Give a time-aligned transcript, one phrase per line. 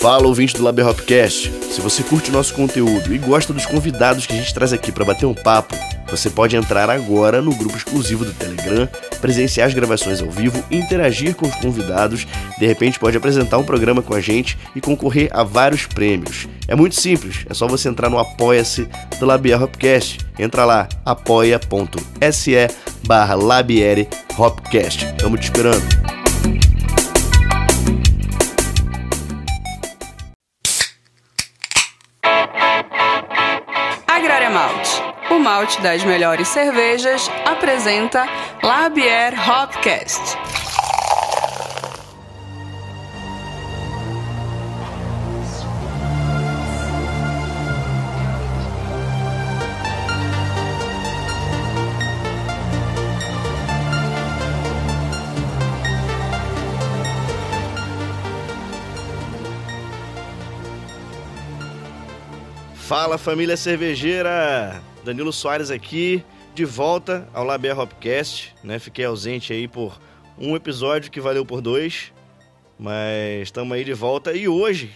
[0.00, 1.52] Fala ouvinte do Lab Hopcast.
[1.72, 5.04] Se você curte nosso conteúdo e gosta dos convidados que a gente traz aqui para
[5.04, 5.74] bater um papo,
[6.08, 8.88] você pode entrar agora no grupo exclusivo do Telegram,
[9.20, 12.28] presenciar as gravações ao vivo, interagir com os convidados,
[12.60, 16.46] de repente pode apresentar um programa com a gente e concorrer a vários prêmios.
[16.68, 18.88] É muito simples, é só você entrar no Apoia-se
[19.18, 20.18] do Labier Hopcast.
[20.38, 22.52] Entra lá, apoia.se
[23.04, 24.08] barra Labiere
[24.38, 25.06] Hopcast.
[25.06, 26.17] Estamos te esperando.
[35.76, 38.26] Das melhores cervejas, apresenta
[38.62, 40.36] Labier Hopcast.
[62.74, 64.87] Fala família cervejeira!
[65.08, 66.22] Danilo Soares aqui,
[66.54, 68.78] de volta ao Labier Hopcast, né?
[68.78, 69.98] Fiquei ausente aí por
[70.38, 72.12] um episódio que valeu por dois,
[72.78, 74.90] mas estamos aí de volta e hoje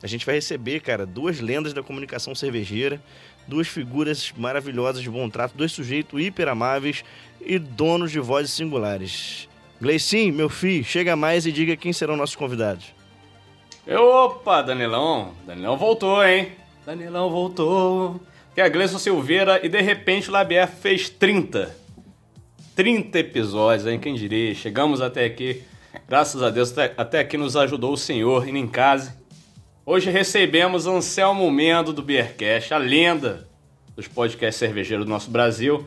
[0.00, 3.02] a gente vai receber, cara, duas lendas da comunicação cervejeira,
[3.48, 7.04] duas figuras maravilhosas de bom trato, dois sujeitos hiper amáveis
[7.40, 9.48] e donos de vozes singulares.
[9.80, 12.94] Gleicin, meu filho, chega mais e diga quem serão nossos convidados.
[13.88, 15.32] Opa, Danilão.
[15.44, 16.52] Danilão voltou, hein?
[16.86, 18.20] Danilão voltou.
[18.58, 21.72] Que é Gleison Silveira e de repente o Labier fez 30.
[22.74, 24.00] 30 episódios, hein?
[24.00, 24.52] Quem diria?
[24.52, 25.62] Chegamos até aqui.
[26.08, 29.16] Graças a Deus, até, aqui nos ajudou o Senhor indo em casa.
[29.86, 33.46] Hoje recebemos Anselmo Mendo do Beercast, a lenda
[33.94, 35.86] dos podcasts cervejeiros do nosso Brasil.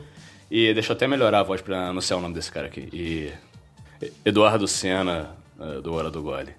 [0.50, 2.88] E deixa eu até melhorar a voz pra anunciar o nome desse cara aqui.
[2.90, 3.30] E
[4.24, 6.54] Eduardo Senna, eh, do Hora do Gole.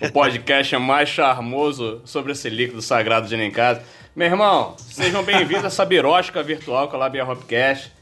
[0.00, 3.82] O podcast é mais charmoso sobre esse líquido sagrado de nem casa.
[4.14, 7.92] Meu irmão, sejam bem-vindos a essa birosca virtual com a Labia Hopcast.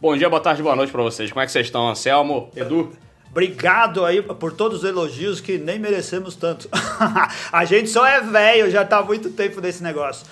[0.00, 1.30] Bom dia, boa tarde, boa noite pra vocês.
[1.30, 2.50] Como é que vocês estão, Anselmo?
[2.56, 2.96] Edu?
[3.30, 6.66] Obrigado aí por todos os elogios que nem merecemos tanto.
[7.52, 10.26] a gente só é velho, já tá há muito tempo nesse negócio.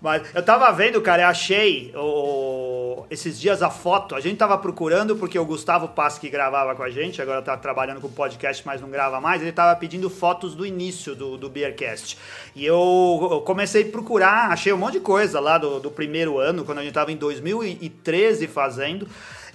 [0.00, 4.14] Mas eu tava vendo, cara, eu achei o- esses dias a foto.
[4.14, 7.56] A gente tava procurando porque o Gustavo Pass que gravava com a gente, agora tá
[7.56, 9.42] trabalhando com podcast, mas não grava mais.
[9.42, 12.16] Ele tava pedindo fotos do início do, do Beercast.
[12.56, 16.38] E eu, eu comecei a procurar, achei um monte de coisa lá do, do primeiro
[16.38, 19.06] ano, quando a gente tava em 2013 fazendo.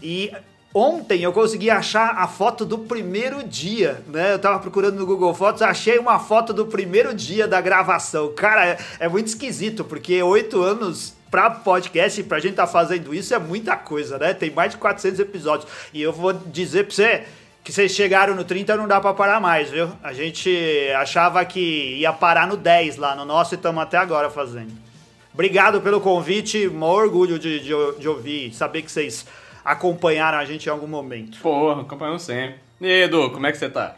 [0.02, 0.32] E
[0.78, 4.34] Ontem eu consegui achar a foto do primeiro dia, né?
[4.34, 8.34] Eu tava procurando no Google Fotos, achei uma foto do primeiro dia da gravação.
[8.34, 13.34] Cara, é, é muito esquisito, porque oito anos pra podcast, pra gente tá fazendo isso,
[13.34, 14.34] é muita coisa, né?
[14.34, 15.72] Tem mais de 400 episódios.
[15.94, 17.24] E eu vou dizer pra você
[17.64, 19.90] que vocês chegaram no 30, não dá pra parar mais, viu?
[20.04, 24.30] A gente achava que ia parar no 10 lá no nosso e estamos até agora
[24.30, 24.74] fazendo.
[25.34, 29.26] Obrigado pelo convite, maior orgulho de, de, de ouvir, saber que vocês
[29.66, 31.40] acompanharam a gente em algum momento.
[31.40, 32.56] Porra, acompanhamos sempre.
[32.80, 33.96] E aí, Edu, como é que você tá?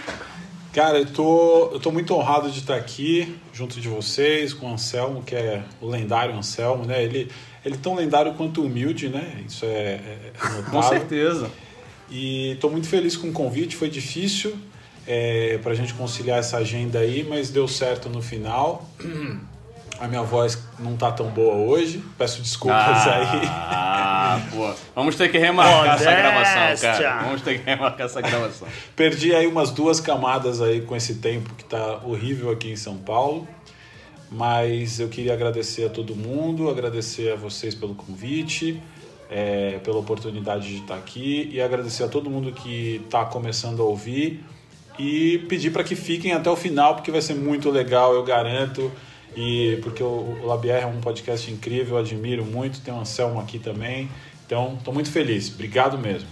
[0.72, 4.74] Cara, eu tô, eu tô muito honrado de estar aqui junto de vocês, com o
[4.74, 7.04] Anselmo, que é o lendário Anselmo, né?
[7.04, 7.30] Ele,
[7.66, 9.44] ele é tão lendário quanto humilde, né?
[9.46, 10.72] Isso é, é, é notável.
[10.72, 11.52] Com certeza.
[12.10, 14.56] E estou muito feliz com o convite, foi difícil
[15.06, 18.88] é, para a gente conciliar essa agenda aí, mas deu certo no final.
[20.00, 23.48] A minha voz não tá tão boa hoje, peço desculpas aí.
[24.30, 24.74] Ah, pô.
[24.94, 26.92] Vamos ter que remarcar essa gravação, Modéstia.
[26.92, 27.24] cara.
[27.24, 28.68] Vamos ter que remarcar essa gravação.
[28.94, 32.98] Perdi aí umas duas camadas aí com esse tempo que tá horrível aqui em São
[32.98, 33.48] Paulo.
[34.30, 38.82] Mas eu queria agradecer a todo mundo, agradecer a vocês pelo convite,
[39.32, 43.86] é, pela oportunidade de estar aqui e agradecer a todo mundo que está começando a
[43.86, 44.44] ouvir
[45.00, 48.92] e pedir para que fiquem até o final porque vai ser muito legal, eu garanto.
[49.38, 50.08] E porque o,
[50.42, 54.10] o Labier é um podcast incrível, admiro muito, tem o Anselmo aqui também.
[54.44, 55.54] Então, estou muito feliz.
[55.54, 56.28] Obrigado mesmo.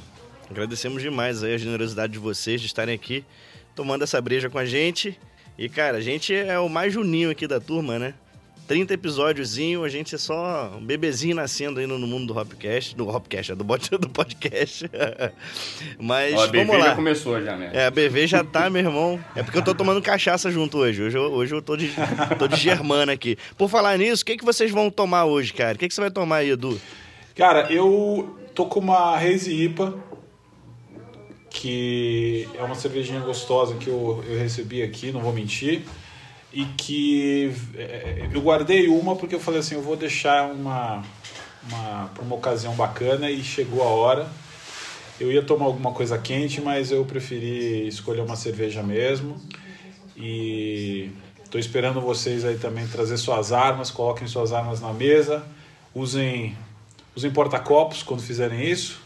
[0.49, 3.23] Agradecemos demais aí a generosidade de vocês de estarem aqui
[3.75, 5.19] tomando essa breja com a gente.
[5.55, 8.15] E, cara, a gente é o mais juninho aqui da turma, né?
[8.67, 13.07] 30 episódiozinho, a gente é só um bebezinho nascendo aí no mundo do Hopcast, do
[13.07, 14.89] Hopcast, é do, bot- do podcast.
[15.99, 16.89] Mas Ó, a BV vamos lá.
[16.89, 17.69] já começou já, né?
[17.73, 19.23] É, a BV já tá, meu irmão.
[19.35, 21.03] É porque eu tô tomando cachaça junto hoje.
[21.03, 21.91] Hoje eu, hoje eu tô, de,
[22.39, 23.37] tô de germana aqui.
[23.57, 25.75] Por falar nisso, o que, que vocês vão tomar hoje, cara?
[25.75, 26.81] O que, que você vai tomar aí, Edu?
[27.35, 29.93] Cara, eu tô com uma Hazy IPA,
[31.49, 35.81] que é uma cervejinha gostosa que eu, eu recebi aqui, não vou mentir.
[36.55, 41.03] E que é, eu guardei uma porque eu falei assim, eu vou deixar uma,
[41.69, 44.27] uma, pra uma ocasião bacana e chegou a hora.
[45.19, 49.39] Eu ia tomar alguma coisa quente, mas eu preferi escolher uma cerveja mesmo.
[50.17, 51.11] E
[51.55, 55.41] Tô esperando vocês aí também trazer suas armas, coloquem suas armas na mesa,
[55.93, 56.53] usem,
[57.15, 59.01] usem porta-copos quando fizerem isso.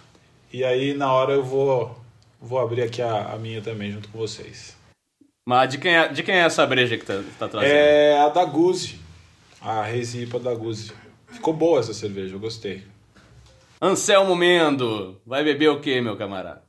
[0.52, 1.96] E aí na hora eu vou,
[2.42, 4.76] vou abrir aqui a, a minha também junto com vocês.
[5.50, 7.72] Mas de quem é, de quem é essa breja que tá, tá trazendo?
[7.74, 9.00] É a da Guzi,
[9.60, 10.92] a Reise IPA da Guzi.
[11.26, 12.84] Ficou boa essa cerveja, eu gostei.
[13.82, 16.62] Anselmo Mendo, vai beber o que, meu camarada?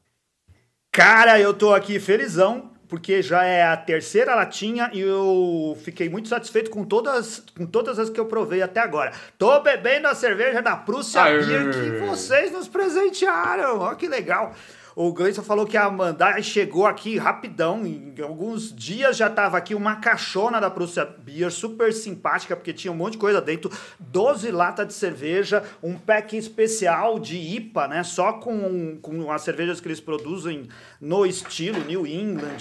[0.90, 6.30] Cara, eu tô aqui felizão, porque já é a terceira latinha e eu fiquei muito
[6.30, 9.12] satisfeito com todas, com todas as que eu provei até agora.
[9.36, 11.22] Tô bebendo a cerveja da Prússia.
[11.24, 13.78] Beer que vocês nos presentearam.
[13.80, 14.54] Ó, que legal.
[15.02, 17.86] O Gleison falou que ia mandar chegou aqui rapidão.
[17.86, 22.92] Em alguns dias já tava aqui uma caixona da Prússia Beer, super simpática, porque tinha
[22.92, 23.72] um monte de coisa dentro.
[23.98, 28.02] 12 latas de cerveja, um pack especial de IPA, né?
[28.02, 30.68] Só com, com as cervejas que eles produzem
[31.00, 32.58] no estilo New England.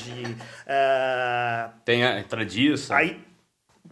[0.65, 2.95] é, Tem a tradiça.
[2.95, 3.19] Aí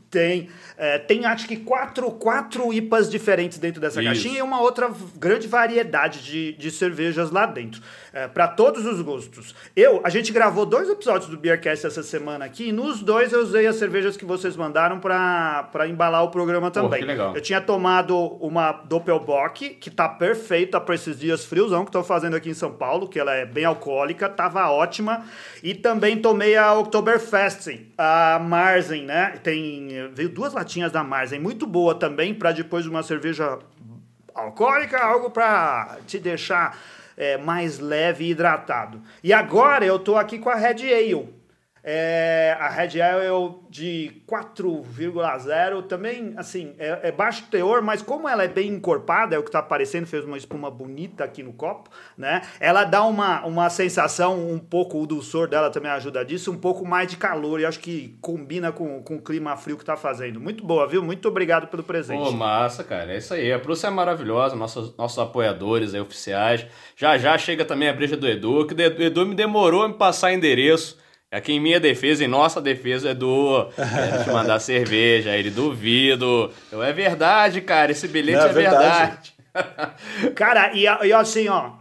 [0.09, 4.09] tem, é, tem acho que quatro, quatro IPAs diferentes dentro dessa Isso.
[4.09, 7.81] caixinha e uma outra grande variedade de, de cervejas lá dentro.
[8.13, 9.55] É, para todos os gostos.
[9.75, 13.41] Eu, a gente gravou dois episódios do Beercast essa semana aqui e nos dois eu
[13.41, 17.03] usei as cervejas que vocês mandaram para embalar o programa também.
[17.03, 17.35] legal.
[17.35, 22.35] Eu tinha tomado uma Doppelbock, que tá perfeita para esses dias friozão que estou fazendo
[22.35, 25.23] aqui em São Paulo, que ela é bem alcoólica, tava ótima.
[25.63, 29.39] E também tomei a Oktoberfest, a Marzen, né?
[29.43, 33.59] Tem, veio duas latinhas da Marzen, muito boa também, para depois uma cerveja
[34.35, 36.77] alcoólica, algo para te deixar
[37.15, 39.01] é, mais leve e hidratado.
[39.23, 41.36] E agora eu tô aqui com a Red Ale.
[41.89, 48.43] É, a Red Ale de 4,0 também, assim, é, é baixo teor, mas como ela
[48.43, 51.89] é bem encorpada, é o que tá aparecendo, fez uma espuma bonita aqui no copo,
[52.17, 52.41] né?
[52.59, 56.85] Ela dá uma, uma sensação, um pouco, o dulçor dela também ajuda disso, um pouco
[56.85, 60.41] mais de calor, e acho que combina com, com o clima frio que tá fazendo.
[60.41, 61.01] Muito boa, viu?
[61.01, 62.21] Muito obrigado pelo presente.
[62.21, 63.13] Pô, massa, cara.
[63.13, 63.53] É isso aí.
[63.53, 66.65] A Prússia é maravilhosa, nossos, nossos apoiadores aí, oficiais.
[66.97, 69.93] Já já chega também a breja do Edu, que o Edu me demorou a me
[69.93, 71.06] passar endereço.
[71.29, 75.35] Aqui em minha defesa, em nossa defesa, Edu, é, te mandar cerveja.
[75.35, 76.49] Ele duvido.
[76.71, 79.33] Eu, é verdade, cara, esse bilhete Não, é é verdade.
[79.53, 80.33] verdade.
[80.35, 81.71] Cara, e, e assim, ó,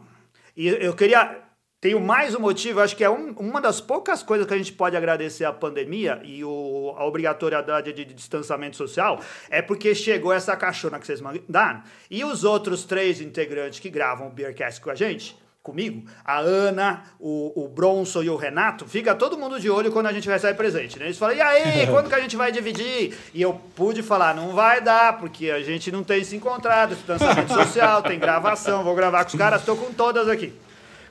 [0.56, 1.38] e eu queria.
[1.78, 4.72] Tenho mais um motivo, acho que é um- uma das poucas coisas que a gente
[4.72, 9.20] pode agradecer à pandemia e o, a obrigatoriedade de, distanciamento social
[9.50, 11.82] é porque chegou essa caixona que vocês mandaram.
[12.10, 15.37] E os outros três integrantes que gravam o Beercast com a gente,
[15.67, 20.07] comigo, a Ana, o, o Bronson e o Renato, fica todo mundo de olho quando
[20.07, 21.07] a gente recebe presente, né?
[21.07, 23.17] Eles falam, e aí, quando que a gente vai dividir?
[23.35, 27.53] E eu pude falar, não vai dar, porque a gente não tem se encontrado, distanciamento
[27.55, 30.53] social, tem gravação, vou gravar com os caras, tô com todas aqui.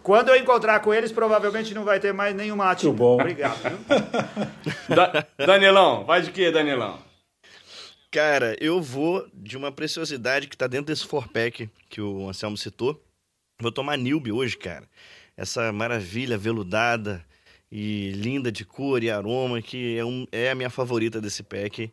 [0.01, 2.89] Quando eu encontrar com eles, provavelmente não vai ter mais nenhuma latinha.
[2.91, 3.15] Muito bom.
[3.15, 3.57] Obrigado.
[3.59, 4.95] viu?
[4.95, 6.99] Da- Danilão, vai de quê, Danilão?
[8.11, 13.01] Cara, eu vou de uma preciosidade que tá dentro desse four-pack que o Anselmo citou.
[13.61, 14.87] Vou tomar Nilbe hoje, cara.
[15.37, 17.25] Essa maravilha veludada
[17.71, 21.91] e linda de cor e aroma, que é, um, é a minha favorita desse pack.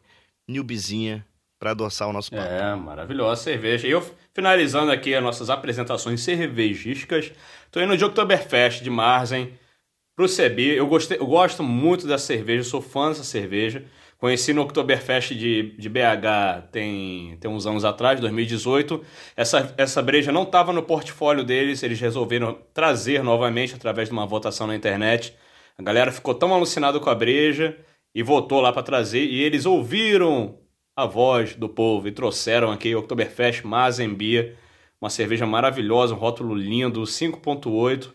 [0.49, 1.25] Nilbezinha,
[1.59, 2.43] pra adoçar o nosso papo.
[2.43, 3.87] É, maravilhosa cerveja.
[3.87, 4.05] E eu,
[4.35, 7.32] finalizando aqui as nossas apresentações cervejísticas,
[7.70, 9.53] tô indo de Oktoberfest de Marzen
[10.17, 10.79] pro CB.
[10.79, 13.85] Eu, gostei, eu gosto muito dessa cerveja, sou fã dessa cerveja.
[14.23, 19.02] Conheci no Oktoberfest de, de BH tem, tem uns anos atrás, 2018.
[19.37, 24.25] Essa, essa breja não estava no portfólio deles, eles resolveram trazer novamente através de uma
[24.25, 25.35] votação na internet.
[25.76, 27.76] A galera ficou tão alucinada com a breja
[28.14, 30.57] e votou lá para trazer, e eles ouviram
[30.97, 34.55] a voz do povo e trouxeram aqui o Oktoberfest Mazembier,
[35.00, 38.12] uma cerveja maravilhosa, um rótulo lindo, 5.8,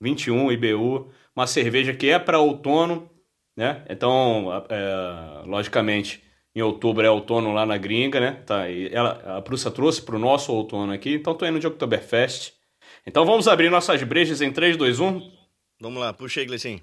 [0.00, 3.10] 21 IBU, uma cerveja que é para outono,
[3.56, 3.82] né?
[3.88, 6.22] Então, é, logicamente,
[6.54, 8.32] em outubro é outono lá na gringa, né?
[8.44, 11.66] Tá, e ela, a Prússia trouxe para o nosso outono aqui, então tô indo de
[11.66, 12.52] Oktoberfest.
[13.06, 15.32] Então vamos abrir nossas brejas em 3, 2, 1.
[15.80, 16.80] Vamos lá, puxa aí, Gleicinho.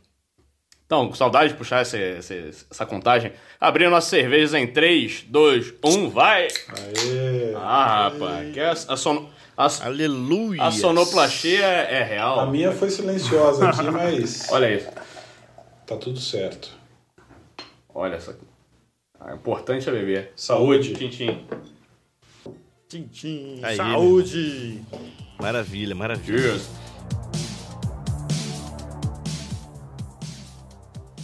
[0.88, 3.34] Então, com saudade de puxar essa, essa, essa contagem.
[3.60, 6.44] Abrindo nossas cervejas em 3, 2, 1, vai!
[6.48, 7.54] Aê!
[7.58, 10.64] Ah, rapaz, que a, a, son, a, Aleluia!
[10.64, 12.50] a sonoplastia é, é A real.
[12.50, 14.88] minha foi silenciosa aqui, mas Olha isso.
[15.88, 16.78] Tá tudo certo.
[17.96, 18.38] Olha essa.
[19.20, 20.34] O importante é beber.
[20.36, 20.94] Saúde.
[20.94, 21.48] Tintim.
[22.88, 23.60] Tchim, tchim.
[23.64, 24.82] Aí, Saúde!
[25.40, 26.40] Maravilha, maravilha.
[26.40, 26.70] Cheers.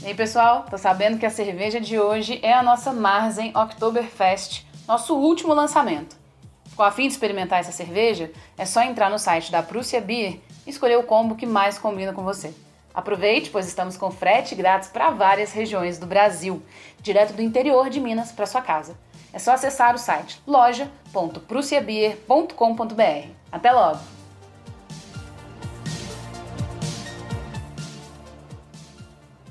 [0.01, 4.65] E aí, pessoal, tô sabendo que a cerveja de hoje é a nossa Marzen Oktoberfest,
[4.88, 6.17] nosso último lançamento.
[6.65, 8.32] Ficou a fim de experimentar essa cerveja?
[8.58, 12.12] É só entrar no site da Prússia Beer e escolher o combo que mais combina
[12.12, 12.53] com você.
[12.94, 16.62] Aproveite, pois estamos com frete grátis para várias regiões do Brasil,
[17.02, 18.96] direto do interior de Minas para sua casa.
[19.34, 23.30] É só acessar o site loja.prussiabeer.com.br.
[23.52, 24.00] Até logo!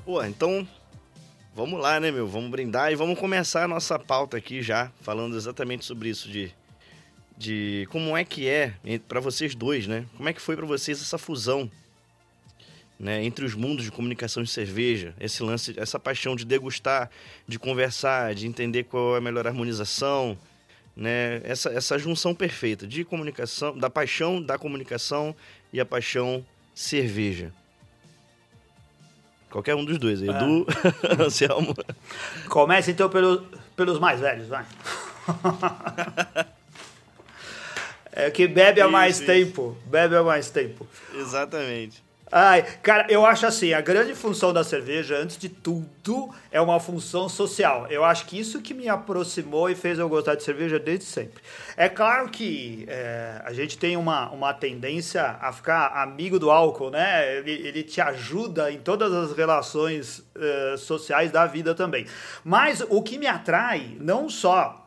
[0.05, 0.65] Pô, então
[1.53, 2.25] vamos lá, né, meu?
[2.25, 6.49] Vamos brindar e vamos começar a nossa pauta aqui já, falando exatamente sobre isso de,
[7.37, 8.73] de como é que é
[9.05, 10.05] para vocês dois, né?
[10.15, 11.69] Como é que foi para vocês essa fusão,
[12.99, 17.09] né, entre os mundos de comunicação e cerveja, esse lance, essa paixão de degustar,
[17.47, 20.37] de conversar, de entender qual é a melhor harmonização,
[20.95, 21.41] né?
[21.43, 25.35] Essa essa junção perfeita de comunicação, da paixão da comunicação
[25.71, 27.51] e a paixão cerveja.
[29.49, 30.65] Qualquer um dos dois, Edu,
[31.17, 31.21] É.
[31.23, 31.75] Anselmo.
[32.47, 33.45] Começa então pelo,
[33.75, 34.65] pelos mais velhos, vai.
[38.11, 39.25] é que bebe há mais isso.
[39.25, 39.77] tempo.
[39.85, 40.87] Bebe há mais tempo.
[41.15, 42.03] Exatamente.
[42.35, 46.79] Ai, cara, eu acho assim, a grande função da cerveja, antes de tudo, é uma
[46.79, 47.85] função social.
[47.91, 51.43] Eu acho que isso que me aproximou e fez eu gostar de cerveja desde sempre.
[51.77, 56.89] É claro que é, a gente tem uma, uma tendência a ficar amigo do álcool,
[56.89, 57.37] né?
[57.37, 62.07] Ele, ele te ajuda em todas as relações eh, sociais da vida também.
[62.43, 64.82] Mas o que me atrai, não só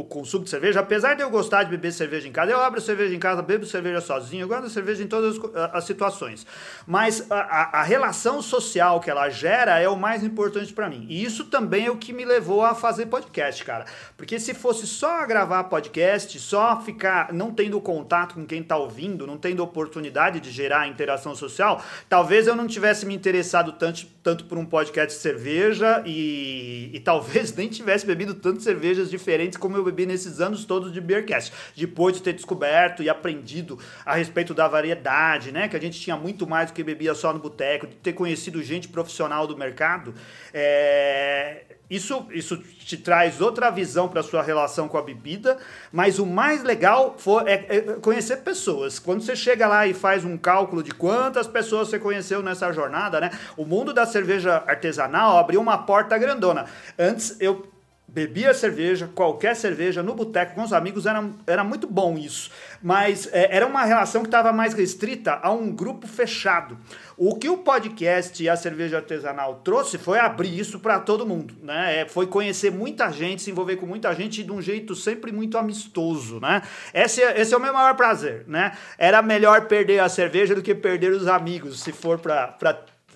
[0.00, 2.80] o consumo de cerveja, apesar de eu gostar de beber cerveja em casa, eu abro
[2.80, 5.38] cerveja em casa, bebo cerveja sozinho, eu de cerveja em todas
[5.72, 6.46] as, situações.
[6.86, 11.06] Mas a, a- relação social que ela gera é o mais importante pra mim.
[11.08, 13.84] E isso também é o que me levou a fazer podcast, cara.
[14.16, 19.26] Porque se fosse só gravar podcast, só ficar não tendo contato com quem tá ouvindo,
[19.26, 24.44] não tendo oportunidade de gerar interação social, talvez eu não tivesse me interessado tanto, tanto
[24.44, 29.76] por um podcast de cerveja e, e talvez nem tivesse bebido tantas cervejas diferentes como
[29.76, 31.52] eu bebi nesses anos todos de Beercast.
[31.76, 35.68] Depois de ter descoberto e aprendido a respeito da variedade, né?
[35.68, 38.62] Que a gente tinha muito mais do que bebia só no boteco, de ter conhecido
[38.62, 40.14] gente profissional do mercado.
[40.52, 45.56] é, Isso, isso te traz outra visão para sua relação com a bebida,
[45.90, 48.98] mas o mais legal for, é, é conhecer pessoas.
[48.98, 53.20] Quando você chega lá e faz um cálculo de quantas pessoas você conheceu nessa jornada,
[53.20, 53.30] né?
[53.56, 56.66] O mundo da cerveja artesanal abriu uma porta grandona.
[56.98, 57.66] Antes eu
[58.08, 62.50] bebia cerveja, qualquer cerveja, no boteco com os amigos, era, era muito bom isso.
[62.82, 66.78] Mas é, era uma relação que estava mais restrita a um grupo fechado.
[67.16, 71.54] O que o podcast e a cerveja artesanal trouxe foi abrir isso para todo mundo,
[71.62, 72.00] né?
[72.00, 75.58] É, foi conhecer muita gente, se envolver com muita gente de um jeito sempre muito
[75.58, 76.62] amistoso, né?
[76.94, 78.72] Esse, é- esse é o meu maior prazer, né?
[78.96, 82.56] Era melhor perder a cerveja do que perder os amigos, se for para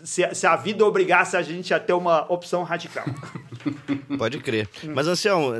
[0.02, 3.04] se, a- se a vida obrigasse a gente a ter uma opção radical.
[4.18, 4.68] Pode crer.
[4.94, 5.52] Mas, Anselmo,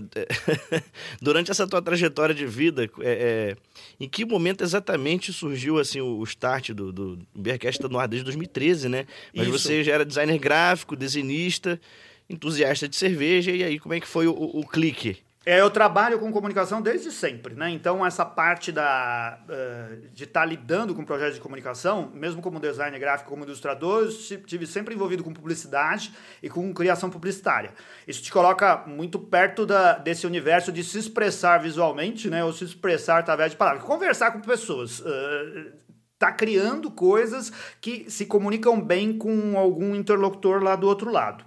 [1.21, 3.57] durante essa tua trajetória de vida, é, é,
[4.01, 8.25] em que momento exatamente surgiu assim, o start do, do Beercast tá no ar desde
[8.25, 9.07] 2013, né?
[9.35, 9.59] Mas Isso.
[9.59, 11.81] você já era designer gráfico, desenhista,
[12.29, 15.19] entusiasta de cerveja, e aí como é que foi o- o clique?
[15.45, 17.69] É, eu trabalho com comunicação desde sempre, né?
[17.71, 22.99] Então, essa parte da, eh, de estar lidando com projetos de comunicação, mesmo como designer
[23.01, 27.73] gráfico, como ilustrador, estive sempre envolvido com publicidade e com criação publicitária.
[28.07, 32.45] Isso te coloca muito perto da, desse universo de se expressar visualmente, né?
[32.45, 33.83] Ou se expressar através de palavras.
[33.83, 35.03] Conversar com pessoas.
[35.05, 35.73] eh,
[36.19, 41.45] tá criando coisas que se comunicam bem com algum interlocutor lá do outro lado.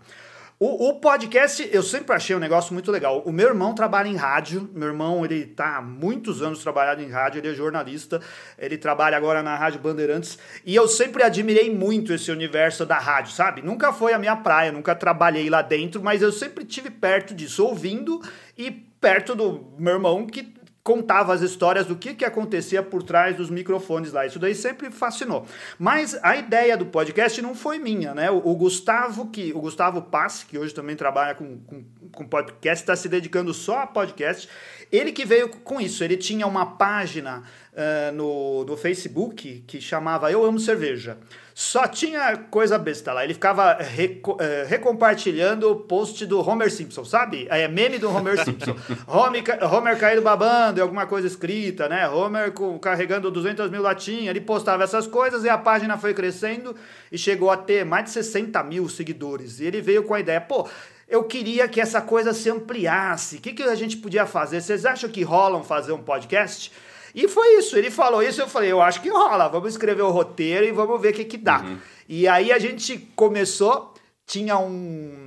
[0.58, 3.22] O, o podcast, eu sempre achei um negócio muito legal.
[3.26, 4.70] O meu irmão trabalha em rádio.
[4.74, 8.22] Meu irmão, ele tá há muitos anos trabalhando em rádio, ele é jornalista.
[8.58, 10.40] Ele trabalha agora na Rádio Bandeirantes.
[10.66, 13.62] E eu sempre admirei muito esse universo da rádio, sabe?
[13.62, 17.66] Nunca foi a minha praia, nunca trabalhei lá dentro, mas eu sempre tive perto disso,
[17.66, 18.22] ouvindo
[18.58, 20.55] e perto do meu irmão que
[20.86, 24.24] contava as histórias do que, que acontecia por trás dos microfones lá.
[24.24, 25.48] Isso daí sempre fascinou.
[25.80, 28.30] Mas a ideia do podcast não foi minha, né?
[28.30, 31.84] O, o Gustavo, que o Gustavo Pass, que hoje também trabalha com, com,
[32.16, 34.50] com podcast, está se dedicando só a podcast.
[34.92, 36.04] Ele que veio com isso.
[36.04, 37.44] Ele tinha uma página
[37.76, 41.18] eh, no, no Facebook que chamava Eu Amo Cerveja.
[41.54, 43.24] Só tinha coisa besta lá.
[43.24, 47.48] Ele ficava reco- eh, recompartilhando o post do Homer Simpson, sabe?
[47.50, 48.76] É meme do Homer Simpson.
[49.08, 49.44] Homer,
[49.74, 52.08] Homer caído babando, e alguma coisa escrita, né?
[52.08, 54.28] Homer com- carregando 200 mil latinhas.
[54.30, 56.76] Ele postava essas coisas e a página foi crescendo
[57.12, 59.60] e chegou a ter mais de 60 mil seguidores.
[59.60, 60.68] E ele veio com a ideia, pô,
[61.08, 63.38] eu queria que essa coisa se ampliasse.
[63.38, 64.62] O que, que a gente podia fazer?
[64.62, 66.72] Vocês acham que rolam fazer um podcast?
[67.14, 70.12] E foi isso, ele falou isso, eu falei, eu acho que rola, vamos escrever o
[70.12, 71.64] roteiro e vamos ver o que que dá.
[72.10, 73.94] E aí a gente começou,
[74.28, 75.25] tinha um.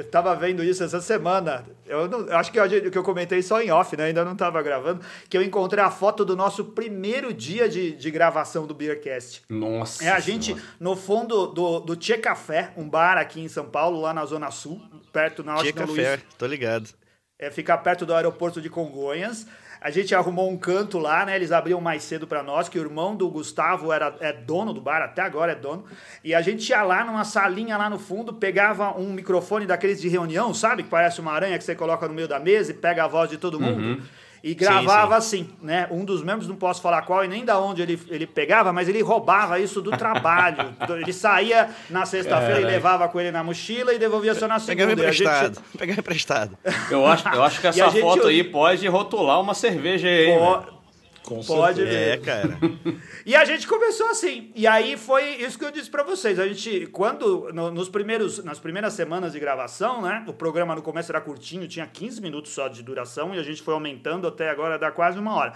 [0.00, 1.62] Eu tava vendo isso essa semana.
[1.84, 4.04] Eu, não, eu acho que eu, que eu comentei só em off, né?
[4.04, 5.04] Ainda não tava gravando.
[5.28, 9.42] Que eu encontrei a foto do nosso primeiro dia de, de gravação do Beercast.
[9.50, 10.02] Nossa.
[10.02, 14.00] É a gente no fundo do, do Tchê Café, um bar aqui em São Paulo,
[14.00, 14.80] lá na Zona Sul,
[15.12, 16.20] perto na Tchê Café, Luiz.
[16.38, 16.88] tô ligado.
[17.38, 19.46] É, fica perto do aeroporto de Congonhas.
[19.80, 21.34] A gente arrumou um canto lá, né?
[21.34, 24.80] Eles abriam mais cedo para nós, que o irmão do Gustavo era é dono do
[24.80, 25.84] bar, até agora é dono.
[26.22, 30.08] E a gente ia lá numa salinha lá no fundo, pegava um microfone daqueles de
[30.08, 30.82] reunião, sabe?
[30.82, 33.30] Que parece uma aranha que você coloca no meio da mesa e pega a voz
[33.30, 33.80] de todo mundo.
[33.80, 34.02] Uhum.
[34.42, 35.42] E gravava sim, sim.
[35.42, 35.86] assim, né?
[35.90, 38.88] Um dos membros, não posso falar qual e nem da onde ele, ele pegava, mas
[38.88, 40.74] ele roubava isso do trabalho.
[41.00, 44.86] ele saía na sexta-feira e levava com ele na mochila e devolvia só na segunda.
[44.86, 45.54] Pegava emprestado.
[45.54, 45.78] Gente...
[45.78, 46.58] Pegava emprestado.
[46.90, 50.26] Eu acho, eu acho que essa foto aí pode rotular uma cerveja aí.
[50.38, 50.79] Pô,
[51.30, 52.58] com Pode É, cara.
[53.24, 54.50] e a gente começou assim.
[54.52, 56.40] E aí foi isso que eu disse para vocês.
[56.40, 60.24] A gente, quando, no, nos primeiros, nas primeiras semanas de gravação, né?
[60.26, 63.62] O programa no começo era curtinho, tinha 15 minutos só de duração, e a gente
[63.62, 65.54] foi aumentando até agora, dá quase uma hora.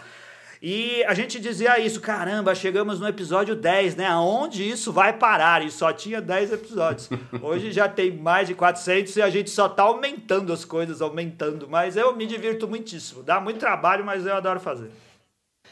[0.62, 4.06] E a gente dizia isso, caramba, chegamos no episódio 10, né?
[4.06, 5.62] Aonde isso vai parar?
[5.62, 7.10] E só tinha 10 episódios.
[7.42, 11.68] Hoje já tem mais de 400 e a gente só tá aumentando as coisas, aumentando.
[11.68, 13.22] Mas eu me divirto muitíssimo.
[13.22, 14.90] Dá muito trabalho, mas eu adoro fazer.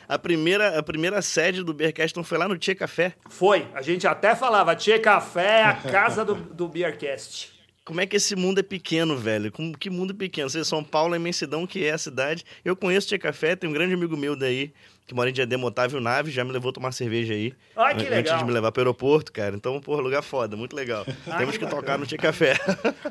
[0.08, 3.14] A primeira, a primeira sede do Beercast não foi lá no Tia Café?
[3.28, 3.66] Foi.
[3.74, 7.52] A gente até falava, Tia Café é a casa do, do Beercast.
[7.84, 9.50] Como é que esse mundo é pequeno, velho?
[9.50, 10.48] Como, que mundo pequeno?
[10.48, 12.44] Você, São Paulo é a imensidão que é a cidade.
[12.64, 14.72] Eu conheço Tia Café, tem um grande amigo meu daí
[15.12, 17.52] que mora em Diadema, Otávio Nave, já me levou tomar cerveja aí.
[17.76, 18.18] Ai, que legal.
[18.18, 19.54] Antes de me levar pro aeroporto, cara.
[19.54, 21.06] Então, porra, lugar foda, muito legal.
[21.28, 22.54] Ai, Temos que, que tocar no Tia Café.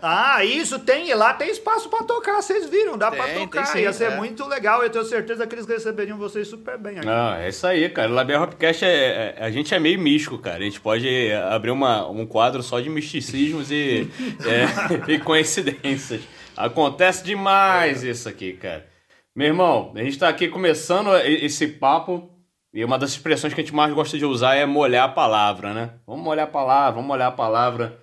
[0.03, 1.13] Ah, isso, tem.
[1.13, 3.65] Lá tem espaço pra tocar, vocês viram, dá tem, pra tocar.
[3.67, 4.15] Sim, Ia ser é.
[4.15, 4.81] muito legal.
[4.81, 7.05] Eu tenho certeza que eles receberiam vocês super bem aqui.
[7.05, 8.09] Não, é isso aí, cara.
[8.09, 10.57] O Label Hopcast, é, é, a gente é meio místico, cara.
[10.57, 14.09] A gente pode abrir uma, um quadro só de misticismos e,
[14.43, 16.21] é, e coincidências.
[16.57, 18.90] Acontece demais isso aqui, cara.
[19.33, 22.29] Meu irmão, a gente está aqui começando esse papo
[22.73, 25.73] e uma das expressões que a gente mais gosta de usar é molhar a palavra,
[25.73, 25.93] né?
[26.05, 27.97] Vamos molhar a palavra, vamos molhar a palavra.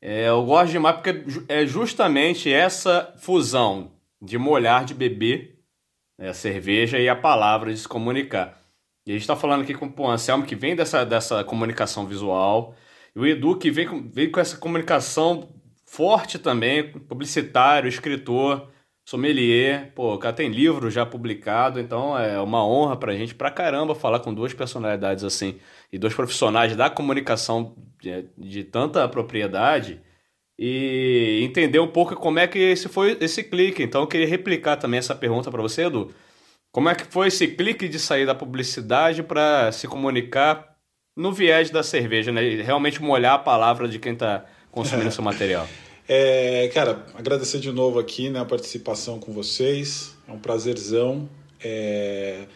[0.00, 3.90] É, eu gosto demais porque é justamente essa fusão
[4.22, 5.58] de molhar, de beber
[6.16, 8.56] né, a cerveja e a palavra de se comunicar.
[9.04, 12.76] E a gente está falando aqui com o Anselmo, que vem dessa, dessa comunicação visual,
[13.16, 15.48] e o Edu, que vem com, vem com essa comunicação
[15.84, 18.70] forte também, publicitário, escritor
[19.08, 23.50] sommelier, pô, o cara tem livro já publicado, então é uma honra pra gente pra
[23.50, 25.58] caramba falar com duas personalidades assim
[25.90, 29.98] e dois profissionais da comunicação de, de tanta propriedade
[30.58, 33.82] e entender um pouco como é que esse foi esse clique.
[33.82, 36.14] Então eu queria replicar também essa pergunta para você, Edu.
[36.70, 40.76] Como é que foi esse clique de sair da publicidade para se comunicar
[41.16, 42.42] no viés da cerveja, né?
[42.62, 45.66] realmente molhar a palavra de quem está consumindo seu material?
[46.10, 50.16] É, cara, agradecer de novo aqui né, a participação com vocês.
[50.26, 51.28] É um prazerzão.
[51.62, 52.46] É,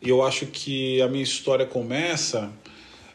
[0.00, 2.52] eu acho que a minha história começa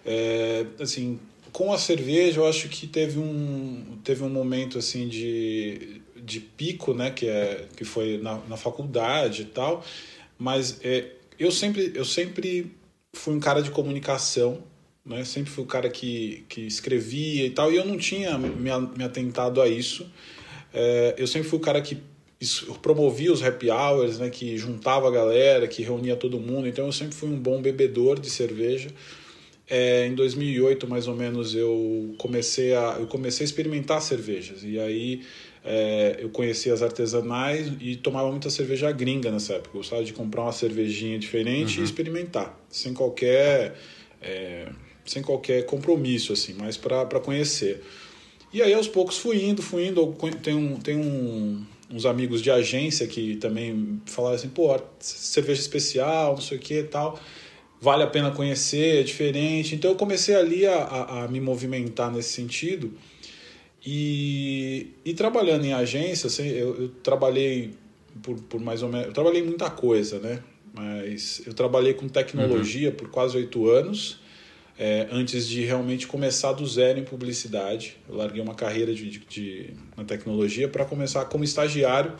[0.06, 1.17] é, assim
[1.54, 2.41] com a cerveja.
[2.41, 7.69] Eu acho que teve um teve um momento assim de, de pico, né, que é
[7.78, 9.86] que foi na, na faculdade e tal.
[10.38, 12.76] Mas é, eu sempre eu sempre
[13.13, 14.62] fui um cara de comunicação
[15.08, 15.24] né?
[15.24, 19.04] Sempre fui o cara que, que escrevia e tal, e eu não tinha me, me
[19.04, 20.06] atentado a isso.
[20.74, 21.98] É, eu sempre fui o cara que
[22.82, 24.30] promovia os happy hours, né?
[24.30, 26.67] Que juntava a galera, que reunia todo mundo.
[26.67, 28.89] Então eu sempre fui um bom bebedor de cerveja.
[29.70, 34.63] É, em 2008, mais ou menos, eu comecei a, eu comecei a experimentar cervejas.
[34.63, 35.24] E aí
[35.65, 39.76] é, eu conheci as artesanais e tomava muita cerveja gringa nessa época.
[39.76, 41.84] Eu gostava de comprar uma cervejinha diferente uhum.
[41.84, 43.76] e experimentar, sem qualquer...
[44.22, 44.67] É,
[45.08, 47.82] sem qualquer compromisso, assim, mas para conhecer.
[48.54, 50.15] E aí aos poucos fui indo, fui indo.
[50.41, 56.34] Tem, um, tem um, uns amigos de agência que também falaram assim: pô, cerveja especial,
[56.34, 57.20] não sei o que e tal,
[57.82, 59.76] vale a pena conhecer, é diferente.
[59.76, 62.93] Então eu comecei ali a, a, a me movimentar nesse sentido.
[63.86, 67.72] E, e trabalhando em agência, assim, eu, eu trabalhei
[68.22, 69.08] por, por mais ou menos.
[69.08, 70.43] Eu trabalhei muita coisa, né?
[70.74, 72.96] Mas eu trabalhei com tecnologia uhum.
[72.96, 74.20] por quase oito anos
[74.80, 77.98] é, antes de realmente começar do zero em publicidade.
[78.08, 82.13] Eu larguei uma carreira de, de, de na tecnologia para começar como estagiário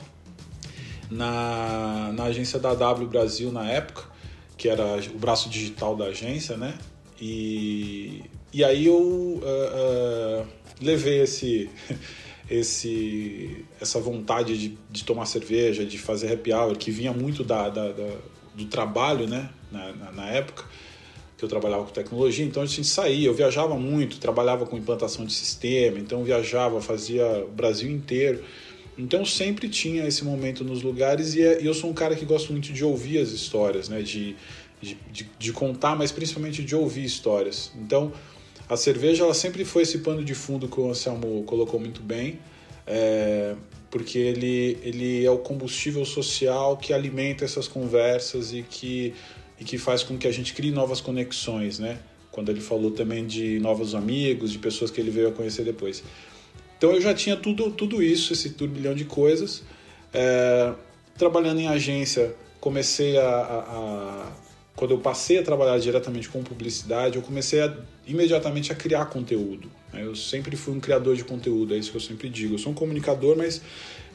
[1.10, 4.04] na, na agência da W Brasil na época,
[4.58, 6.78] que era o braço digital da agência, né?
[7.22, 10.48] E, e aí eu uh, uh,
[10.82, 11.70] levei esse,
[12.50, 17.70] esse, essa vontade de, de tomar cerveja, de fazer happy hour, que vinha muito da,
[17.70, 18.15] da, da
[18.56, 19.52] do trabalho, né?
[19.72, 20.65] na, na, na época
[21.38, 25.23] que eu trabalhava com tecnologia, então a gente saía, eu viajava muito, trabalhava com implantação
[25.23, 28.43] de sistema, então viajava, fazia o Brasil inteiro.
[28.97, 32.73] Então sempre tinha esse momento nos lugares e eu sou um cara que gosto muito
[32.73, 34.02] de ouvir as histórias, né?
[34.02, 34.36] De,
[34.82, 37.71] de, de, de contar, mas principalmente de ouvir histórias.
[37.76, 38.12] Então
[38.67, 42.39] a cerveja ela sempre foi esse pano de fundo que o Anselmo colocou muito bem,
[42.86, 43.56] é,
[43.89, 49.13] porque ele, ele é o combustível social que alimenta essas conversas e que,
[49.60, 52.00] e que faz com que a gente crie novas conexões, né?
[52.32, 56.04] Quando ele falou também de novos amigos, de pessoas que ele veio a conhecer depois.
[56.78, 59.63] Então eu já tinha tudo, tudo isso, esse turbilhão de coisas.
[60.13, 60.74] É,
[61.17, 64.32] trabalhando em agência, comecei a, a, a,
[64.76, 69.72] Quando eu passei a trabalhar diretamente com publicidade, eu comecei a, imediatamente a criar conteúdo.
[69.91, 70.04] Né?
[70.04, 72.54] Eu sempre fui um criador de conteúdo, é isso que eu sempre digo.
[72.54, 73.62] Eu sou um comunicador, mas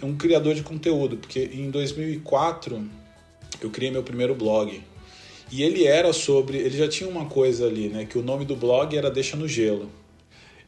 [0.01, 2.85] é um criador de conteúdo, porque em 2004
[3.61, 4.81] eu criei meu primeiro blog.
[5.53, 6.57] E ele era sobre.
[6.57, 8.07] Ele já tinha uma coisa ali, né?
[8.07, 9.91] Que o nome do blog era Deixa no Gelo.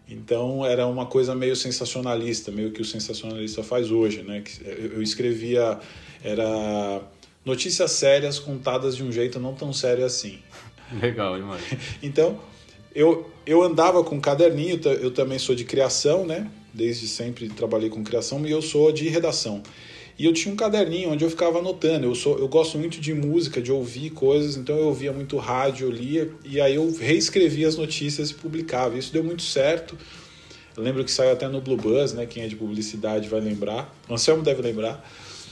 [0.07, 4.45] Então era uma coisa meio sensacionalista, meio que o sensacionalista faz hoje, né?
[4.63, 5.81] Eu escrevia
[6.23, 7.01] era
[7.43, 10.39] notícias sérias contadas de um jeito não tão sério assim.
[11.01, 11.63] Legal demais.
[12.03, 12.39] então
[12.95, 16.51] eu eu andava com um caderninho, eu também sou de criação, né?
[16.73, 19.63] Desde sempre trabalhei com criação e eu sou de redação.
[20.19, 22.07] E eu tinha um caderninho onde eu ficava anotando.
[22.07, 25.91] Eu, sou, eu gosto muito de música, de ouvir coisas, então eu ouvia muito rádio,
[25.91, 28.97] lia, e aí eu reescrevia as notícias e publicava.
[28.97, 29.99] Isso deu muito certo.
[30.77, 32.27] Eu lembro que saiu até no Blue Buzz, né?
[32.27, 33.93] Quem é de publicidade vai lembrar.
[34.11, 35.05] Anselmo deve lembrar.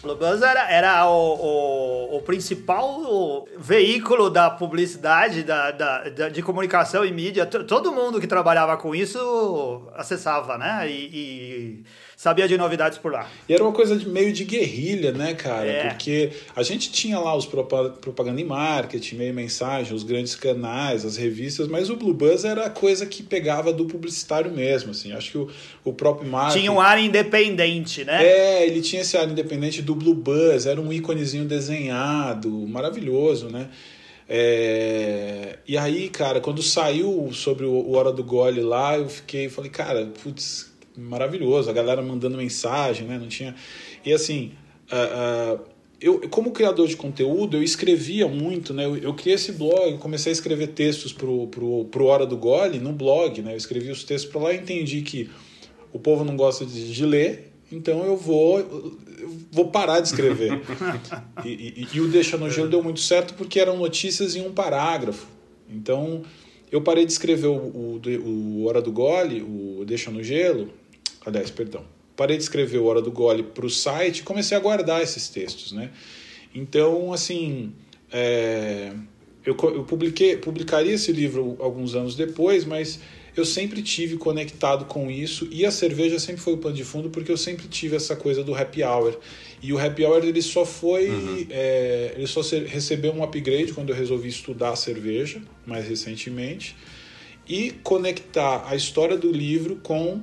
[0.02, 6.42] Blue Buzz era, era o, o, o principal veículo da publicidade, da, da, da, de
[6.42, 7.46] comunicação e mídia.
[7.46, 10.90] Todo mundo que trabalhava com isso acessava, né?
[10.90, 11.84] E, e
[12.22, 13.28] sabia de novidades por lá.
[13.48, 15.66] E era uma coisa de, meio de guerrilha, né, cara?
[15.66, 15.88] É.
[15.88, 21.16] Porque a gente tinha lá os propaganda e marketing, meio mensagem, os grandes canais, as
[21.16, 25.10] revistas, mas o Blue Buzz era a coisa que pegava do publicitário mesmo, assim.
[25.10, 25.50] Acho que o,
[25.84, 26.60] o próprio marketing...
[26.60, 28.24] Tinha um ar independente, né?
[28.24, 33.68] É, ele tinha esse ar independente do Blue Buzz, era um íconezinho desenhado, maravilhoso, né?
[34.28, 35.58] É...
[35.66, 40.06] E aí, cara, quando saiu sobre o Hora do Gole lá, eu fiquei, falei, cara,
[40.22, 43.18] putz, maravilhoso, a galera mandando mensagem, né?
[43.18, 43.54] Não tinha.
[44.04, 44.52] E assim,
[44.90, 48.84] uh, uh, eu, como criador de conteúdo, eu escrevia muito, né?
[48.84, 52.78] Eu, eu criei esse blog, comecei a escrever textos pro, pro, pro Hora do Gole
[52.78, 53.52] no blog, né?
[53.52, 55.30] Eu escrevi os textos para lá e entendi que
[55.92, 60.60] o povo não gosta de, de ler, então eu vou, eu vou parar de escrever.
[61.44, 64.52] e, e, e, o Deixa no Gelo deu muito certo porque eram notícias em um
[64.52, 65.26] parágrafo.
[65.70, 66.22] Então
[66.70, 70.70] eu parei de escrever o, o, o Hora do Gole, o Deixa no Gelo,
[71.24, 71.84] aliás, perdão,
[72.16, 75.28] parei de escrever o Hora do Gole para o site e comecei a guardar esses
[75.28, 75.90] textos, né?
[76.54, 77.72] Então, assim,
[78.12, 78.92] é,
[79.44, 83.00] eu, eu publiquei, publicaria esse livro alguns anos depois, mas
[83.36, 87.08] eu sempre tive conectado com isso e a cerveja sempre foi o pano de fundo
[87.08, 89.18] porque eu sempre tive essa coisa do happy hour
[89.62, 91.46] e o happy hour ele só foi uhum.
[91.48, 96.76] é, ele só recebeu um upgrade quando eu resolvi estudar cerveja mais recentemente
[97.48, 100.20] e conectar a história do livro com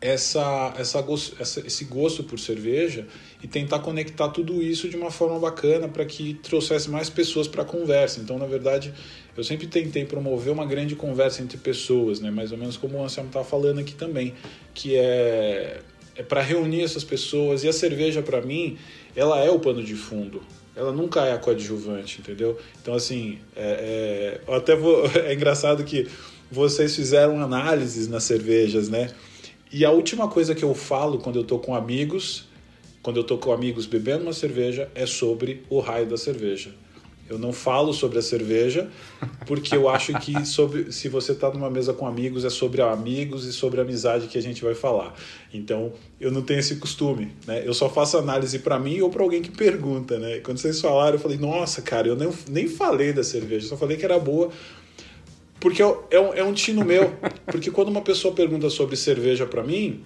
[0.00, 1.04] essa, essa,
[1.40, 3.06] essa, esse gosto por cerveja
[3.42, 7.62] e tentar conectar tudo isso de uma forma bacana para que trouxesse mais pessoas para
[7.62, 8.20] a conversa.
[8.20, 8.94] Então, na verdade,
[9.36, 12.30] eu sempre tentei promover uma grande conversa entre pessoas, né?
[12.30, 14.34] mais ou menos como o Anselmo está falando aqui também,
[14.72, 15.80] que é,
[16.14, 17.64] é para reunir essas pessoas.
[17.64, 18.78] E a cerveja, para mim,
[19.16, 20.42] ela é o pano de fundo.
[20.76, 22.56] Ela nunca é a coadjuvante, entendeu?
[22.80, 26.06] Então, assim, é, é, até vou, é engraçado que
[26.50, 29.10] vocês fizeram análises nas cervejas, né?
[29.70, 32.48] E a última coisa que eu falo quando eu tô com amigos,
[33.02, 36.70] quando eu tô com amigos bebendo uma cerveja, é sobre o raio da cerveja.
[37.28, 38.88] Eu não falo sobre a cerveja,
[39.46, 43.44] porque eu acho que sobre, se você está numa mesa com amigos, é sobre amigos
[43.44, 45.14] e sobre amizade que a gente vai falar.
[45.52, 47.62] Então, eu não tenho esse costume, né?
[47.66, 50.38] Eu só faço análise para mim ou para alguém que pergunta, né?
[50.38, 53.98] Quando vocês falaram, eu falei, nossa, cara, eu nem, nem falei da cerveja, só falei
[53.98, 54.48] que era boa
[55.60, 57.14] porque é, é, um, é um tino meu.
[57.46, 60.04] Porque quando uma pessoa pergunta sobre cerveja para mim,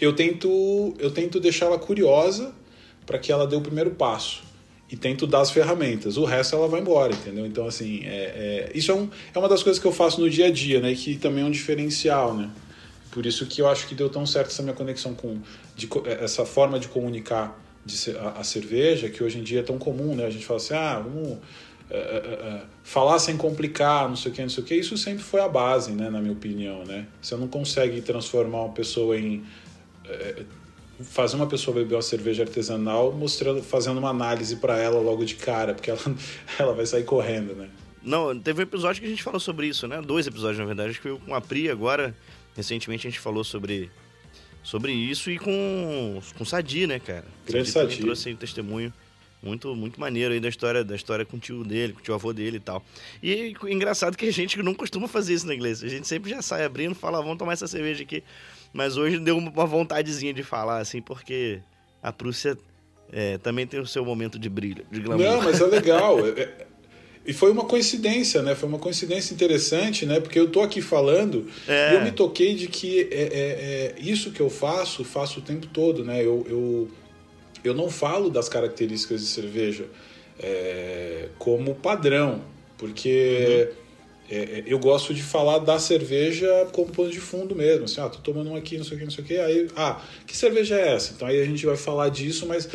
[0.00, 2.54] eu tento, eu tento deixá-la curiosa
[3.04, 4.42] para que ela dê o primeiro passo.
[4.90, 6.16] E tento dar as ferramentas.
[6.16, 7.46] O resto ela vai embora, entendeu?
[7.46, 10.28] Então, assim, é, é, isso é, um, é uma das coisas que eu faço no
[10.28, 10.94] dia a dia, né?
[10.94, 12.50] Que também é um diferencial, né?
[13.10, 15.38] Por isso que eu acho que deu tão certo essa minha conexão com...
[15.74, 15.88] De,
[16.20, 20.14] essa forma de comunicar de, a, a cerveja, que hoje em dia é tão comum,
[20.14, 20.26] né?
[20.26, 21.38] A gente fala assim, ah, vamos
[21.94, 24.96] é, é, é, falar sem complicar, não sei o que, não sei o que, isso
[24.96, 27.06] sempre foi a base, né, na minha opinião, né?
[27.20, 29.44] Você não consegue transformar uma pessoa em
[31.02, 35.34] fazer uma pessoa beber uma cerveja artesanal mostrando, fazendo uma análise para ela logo de
[35.34, 36.00] cara, porque ela,
[36.58, 37.68] ela vai sair correndo, né?
[38.02, 40.00] Não, teve um episódio que a gente falou sobre isso, né?
[40.02, 40.90] Dois episódios, na verdade.
[40.90, 42.14] Acho que com a Pri agora.
[42.54, 43.90] Recentemente a gente falou sobre,
[44.62, 47.24] sobre isso e com, com o Sadi, né, cara?
[47.46, 48.02] Grande também Sadi.
[48.02, 48.92] trouxe um testemunho
[49.44, 52.14] muito, muito maneiro aí da história, da história com o tio dele, com o tio
[52.14, 52.84] avô dele e tal.
[53.22, 55.84] E engraçado que a gente não costuma fazer isso na igreja.
[55.86, 58.22] A gente sempre já sai abrindo fala, "Ah, vamos tomar essa cerveja aqui.
[58.72, 61.60] Mas hoje deu uma vontadezinha de falar, assim, porque
[62.02, 62.56] a Prússia
[63.12, 65.24] é, também tem o seu momento de brilho, de glamour.
[65.24, 66.26] Não, mas é legal.
[66.26, 66.66] É- é-
[67.26, 68.54] E foi uma coincidência, né?
[68.54, 70.20] Foi uma coincidência interessante, né?
[70.20, 71.92] Porque eu tô aqui falando É.
[71.92, 75.42] e eu me toquei de que é, é- é isso que eu faço, faço o
[75.42, 76.20] tempo todo, né?
[76.22, 76.90] Eu, eu,
[77.64, 79.86] eu não falo das características de cerveja
[80.38, 82.42] é, como padrão,
[82.76, 83.68] porque
[84.30, 87.84] é, é, eu gosto de falar da cerveja como pano de fundo mesmo.
[87.84, 89.36] Assim, ah, tô tomando um aqui, não sei o que, não sei o que.
[89.38, 91.12] Aí, ah, que cerveja é essa?
[91.14, 92.68] Então aí a gente vai falar disso, mas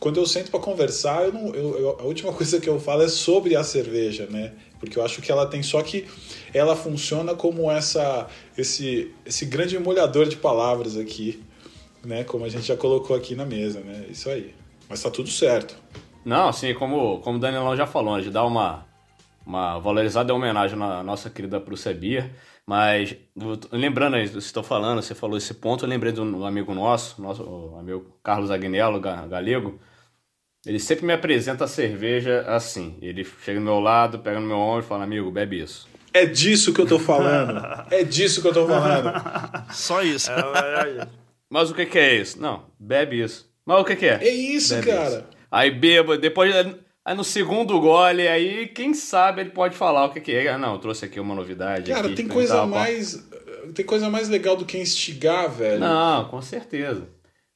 [0.00, 3.02] quando eu sento para conversar, eu não, eu, eu- a última coisa que eu falo
[3.02, 4.52] é sobre a cerveja, né?
[4.78, 6.06] Porque eu acho que ela tem só que
[6.54, 11.42] ela funciona como essa esse esse grande molhador de palavras aqui,
[12.04, 12.24] né?
[12.24, 14.06] Como a gente já colocou aqui na mesa, né?
[14.08, 14.54] Isso aí.
[14.88, 15.76] Mas tá tudo certo.
[16.24, 18.86] Não, assim, como, como o Danilão já falou, a gente dá uma,
[19.46, 21.62] uma valorizada e homenagem na nossa querida
[21.94, 22.30] Beer,
[22.66, 23.16] mas
[23.72, 27.78] lembrando estou falando, você falou esse ponto, eu lembrei de um amigo nosso, nosso o
[27.78, 29.78] amigo Carlos Agnello, ga- galego,
[30.66, 34.58] ele sempre me apresenta a cerveja assim, ele chega do meu lado, pega no meu
[34.58, 35.88] ombro e fala, amigo, bebe isso.
[36.12, 37.62] É disso que eu tô falando.
[37.90, 39.12] é disso que eu tô falando.
[39.72, 40.30] Só isso.
[41.50, 42.40] Mas o que que é isso?
[42.40, 43.50] Não, bebe isso.
[43.64, 44.18] Mas o que que é?
[44.22, 45.08] É isso, Bebe cara.
[45.08, 45.24] isso.
[45.50, 50.20] Aí beba, depois aí no segundo gole, aí quem sabe ele pode falar o que
[50.20, 50.48] que é.
[50.48, 51.90] Ah, não, eu trouxe aqui uma novidade.
[51.90, 52.66] Cara, aqui, tem coisa tal.
[52.66, 53.26] mais
[53.74, 55.80] tem coisa mais legal do que instigar, velho.
[55.80, 57.08] Não, com certeza.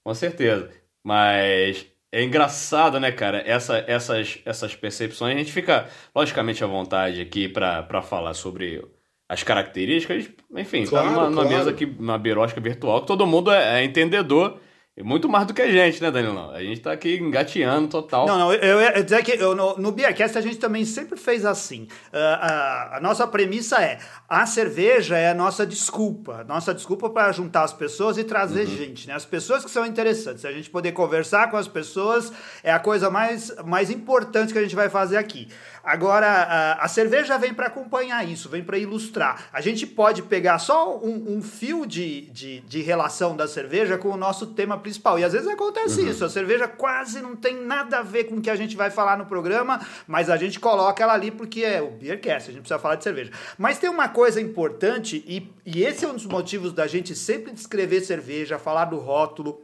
[0.05, 0.71] Com certeza.
[1.05, 3.43] Mas é engraçado, né, cara?
[3.47, 5.35] Essa, essas, essas percepções.
[5.35, 8.85] A gente fica, logicamente, à vontade aqui pra falar sobre
[9.33, 10.29] as características.
[10.55, 11.57] Enfim, Claro, tá numa, numa claro.
[11.57, 14.59] mesa aqui, uma birosca virtual, que todo mundo é, é entendedor.
[14.95, 16.51] E muito mais do que a gente, né, Danilão?
[16.51, 18.27] A gente tá aqui engateando total.
[18.27, 21.47] Não, não, eu ia dizer que eu, no, no Beercast a gente também sempre fez
[21.47, 21.89] assim.
[22.13, 26.45] Ah, a, a nossa premissa é: a cerveja é a nossa desculpa.
[26.45, 29.15] Nossa desculpa para juntar as pessoas e trazer gente, né?
[29.15, 30.45] As pessoas que são interessantes.
[30.45, 32.31] A gente poder conversar com as pessoas
[32.63, 35.49] é a coisa mais, mais importante que a gente vai fazer aqui.
[35.85, 39.49] Agora, a, cerveja vem para acompanhar isso, vem para ilustrar.
[39.53, 44.11] A gente pode pegar só um, um fio de, de, de relação da cerveja com
[44.11, 45.19] o nosso tema principal.
[45.19, 46.25] E às vezes acontece isso.
[46.25, 49.19] A cerveja quase não tem nada a ver com o que a gente vai falar
[49.19, 52.79] no programa, mas a gente coloca ela ali porque é o Beercast, a gente precisa
[52.79, 53.33] falar de cerveja.
[53.59, 57.53] Mas tem uma coisa importante, e, e esse é um dos motivos da gente sempre
[57.53, 59.61] descrever cerveja, falar do rótulo,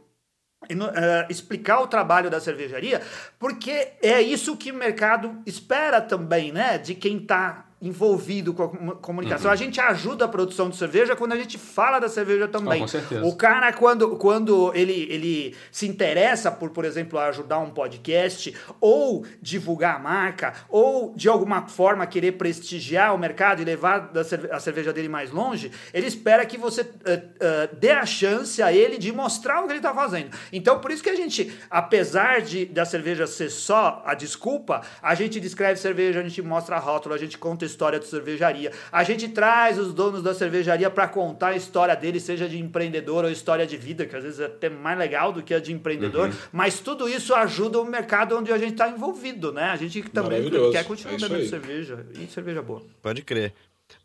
[0.67, 3.01] eh, explicar o trabalho da cervejaria,
[3.39, 6.77] porque é isso que o mercado espera também, né?
[6.77, 9.49] De quem está envolvido com a comu- comunicação.
[9.49, 12.79] A gente ajuda a produção de cerveja quando a gente fala da cerveja também.
[12.79, 13.25] Ah, com certeza.
[13.25, 19.25] O cara, quando, quando ele, ele se interessa por, por exemplo, ajudar um podcast, ou
[19.41, 24.11] divulgar a marca, ou de alguma forma querer prestigiar o mercado e levar
[24.51, 28.73] a cerveja dele mais longe, ele espera que você eh, eh, dê a chance a
[28.73, 30.35] ele de mostrar o que ele está fazendo.
[30.51, 35.15] Então, por isso que a gente, apesar de da cerveja ser só a desculpa, a
[35.15, 39.03] gente descreve cerveja, a gente mostra a rótula, a gente conta história de cervejaria, a
[39.03, 43.31] gente traz os donos da cervejaria para contar a história dele, seja de empreendedor ou
[43.31, 46.27] história de vida, que às vezes é até mais legal do que a de empreendedor,
[46.29, 46.33] Uhum.
[46.51, 49.65] mas tudo isso ajuda o mercado onde a gente está envolvido, né?
[49.65, 52.81] A gente também quer continuar É bebendo cerveja e cerveja boa.
[53.01, 53.53] Pode crer.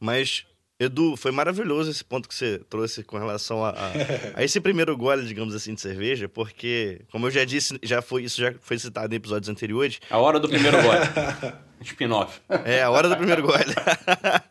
[0.01, 0.45] Mas,
[0.79, 3.93] Edu, foi maravilhoso esse ponto que você trouxe com relação a, a,
[4.41, 8.25] a esse primeiro gole, digamos assim, de cerveja, porque, como eu já disse, já foi,
[8.25, 10.99] isso já foi citado em episódios anteriores, A hora do primeiro gole.
[11.85, 12.41] Spin-off.
[12.65, 13.65] É, a hora do primeiro gole.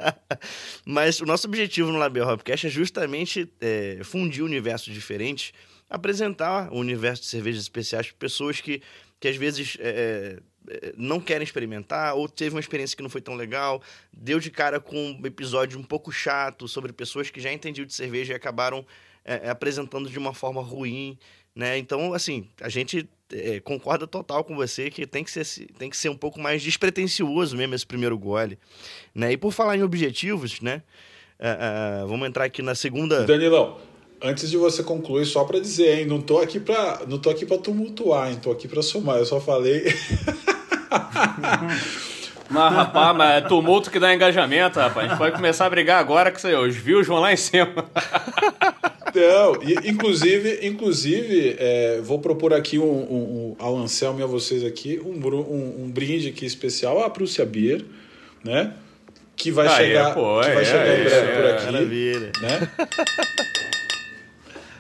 [0.86, 5.54] Mas o nosso objetivo no Label Hopcast é justamente é, fundir universos diferentes,
[5.90, 8.82] apresentar o universo de cervejas especiais para pessoas que,
[9.20, 13.22] que às vezes é, é, não querem experimentar ou teve uma experiência que não foi
[13.22, 17.52] tão legal, deu de cara com um episódio um pouco chato sobre pessoas que já
[17.52, 18.86] entendiam de cerveja e acabaram
[19.26, 21.18] é, apresentando de uma forma ruim,
[21.56, 21.78] né?
[21.78, 25.98] Então, assim, a gente é, concorda total com você que tem que, ser, tem que
[25.98, 28.58] ser um pouco mais despretensioso mesmo esse primeiro gole,
[29.14, 29.32] né?
[29.32, 30.82] E por falar em objetivos, né?
[31.40, 33.26] é, é, vamos entrar aqui na segunda...
[33.26, 33.78] Danilão,
[34.22, 37.46] antes de você concluir, só pra dizer, hein, não tô aqui pra, não tô aqui
[37.46, 39.18] para tumultuar, hein, tô aqui pra somar.
[39.18, 39.84] Eu só falei
[42.50, 45.06] Mas, rapaz, mas é tumulto que dá engajamento, rapaz.
[45.06, 47.74] A gente pode começar a brigar agora que sei, os views vão lá em cima.
[49.16, 54.26] Não, e, inclusive, inclusive é, vou propor aqui um, um, um, ao Anselmo e a
[54.26, 57.86] vocês aqui um, um, um brinde aqui especial à Prússia Beer,
[58.44, 58.74] né?
[59.36, 61.46] que vai Ah, chegar, é, pô, que vai é, chegar é, em breve é, por
[61.46, 61.66] aqui.
[61.66, 62.32] Maravilha.
[62.42, 62.70] Né?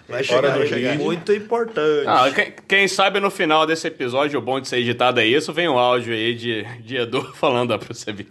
[0.08, 0.98] Vai chegar, do vai chegar.
[0.98, 2.06] Muito importante.
[2.08, 5.54] Ah, quem, quem sabe no final desse episódio, o bom de ser editado é isso,
[5.54, 8.28] vem um áudio aí de, de Edu falando pra você ver.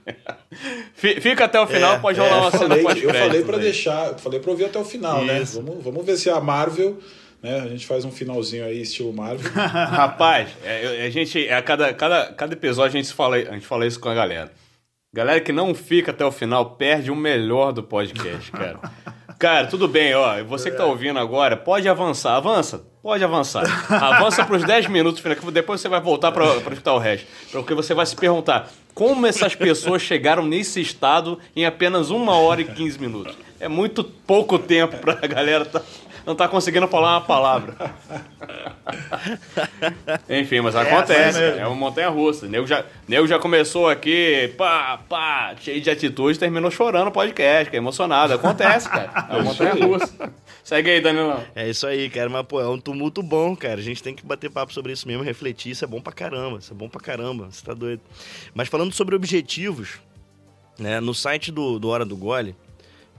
[0.95, 3.43] Fi- Fica até o final, É, pode é, rolar uma Eu cena pós eu falei
[3.43, 3.63] para aí.
[3.63, 5.41] deixar, eu falei para ouvir até o final, né?
[5.41, 5.63] Isso.
[5.63, 6.99] Vamos, vamos ver se a Marvel,
[7.43, 7.61] né?
[7.61, 9.51] A gente faz um finalzinho aí estilo Marvel.
[9.57, 13.87] Rapaz, é, a gente, a cada, cada, cada episódio a gente, fala, a gente fala
[13.87, 14.53] isso com a galera.
[15.15, 18.79] Galera que não fica até o final perde o melhor do podcast, cara.
[19.43, 20.41] Cara, tudo bem, ó.
[20.45, 22.37] Você que tá ouvindo agora, pode avançar.
[22.37, 23.65] Avança, pode avançar.
[23.91, 25.21] Avança pros 10 minutos,
[25.53, 27.27] depois você vai voltar pra, pra escutar o resto.
[27.51, 32.61] Porque você vai se perguntar como essas pessoas chegaram nesse estado em apenas uma hora
[32.61, 33.37] e 15 minutos.
[33.59, 35.83] É muito pouco tempo pra galera tá,
[36.27, 37.77] não tá conseguindo falar uma palavra.
[40.29, 41.53] Enfim, mas acontece, mesmo.
[41.53, 41.63] cara.
[41.63, 42.47] É uma montanha russa.
[42.47, 47.71] Nego já, nego já começou aqui, pá, pá, cheio de atitude, terminou chorando o podcast,
[47.71, 48.35] que é emocionado.
[48.35, 49.13] Acontece, cara.
[49.33, 50.33] É uma montanha russa.
[50.63, 51.43] Segue aí, Danilão.
[51.55, 52.29] É isso aí, cara.
[52.29, 53.81] Mas, pô, é um tumulto bom, cara.
[53.81, 55.71] A gente tem que bater papo sobre isso mesmo, refletir.
[55.71, 56.59] Isso é bom pra caramba.
[56.59, 57.49] Isso é bom pra caramba.
[57.51, 58.03] Você tá doido.
[58.55, 60.01] Mas falando sobre objetivos,
[60.79, 61.01] né?
[61.01, 62.55] No site do, do Hora do Gole,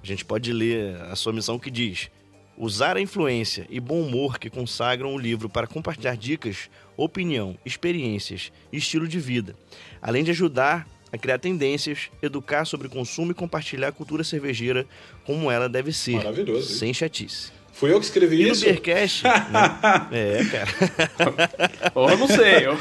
[0.02, 2.10] a gente pode ler a sua missão que diz:
[2.58, 8.52] usar a influência e bom humor que consagram o livro para compartilhar dicas, opinião, experiências
[8.72, 9.56] e estilo de vida,
[10.02, 14.86] além de ajudar a criar tendências, educar sobre consumo e compartilhar a cultura cervejeira
[15.26, 16.80] como ela deve ser, Maravilhoso, hein?
[16.80, 17.52] sem chatice.
[17.72, 18.66] Fui eu que escrevi E no isso.
[18.66, 19.80] Beercast, né?
[20.12, 22.68] é, cara, Ou eu não sei.
[22.68, 22.78] Eu...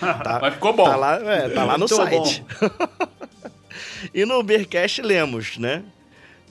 [0.40, 0.84] Mas ficou bom.
[0.84, 2.42] tá lá, é, tá lá no Muito site.
[4.14, 5.84] e no Beercast lemos, né?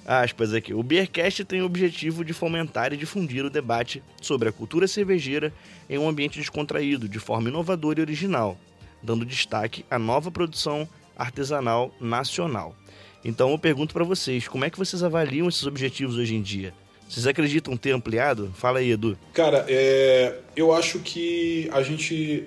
[0.10, 0.74] Aspas aqui.
[0.74, 5.54] O Beercast tem o objetivo de fomentar e difundir o debate sobre a cultura cervejeira
[5.88, 8.58] em um ambiente descontraído, de forma inovadora e original,
[9.04, 12.76] dando destaque à nova produção artesanal nacional.
[13.24, 16.74] Então eu pergunto pra vocês, como é que vocês avaliam esses objetivos hoje em dia?
[17.08, 18.52] Vocês acreditam ter ampliado?
[18.56, 19.16] Fala aí, Edu.
[19.32, 22.46] Cara, é, eu acho que a gente,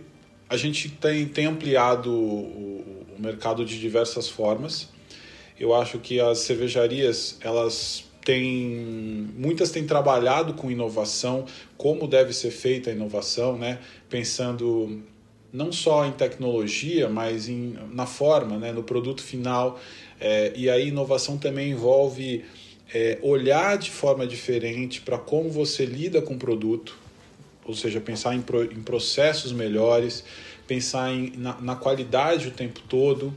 [0.49, 4.92] a gente tem, tem ampliado o, o mercado de diversas formas.
[5.63, 9.29] Eu acho que as cervejarias, elas têm.
[9.37, 11.47] Muitas têm trabalhado com inovação,
[11.77, 13.79] como deve ser feita a inovação, né?
[14.11, 15.01] Pensando
[15.53, 18.73] não só em tecnologia, mas em, na forma, né?
[18.73, 19.79] no produto final.
[20.19, 22.45] É, e aí, inovação também envolve
[22.93, 26.99] é, olhar de forma diferente para como você lida com o produto,
[27.65, 30.25] ou seja, pensar em, pro, em processos melhores,
[30.67, 33.33] pensar em, na, na, qualidade o tempo todo,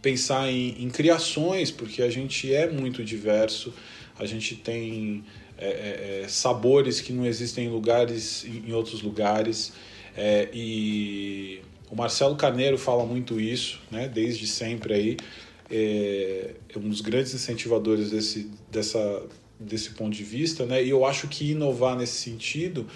[0.00, 3.72] pensar em, em, criações, porque a gente é muito diverso,
[4.18, 5.24] a gente tem
[5.56, 9.72] é, é, sabores que não existem em lugares em, outros lugares,
[10.16, 15.16] é, e o Marcelo Carneiro fala muito isso, né, desde sempre aí,
[15.70, 19.22] é, um dos grandes incentivadores desse, dessa,
[19.58, 20.82] desse ponto de vista, né?
[20.82, 22.86] E eu acho que inovar nesse sentido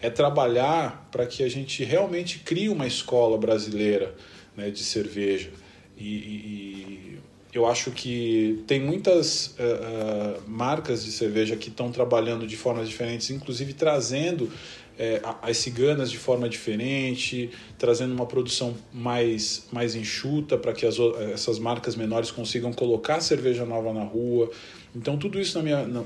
[0.00, 4.14] é trabalhar para que a gente realmente crie uma escola brasileira
[4.56, 5.50] né, de cerveja.
[5.96, 7.18] E, e,
[7.52, 12.88] eu acho que tem muitas uh, uh, marcas de cerveja que estão trabalhando de formas
[12.88, 14.50] diferentes, inclusive trazendo
[14.98, 20.96] é, as ciganas de forma diferente, trazendo uma produção mais, mais enxuta para que as,
[21.32, 24.50] essas marcas menores consigam colocar cerveja nova na rua.
[24.94, 26.04] Então, tudo isso, na minha, na,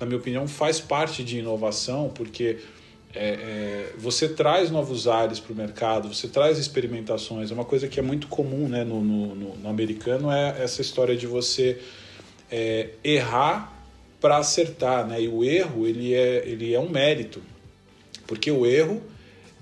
[0.00, 2.58] na minha opinião, faz parte de inovação, porque
[3.14, 7.50] é, é, você traz novos ares para o mercado, você traz experimentações.
[7.50, 10.80] É uma coisa que é muito comum né, no, no, no, no americano, é essa
[10.80, 11.78] história de você
[12.50, 13.72] é, errar
[14.20, 15.06] para acertar.
[15.06, 15.22] Né?
[15.22, 17.42] E o erro ele é, ele é um mérito.
[18.26, 19.02] Porque o erro,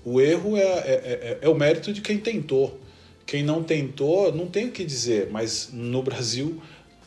[0.04, 2.78] o erro é, é, é, é, o mérito de quem tentou.
[3.26, 6.60] Quem não tentou, não tem o que dizer, mas no Brasil,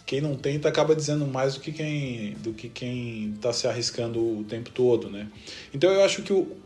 [0.06, 4.20] quem não tenta acaba dizendo mais do que quem do que quem está se arriscando
[4.20, 5.28] o tempo todo, né?
[5.74, 6.58] Então eu acho que o,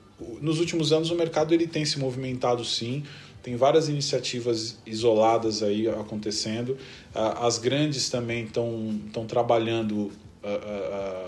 [0.42, 3.04] nos últimos anos o mercado ele tem se movimentado sim,
[3.44, 6.78] tem várias iniciativas isoladas aí acontecendo,
[7.14, 10.12] as grandes também estão trabalhando,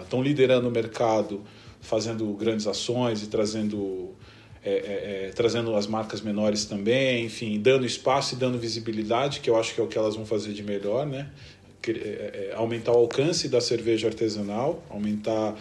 [0.02, 1.42] estão liderando o mercado
[1.80, 4.14] fazendo grandes ações e trazendo
[4.62, 9.50] é, é, é, trazendo as marcas menores também, enfim, dando espaço e dando visibilidade, que
[9.50, 11.30] eu acho que é o que elas vão fazer de melhor, né?
[12.56, 15.56] Aumentar o alcance da cerveja artesanal, aumentar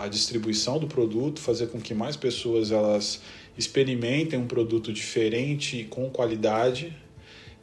[0.00, 3.20] a distribuição do produto, fazer com que mais pessoas elas
[3.56, 6.96] experimentem um produto diferente com qualidade,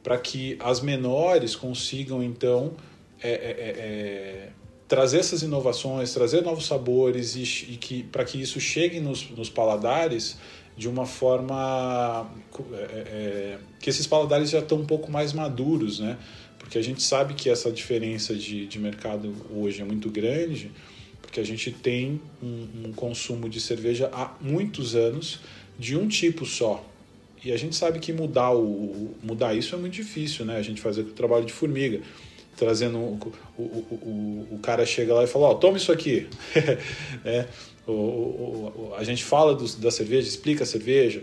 [0.04, 2.74] para que as menores consigam então
[3.22, 4.50] é,
[4.92, 9.50] trazer essas inovações, trazer novos sabores e, e que para que isso chegue nos, nos,
[9.50, 10.38] paladares
[10.76, 12.30] de uma forma
[12.74, 16.18] é, é, que esses paladares já estão um pouco mais maduros, né?
[16.72, 20.72] Porque a gente sabe que essa diferença de, de mercado hoje é muito grande,
[21.22, 25.42] porque a gente tem um, um consumo de cerveja há muitos anos
[25.78, 26.82] de um tipo só.
[27.44, 30.56] E a gente sabe que mudar, o, mudar isso é muito difícil, né?
[30.56, 32.00] A gente fazer o trabalho de formiga.
[32.56, 36.26] Trazendo o, o, o, o cara chega lá e fala, ó, oh, toma isso aqui.
[37.26, 37.48] é,
[37.86, 41.22] o, a gente fala do, da cerveja, explica a cerveja,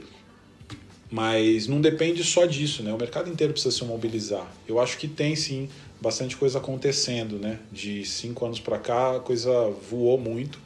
[1.10, 2.92] mas não depende só disso, né?
[2.92, 4.46] O mercado inteiro precisa se mobilizar.
[4.66, 5.68] Eu acho que tem sim
[6.00, 7.58] bastante coisa acontecendo, né?
[7.72, 9.50] De cinco anos para cá, a coisa
[9.90, 10.58] voou muito.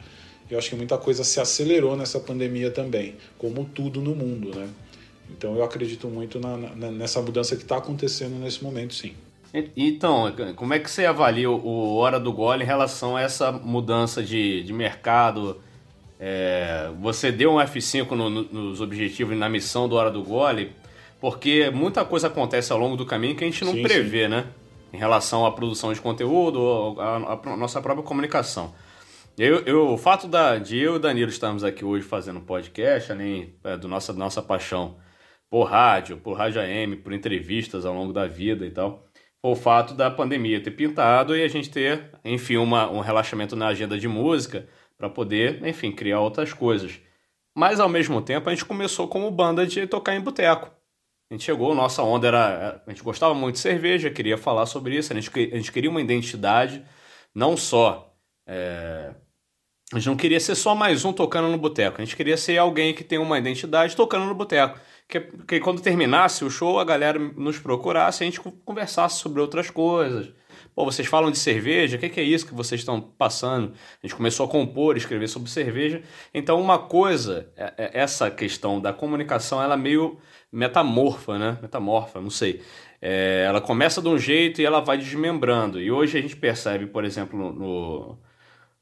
[0.51, 4.69] Eu acho que muita coisa se acelerou nessa pandemia também, como tudo no mundo, né?
[5.31, 9.15] Então eu acredito muito na, na, nessa mudança que está acontecendo nesse momento, sim.
[9.77, 14.23] Então, como é que você avalia o Hora do Gole em relação a essa mudança
[14.23, 15.61] de, de mercado?
[16.25, 20.23] É, você deu um F5 no, no, nos objetivos e na missão do Hora do
[20.23, 20.71] Gole,
[21.21, 24.29] porque muita coisa acontece ao longo do caminho que a gente não sim, prevê, sim.
[24.29, 24.47] né?
[24.93, 28.73] Em relação à produção de conteúdo, à nossa própria comunicação.
[29.37, 33.11] Eu, eu, o fato da, de eu e o Danilo estarmos aqui hoje fazendo podcast,
[33.11, 34.99] além é, do nossa, nossa paixão
[35.51, 39.09] por rádio, por rádio AM, por entrevistas ao longo da vida e tal,
[39.43, 43.67] o fato da pandemia ter pintado e a gente ter, enfim, uma, um relaxamento na
[43.67, 44.69] agenda de música
[45.03, 47.01] para poder, enfim, criar outras coisas.
[47.57, 50.71] Mas ao mesmo tempo a gente começou como banda de tocar em boteco.
[51.29, 52.81] A gente chegou, nossa onda era.
[52.87, 55.91] A gente gostava muito de cerveja, queria falar sobre isso, a gente, a gente queria
[55.91, 56.85] uma identidade,
[57.35, 58.15] não só.
[58.47, 59.13] É,
[59.93, 62.57] a gente não queria ser só mais um tocando no boteco, a gente queria ser
[62.59, 64.79] alguém que tem uma identidade tocando no boteco
[65.09, 69.41] que, que quando terminasse o show, a galera nos procurasse e a gente conversasse sobre
[69.41, 70.33] outras coisas.
[70.75, 73.75] Pô, vocês falam de cerveja, o que, que, é isso que vocês estão passando?
[74.03, 76.03] A gente começou a compor, escrever sobre cerveja.
[76.33, 80.19] Então, uma coisa, é, é, essa questão da comunicação, ela é meio
[80.51, 81.59] metamorfa, né?
[81.61, 82.63] Metamorfa, não sei.
[83.03, 85.79] É, ela começa de um jeito e ela vai desmembrando.
[85.79, 88.19] E hoje a gente percebe, por exemplo, no,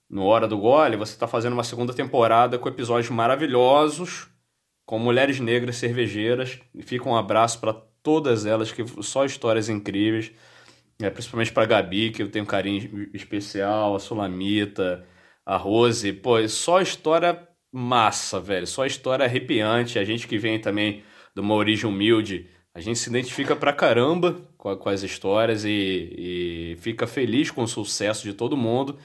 [0.09, 4.29] no Hora do Gole, você está fazendo uma segunda temporada com episódios maravilhosos,
[4.87, 6.61] com mulheres negras cervejeiras.
[6.73, 10.33] E fica um abraço para todas elas, que só histórias incríveis.
[11.01, 15.07] É, principalmente para Gabi, que eu tenho um carinho especial, a Sulamita,
[15.47, 16.13] a Rose.
[16.13, 18.67] Pô, só história massa, velho.
[18.67, 19.99] Só história arrepiante.
[19.99, 21.03] A gente que vem também
[21.35, 26.75] de uma origem humilde, a gente se identifica pra caramba com, com as histórias e,
[26.75, 28.99] e fica feliz com o sucesso de todo mundo.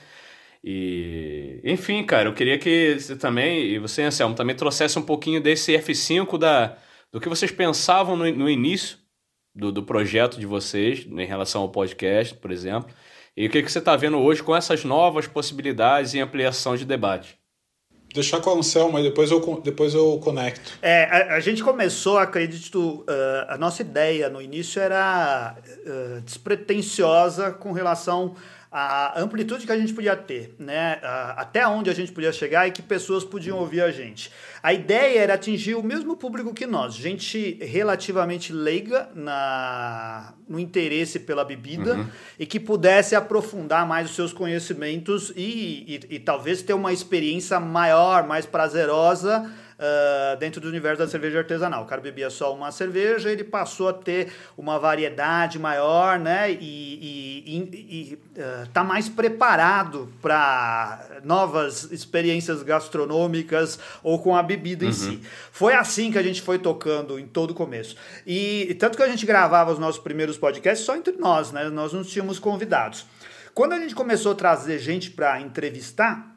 [0.63, 5.39] E, enfim, cara, eu queria que você também, e você, Anselmo, também trouxesse um pouquinho
[5.41, 6.77] desse F5 da,
[7.11, 8.97] do que vocês pensavam no, no início
[9.55, 12.93] do, do projeto de vocês, em relação ao podcast, por exemplo,
[13.37, 16.85] e o que, que você está vendo hoje com essas novas possibilidades e ampliação de
[16.85, 17.37] debate.
[18.13, 20.79] Deixar com o Anselmo, depois eu, depois eu conecto.
[20.81, 23.05] É, a, a gente começou, acredito, uh,
[23.49, 28.35] a nossa ideia no início era uh, despretensiosa com relação
[28.77, 30.99] a amplitude que a gente podia ter, né?
[31.37, 34.29] até onde a gente podia chegar e que pessoas podiam ouvir a gente.
[34.61, 41.21] A ideia era atingir o mesmo público que nós, gente relativamente leiga na, no interesse
[41.21, 42.07] pela bebida uhum.
[42.37, 47.57] e que pudesse aprofundar mais os seus conhecimentos e, e, e talvez ter uma experiência
[47.61, 49.49] maior, mais prazerosa
[49.79, 51.83] uh, dentro do universo da cerveja artesanal.
[51.83, 56.51] O cara bebia só uma cerveja, ele passou a ter uma variedade maior, né?
[56.51, 64.85] E, e, e uh, tá mais preparado para novas experiências gastronômicas ou com a bebida
[64.85, 64.91] uhum.
[64.91, 65.21] em si.
[65.51, 67.95] Foi assim que a gente foi tocando em todo o começo.
[68.25, 71.69] E, e tanto que a gente gravava os nossos primeiros podcasts só entre nós, né?
[71.69, 73.05] Nós não tínhamos convidados.
[73.53, 76.34] Quando a gente começou a trazer gente para entrevistar,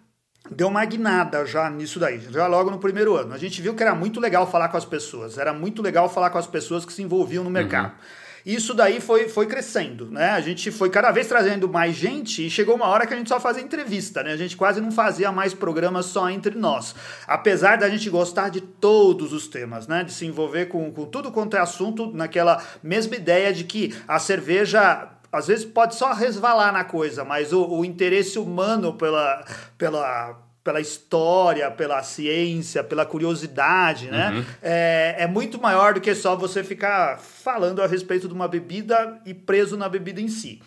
[0.51, 3.35] deu uma guinada já nisso daí, já logo no primeiro ano.
[3.35, 6.31] A gente viu que era muito legal falar com as pessoas, era muito legal falar
[6.31, 7.93] com as pessoas que se envolviam no mercado.
[7.93, 8.29] Uhum.
[8.49, 10.31] Isso daí foi, foi crescendo, né?
[10.31, 13.29] A gente foi cada vez trazendo mais gente e chegou uma hora que a gente
[13.29, 14.33] só fazia entrevista, né?
[14.33, 16.95] A gente quase não fazia mais programas só entre nós.
[17.27, 20.03] Apesar da gente gostar de todos os temas, né?
[20.03, 24.19] De se envolver com, com tudo quanto é assunto naquela mesma ideia de que a
[24.19, 29.45] cerveja às vezes pode só resvalar na coisa, mas o, o interesse humano pela,
[29.77, 34.31] pela, pela história, pela ciência, pela curiosidade, né?
[34.31, 34.45] Uhum.
[34.63, 39.21] É, é muito maior do que só você ficar falando a respeito de uma bebida
[39.25, 40.63] e preso na bebida em si.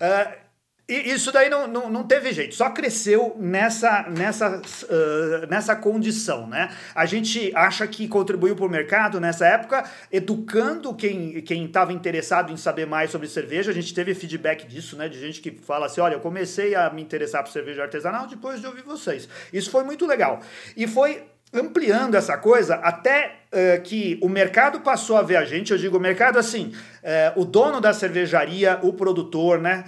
[0.00, 0.38] É,
[0.88, 6.46] e isso daí não, não, não teve jeito, só cresceu nessa, nessa, uh, nessa condição,
[6.46, 6.70] né?
[6.94, 9.82] A gente acha que contribuiu para o mercado nessa época,
[10.12, 13.72] educando quem estava interessado em saber mais sobre cerveja.
[13.72, 15.08] A gente teve feedback disso, né?
[15.08, 18.60] De gente que fala assim: olha, eu comecei a me interessar por cerveja artesanal depois
[18.60, 19.28] de ouvir vocês.
[19.52, 20.40] Isso foi muito legal.
[20.76, 25.72] E foi ampliando essa coisa até uh, que o mercado passou a ver a gente.
[25.72, 26.72] Eu digo o mercado assim,
[27.02, 29.84] uh, o dono da cervejaria, o produtor, né,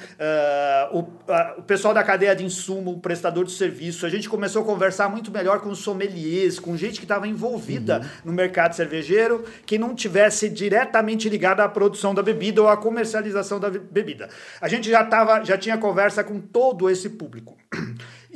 [0.93, 4.07] uh, o, o, pessoal da cadeia de insumo, o prestador de serviço.
[4.07, 7.99] A gente começou a conversar muito melhor com os sommeliers, com gente que estava envolvida
[7.99, 8.09] uhum.
[8.27, 13.59] no mercado cervejeiro, que não tivesse diretamente ligada à produção da bebida ou à comercialização
[13.59, 14.29] da bebida.
[14.61, 17.57] A gente já tava, já tinha conversa com todo esse público.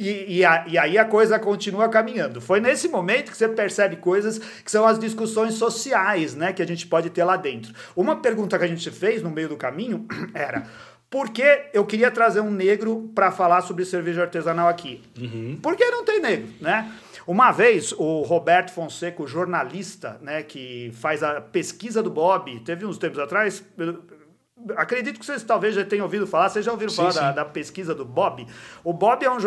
[0.03, 2.40] E, e, a, e, aí a coisa continua caminhando.
[2.40, 6.66] Foi nesse momento que você percebe coisas que são as discussões sociais, né, que a
[6.66, 7.72] gente pode ter lá dentro.
[7.94, 10.64] Uma pergunta que a gente fez no meio do caminho era
[11.09, 15.03] por que eu queria trazer um negro para falar sobre cerveja artesanal aqui?
[15.20, 15.59] Uhum.
[15.62, 16.90] Por que não tem negro, né?
[17.26, 22.98] Uma vez, o Roberto Fonseca, jornalista, né, que faz a pesquisa do Bob, teve uns
[22.98, 23.64] tempos atrás,
[24.77, 27.45] acredito que vocês talvez já tenham ouvido falar, vocês já ouviram sim, falar da, da,
[27.45, 28.47] pesquisa do Bob.
[28.85, 29.39] O Bob é um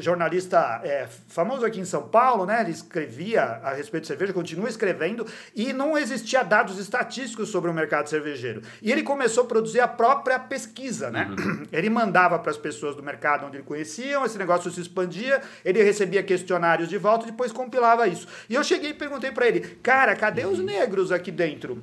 [0.00, 2.60] jornalista é, famoso aqui em São Paulo, né?
[2.60, 7.74] Ele escrevia a respeito de cerveja, continua escrevendo, e não existia dados estatísticos sobre o
[7.74, 8.62] mercado cervejeiro.
[8.82, 11.28] E ele começou a produzir a própria pesquisa, né?
[11.30, 11.64] Uhum.
[11.72, 15.82] Ele mandava para as pessoas do mercado onde ele conheciam, esse negócio se expandia, ele
[15.82, 18.26] recebia questionários de volta e depois compilava isso.
[18.48, 21.82] E eu cheguei e perguntei para ele, cara, cadê os negros aqui dentro?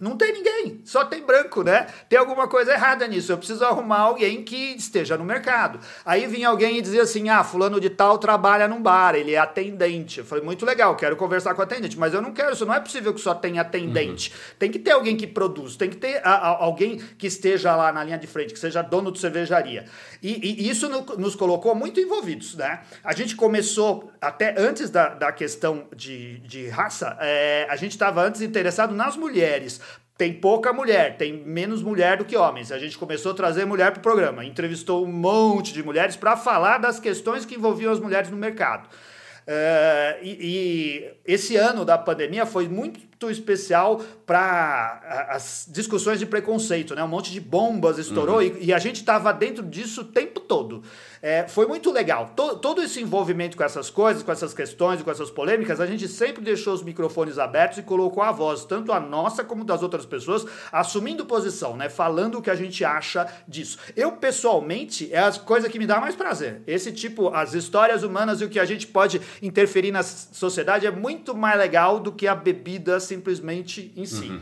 [0.00, 1.86] Não tem ninguém, só tem branco, né?
[2.08, 3.32] Tem alguma coisa errada nisso.
[3.32, 5.80] Eu preciso arrumar alguém que esteja no mercado.
[6.04, 9.38] Aí vinha alguém e dizia assim: ah, fulano de tal trabalha num bar, ele é
[9.38, 10.20] atendente.
[10.20, 12.64] Eu falei, muito legal, quero conversar com o atendente, mas eu não quero isso.
[12.64, 14.30] Não é possível que só tenha atendente.
[14.30, 14.54] Uhum.
[14.58, 17.92] Tem que ter alguém que produz, tem que ter a, a, alguém que esteja lá
[17.92, 19.84] na linha de frente, que seja dono de cervejaria.
[20.22, 22.80] E, e isso no, nos colocou muito envolvidos, né?
[23.02, 28.22] A gente começou, até antes da, da questão de, de raça, é, a gente estava
[28.22, 29.80] antes interessado nas mulheres
[30.18, 32.72] tem pouca mulher, tem menos mulher do que homens.
[32.72, 36.36] A gente começou a trazer mulher para o programa, entrevistou um monte de mulheres para
[36.36, 38.88] falar das questões que envolviam as mulheres no mercado.
[38.88, 46.94] Uh, e, e, esse ano da pandemia foi muito especial para as discussões de preconceito,
[46.94, 47.02] né?
[47.02, 48.42] Um monte de bombas estourou uhum.
[48.42, 50.82] e, e, a gente estava dentro disso o tempo todo.
[51.20, 52.32] É, foi muito legal.
[52.36, 56.06] Todo, todo esse envolvimento com essas coisas, com essas questões, com essas polêmicas, a gente
[56.06, 60.06] sempre deixou os microfones abertos e colocou a voz, tanto a nossa como das outras
[60.06, 61.88] pessoas, assumindo posição, né?
[61.88, 63.78] Falando o que a gente acha disso.
[63.96, 66.62] Eu, pessoalmente, é a coisa que me dá mais prazer.
[66.66, 70.90] Esse tipo, as histórias humanas e o que a gente pode interferir na sociedade é
[70.90, 74.28] muito mais legal do que a bebida simplesmente em si.
[74.28, 74.40] Uhum.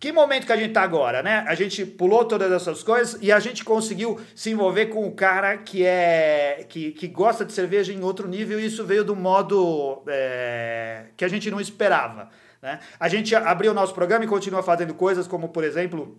[0.00, 1.44] Que momento que a gente tá agora, né?
[1.46, 5.58] A gente pulou todas essas coisas e a gente conseguiu se envolver com o cara
[5.58, 10.02] que é que, que gosta de cerveja em outro nível e isso veio do modo
[10.08, 12.30] é, que a gente não esperava.
[12.62, 12.80] Né?
[12.98, 16.18] A gente abriu o nosso programa e continua fazendo coisas como, por exemplo,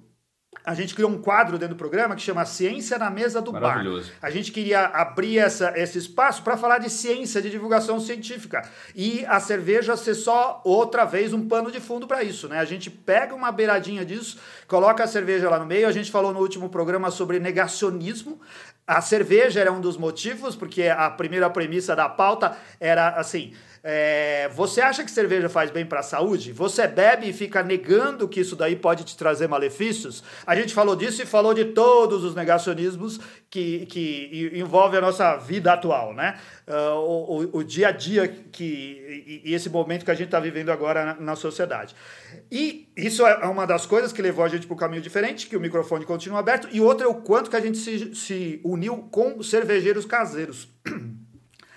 [0.64, 3.84] a gente criou um quadro dentro do programa que chama Ciência na Mesa do Bar.
[4.22, 8.62] A gente queria abrir essa, esse espaço para falar de ciência, de divulgação científica.
[8.95, 12.47] E a cerveja ser só outra vez um pano de fundo para isso.
[12.47, 12.60] Né?
[12.60, 14.38] A gente pega uma beiradinha disso,
[14.68, 15.88] coloca a cerveja lá no meio.
[15.88, 18.39] A gente falou no último programa sobre negacionismo.
[18.86, 24.47] A cerveja era um dos motivos, porque a primeira premissa da pauta era assim é,
[24.49, 26.51] você acha que cerveja faz bem para a saúde?
[26.51, 30.23] Você bebe e fica negando que isso daí pode te trazer malefícios?
[30.45, 33.19] A gente falou disso e falou de todos os negacionismos
[33.49, 36.39] que, que envolvem a nossa vida atual, né?
[36.67, 38.63] Uh, o, o, o, dia a dia que,
[39.43, 41.95] e, e esse momento que a gente está vivendo agora na, na, sociedade.
[42.51, 45.57] E isso é uma das coisas que levou a gente para um caminho diferente, que
[45.57, 48.97] o microfone continua aberto, e outra é o quanto que a gente se, se uniu
[49.11, 50.69] com cervejeiros caseiros.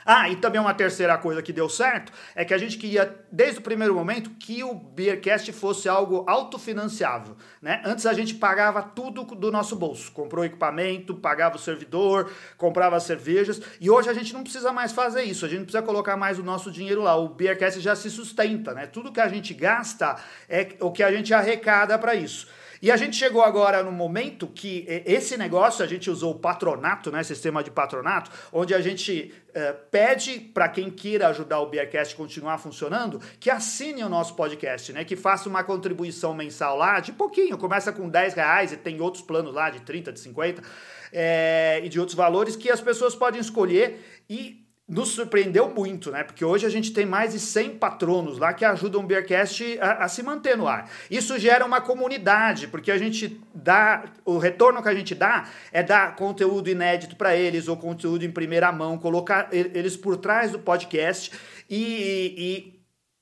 [0.05, 3.59] Ah, e também uma terceira coisa que deu certo é que a gente queria, desde
[3.59, 7.37] o primeiro momento, que o Beercast fosse algo autofinanciável.
[7.61, 7.81] Né?
[7.85, 10.13] Antes a gente pagava tudo do nosso bolso.
[10.13, 13.61] Comprou equipamento, pagava o servidor, comprava as cervejas.
[13.81, 15.45] E hoje a gente não precisa mais fazer isso.
[15.45, 17.17] A gente não precisa colocar mais o nosso dinheiro lá.
[17.17, 18.75] O Beercast já se sustenta.
[18.75, 18.87] Né?
[18.87, 20.17] Tudo que a gente gasta
[20.49, 22.47] é o que a gente arrecada para isso.
[22.85, 27.11] E a gente chegou agora no momento que esse negócio, a gente usou o patronato,
[27.11, 32.15] né, sistema de patronato, onde a gente eh, pede para quem queira ajudar o Beercast
[32.15, 37.11] continuar funcionando, que assine o nosso podcast, né, que faça uma contribuição mensal lá, de
[37.11, 40.63] pouquinho, começa com 10 reais e tem outros planos lá de 30, de 50,
[41.11, 46.23] é, e de outros valores que as pessoas podem escolher e nos surpreendeu muito, né?
[46.23, 50.05] Porque hoje a gente tem mais de 100 patronos lá que ajudam o Beercast a,
[50.05, 50.91] a, se manter no ar.
[51.11, 55.83] Isso gera uma comunidade, porque a gente dá, o retorno que a gente dá é
[55.83, 60.59] dar conteúdo inédito para eles, ou conteúdo em primeira mão, colocar eles por trás do
[60.59, 61.33] podcast
[61.69, 62.75] e, e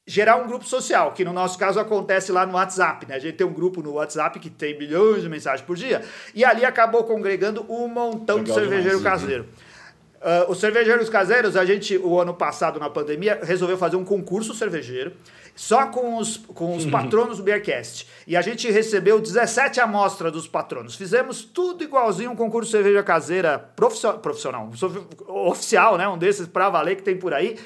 [0.05, 3.15] gerar um grupo social, que no nosso caso acontece lá no WhatsApp, né?
[3.15, 6.03] A gente tem um grupo no WhatsApp que tem milhões de mensagens por dia,
[6.35, 9.45] e ali acabou congregando um montão Legal de cervejeiro demais, caseiro.
[9.45, 9.72] Uhum.
[10.23, 14.55] Uh, os cervejeiros caseiros, a gente, o ano passado, na pandemia, resolveu fazer um concurso
[14.55, 15.13] cervejeiro
[15.55, 18.07] só com os, com os patronos do Beercast.
[18.25, 20.95] E a gente recebeu 17 amostras dos patronos.
[20.95, 24.71] Fizemos tudo igualzinho um concurso de cerveja caseira profissional, profissional
[25.29, 26.07] oficial, né?
[26.07, 27.59] Um desses pra valer que tem por aí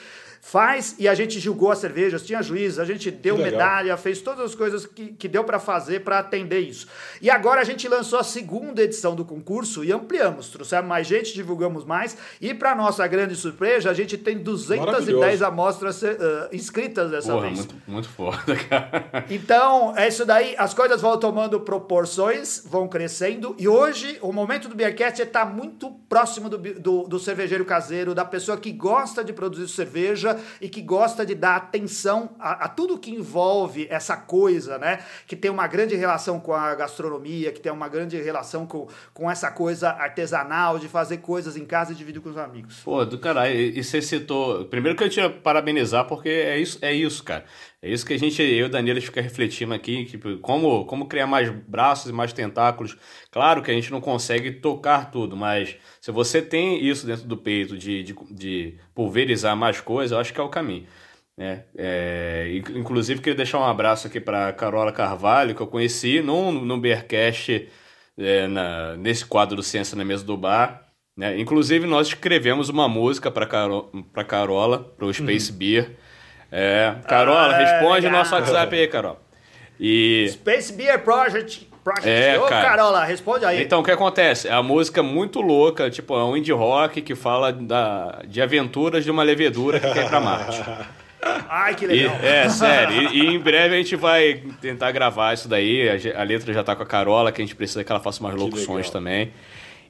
[0.47, 4.45] faz e a gente julgou as cervejas, tinha juiz, a gente deu medalha, fez todas
[4.45, 6.87] as coisas que, que deu para fazer para atender isso.
[7.21, 11.35] E agora a gente lançou a segunda edição do concurso e ampliamos, trouxemos mais gente,
[11.35, 16.07] divulgamos mais e para nossa grande surpresa, a gente tem 210 amostras uh,
[16.53, 17.59] inscritas dessa Porra, vez.
[17.59, 19.25] Muito, muito foda, cara.
[19.29, 24.69] Então, é isso daí, as coisas vão tomando proporções, vão crescendo e hoje o momento
[24.69, 29.33] do Beercast está muito próximo do, do, do cervejeiro caseiro, da pessoa que gosta de
[29.33, 34.79] produzir cerveja e que gosta de dar atenção a, a, tudo que envolve essa coisa,
[34.79, 35.01] né?
[35.27, 39.31] Que tem uma grande relação com a gastronomia, que tem uma grande relação com, com
[39.31, 42.81] essa coisa artesanal, de fazer coisas em casa e dividir com os amigos.
[42.85, 44.65] Pô, do caralho, e você citou.
[44.67, 47.45] Primeiro que eu tinha parabenizar, porque é isso, é isso, cara.
[47.87, 51.07] É isso que a gente, eu e o Danilo, fica refletindo aqui, tipo, como, como
[51.07, 52.97] criar mais braços e mais tentáculos.
[53.31, 57.37] Claro que a gente não consegue tocar tudo, mas se você tem isso dentro do
[57.37, 60.85] peito de, de, de pulverizar mais coisas, eu acho que é o caminho.
[61.37, 61.63] Né?
[61.77, 66.79] É, inclusive, queria deixar um abraço aqui para Carola Carvalho, que eu conheci no, no
[66.79, 67.69] Bearcast,
[68.19, 70.91] é, na, nesse quadro do Ciência na Mesa do Bar.
[71.17, 71.39] Né?
[71.39, 73.93] Inclusive, nós escrevemos uma música para Caro,
[74.27, 75.59] Carola, para o Space uhum.
[75.59, 75.97] Beer.
[76.51, 79.19] É, Carola, ah, responde o nosso WhatsApp aí, Carol.
[79.79, 80.29] E...
[80.31, 81.69] Space Beer Project.
[81.85, 82.09] Project.
[82.09, 82.69] É, Ô, cara.
[82.69, 83.63] Carola, responde aí.
[83.63, 84.49] Então, o que acontece?
[84.49, 89.05] É uma música muito louca, tipo, é um indie rock que fala da, de aventuras
[89.05, 90.63] de uma levedura que quer ir pra Marte.
[91.49, 92.17] Ai, que legal.
[92.23, 93.13] E, é, sério.
[93.13, 95.89] E, e, em breve a gente vai tentar gravar isso daí.
[95.89, 98.21] A, a, letra já tá com a Carola, que a gente precisa que ela faça
[98.21, 99.33] umas locuções também.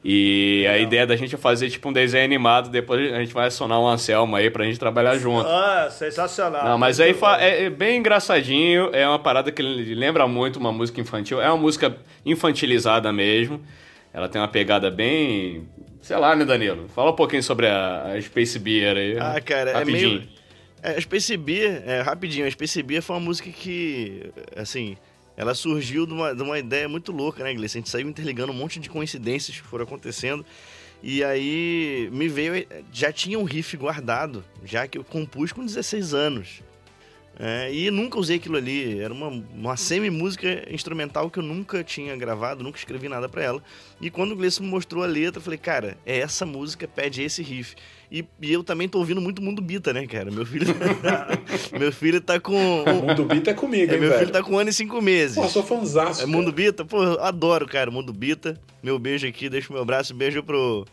[0.08, 0.74] E Legal.
[0.74, 3.80] a ideia da gente é fazer tipo um desenho animado, depois a gente vai acionar
[3.80, 5.48] um Anselmo aí pra gente trabalhar junto.
[5.48, 6.64] Ah, sensacional.
[6.64, 11.00] Não, mas aí é, é, bem engraçadinho, é uma parada que lembra muito uma música
[11.00, 13.60] infantil, é uma música infantilizada mesmo.
[14.14, 15.66] Ela tem uma pegada bem.
[16.00, 16.88] Sei lá, né, Danilo?
[16.94, 19.18] Fala um pouquinho sobre a, a Space Beer aí.
[19.18, 20.06] Ah, cara, rapidinho.
[20.06, 20.28] é meio.
[20.84, 24.96] É, a Space Beer, é, rapidinho, a Space Beer foi uma música que, assim,
[25.36, 27.76] ela surgiu de uma, de uma ideia muito louca, né, Gleice?
[27.76, 30.44] A gente saiu interligando um monte de coincidências que foram acontecendo.
[31.02, 32.66] E aí me veio.
[32.92, 36.62] Já tinha um riff guardado, já que eu compus com 16 anos.
[37.38, 38.98] É, e nunca usei aquilo ali.
[38.98, 43.62] Era uma, uma semi-música instrumental que eu nunca tinha gravado, nunca escrevi nada para ela.
[44.00, 47.22] E quando o Gleison me mostrou a letra, eu falei, cara, é essa música, pede
[47.22, 47.76] esse riff.
[48.10, 50.30] E, e, eu também tô ouvindo muito Mundo Bita, né, cara?
[50.30, 50.66] Meu filho.
[51.78, 52.84] meu filho tá com.
[53.04, 54.20] Mundo Bita é comigo, é, hein, Meu velho?
[54.20, 55.36] filho tá com um ano e cinco meses.
[55.36, 56.22] Pô, sou fãzaço.
[56.22, 56.84] É Mundo Bita?
[56.84, 57.90] Pô, adoro, cara.
[57.90, 58.58] Mundo Bita.
[58.82, 60.14] Meu beijo aqui, deixa o meu abraço.
[60.14, 60.86] Beijo pro.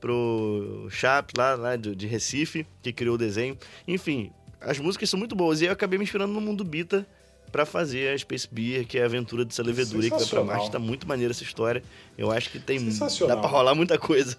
[0.00, 3.58] Pro Chap lá, lá de, de Recife, que criou o desenho.
[3.86, 5.60] Enfim, as músicas são muito boas.
[5.60, 7.06] E eu acabei me inspirando no Mundo Bita
[7.50, 10.70] para fazer a Space Beer, que é a aventura dessa levedura que vai pra Marte.
[10.70, 11.82] Tá muito maneira essa história.
[12.16, 12.78] Eu acho que tem.
[13.26, 14.36] Dá pra rolar muita coisa.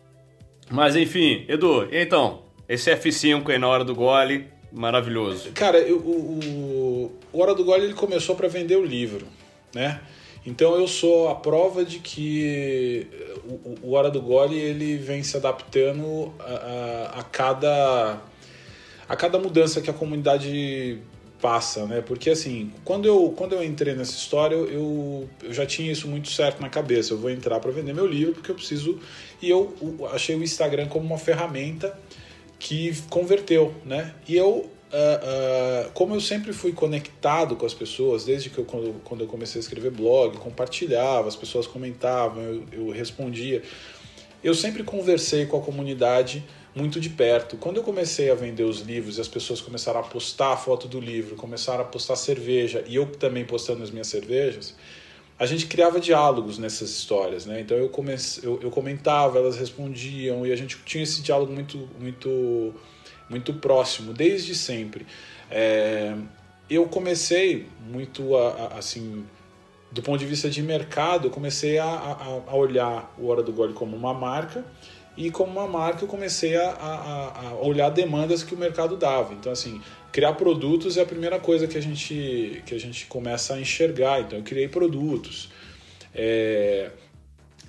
[0.70, 5.50] Mas enfim, Edu, então, esse F5 aí na hora do gole, maravilhoso.
[5.52, 9.26] Cara, eu, o, o Hora do Gole ele começou para vender o livro,
[9.74, 10.00] né?
[10.46, 13.06] Então eu sou a prova de que
[13.44, 18.18] o, o Hora do Gole ele vem se adaptando a, a, a cada
[19.10, 21.02] a cada mudança que a comunidade
[21.42, 22.00] passa, né?
[22.00, 26.30] Porque assim, quando eu, quando eu entrei nessa história, eu, eu já tinha isso muito
[26.30, 27.12] certo na cabeça.
[27.12, 29.00] Eu vou entrar para vender meu livro porque eu preciso.
[29.42, 29.74] E eu
[30.12, 31.98] achei o Instagram como uma ferramenta
[32.56, 34.14] que converteu, né?
[34.28, 34.68] E eu, uh,
[35.88, 39.26] uh, como eu sempre fui conectado com as pessoas, desde que eu quando, quando eu
[39.26, 43.60] comecei a escrever blog, compartilhava, as pessoas comentavam, eu, eu respondia.
[44.40, 46.44] Eu sempre conversei com a comunidade
[46.74, 47.56] muito de perto.
[47.56, 50.86] Quando eu comecei a vender os livros e as pessoas começaram a postar a foto
[50.86, 54.76] do livro, começaram a postar cerveja e eu também postando as minhas cervejas,
[55.38, 57.60] a gente criava diálogos nessas histórias, né?
[57.60, 61.88] Então eu, comece, eu, eu comentava, elas respondiam e a gente tinha esse diálogo muito,
[61.98, 62.74] muito,
[63.28, 65.06] muito próximo desde sempre.
[65.50, 66.14] É,
[66.68, 69.24] eu comecei muito a, a, assim
[69.90, 73.52] do ponto de vista de mercado, eu comecei a, a, a olhar o Hora do
[73.52, 74.64] Gole como uma marca
[75.16, 79.34] e como uma marca eu comecei a, a, a, olhar demandas que o mercado dava.
[79.34, 79.80] Então, assim,
[80.12, 84.20] criar produtos é a primeira coisa que a gente, que a gente começa a enxergar.
[84.20, 85.50] Então, eu criei produtos,
[86.14, 86.90] é,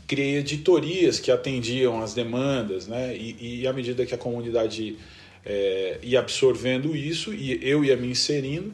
[0.08, 3.16] criei editorias que atendiam as demandas, né?
[3.16, 4.98] E, e à medida que a comunidade
[5.46, 8.74] é, ia absorvendo isso, e eu ia me inserindo,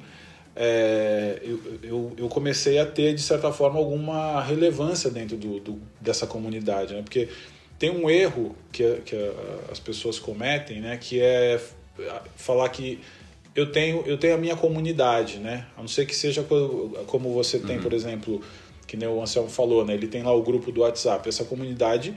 [0.55, 5.79] é, eu, eu, eu, comecei a ter, de certa forma, alguma relevância dentro do, do
[6.01, 7.03] dessa comunidade, né?
[7.03, 7.29] Porque
[7.79, 9.15] tem um erro que, que
[9.71, 10.97] as pessoas cometem, né?
[10.97, 11.59] Que é
[12.35, 12.99] falar que
[13.55, 15.65] eu tenho, eu tenho a minha comunidade, né?
[15.75, 16.45] A não ser que seja
[17.07, 17.83] como você tem, uhum.
[17.83, 18.41] por exemplo,
[18.85, 19.93] que nem o Anselmo falou, né?
[19.93, 21.27] Ele tem lá o grupo do WhatsApp.
[21.27, 22.15] Essa comunidade,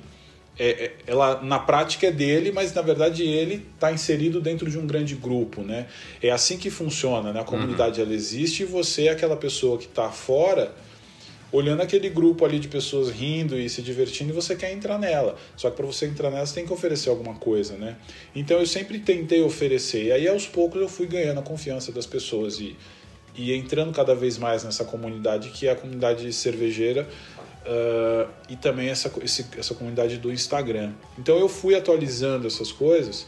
[0.58, 4.78] é, é ela na prática é dele, mas na verdade ele está inserido dentro de
[4.78, 5.86] um grande grupo, né?
[6.22, 7.40] É assim que funciona, né?
[7.40, 8.06] A comunidade uhum.
[8.06, 10.74] ela existe e você é aquela pessoa que está fora
[11.52, 15.36] olhando aquele grupo ali de pessoas rindo e se divertindo você quer entrar nela.
[15.56, 17.96] Só que para você entrar nela você tem que oferecer alguma coisa, né?
[18.34, 22.06] Então eu sempre tentei oferecer e aí aos poucos eu fui ganhando a confiança das
[22.06, 22.76] pessoas e,
[23.34, 27.08] e entrando cada vez mais nessa comunidade que é a comunidade cervejeira
[27.66, 30.92] uh, e também essa, esse, essa comunidade do Instagram.
[31.18, 33.26] Então eu fui atualizando essas coisas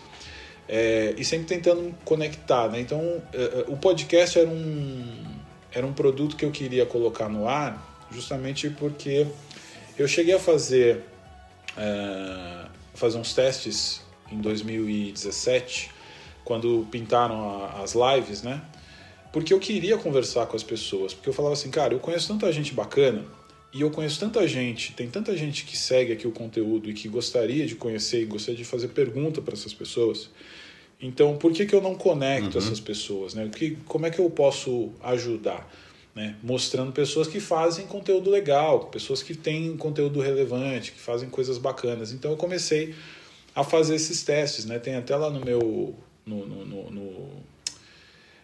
[0.69, 2.81] é, e sempre tentando conectar, né?
[2.81, 5.33] Então uh, o podcast era um
[5.75, 9.27] era um produto que eu queria colocar no ar justamente porque
[9.99, 11.03] eu cheguei a fazer,
[11.77, 15.91] é, fazer uns testes em 2017,
[16.45, 18.63] quando pintaram a, as lives, né?
[19.33, 22.53] Porque eu queria conversar com as pessoas, porque eu falava assim, cara, eu conheço tanta
[22.53, 23.25] gente bacana
[23.73, 27.09] e eu conheço tanta gente, tem tanta gente que segue aqui o conteúdo e que
[27.09, 30.29] gostaria de conhecer e gostaria de fazer pergunta para essas pessoas.
[31.01, 32.65] Então, por que, que eu não conecto uhum.
[32.65, 33.35] essas pessoas?
[33.35, 33.49] Né?
[33.49, 35.69] Que, como é que eu posso ajudar?
[36.15, 36.37] Né?
[36.43, 42.13] mostrando pessoas que fazem conteúdo legal, pessoas que têm conteúdo relevante, que fazem coisas bacanas.
[42.13, 42.95] Então eu comecei
[43.55, 44.79] a fazer esses testes, né?
[44.79, 45.95] Tem até lá no meu
[46.25, 47.43] no, no, no, no,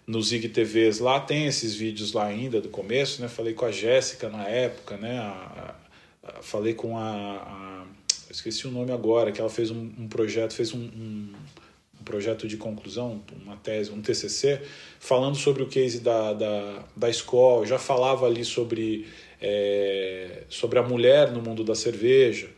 [0.06, 3.28] no Zig TVs lá tem esses vídeos lá ainda do começo, né?
[3.28, 5.18] Falei com a Jéssica na época, né?
[5.18, 5.76] A,
[6.22, 7.86] a, a, falei com a,
[8.30, 11.32] esqueci o nome agora, que ela fez um, um projeto, fez um, um
[12.08, 14.62] projeto de conclusão, uma tese, um TCC,
[14.98, 19.06] falando sobre o case da, da, da escola, já falava ali sobre,
[19.40, 22.48] é, sobre a mulher no mundo da cerveja.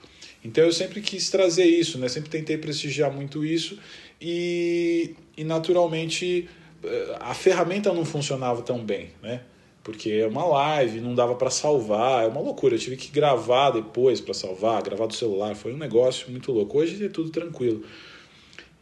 [0.44, 2.09] Então eu sempre quis trazer isso, né?
[2.09, 3.76] sempre tentei prestigiar muito isso
[4.20, 6.48] e, e naturalmente
[6.84, 9.42] é, a ferramenta não funcionava tão bem, né?
[9.82, 12.74] Porque é uma live, não dava para salvar, é uma loucura.
[12.74, 16.78] Eu tive que gravar depois para salvar, gravar do celular, foi um negócio muito louco.
[16.78, 17.82] Hoje é tudo tranquilo.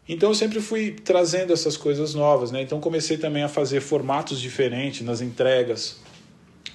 [0.09, 2.63] Então eu sempre fui trazendo essas coisas novas, né?
[2.63, 5.99] Então comecei também a fazer formatos diferentes nas entregas,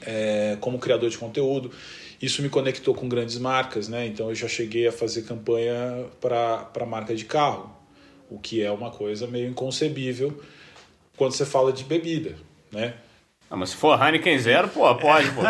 [0.02, 1.72] é, como criador de conteúdo.
[2.22, 4.06] Isso me conectou com grandes marcas, né?
[4.06, 7.76] Então eu já cheguei a fazer campanha para marca de carro,
[8.30, 10.40] o que é uma coisa meio inconcebível
[11.18, 12.36] quando você fala de bebida,
[12.72, 12.94] né?
[13.54, 15.41] Ah, mas se for Heineken Zero, pô, pode, pô.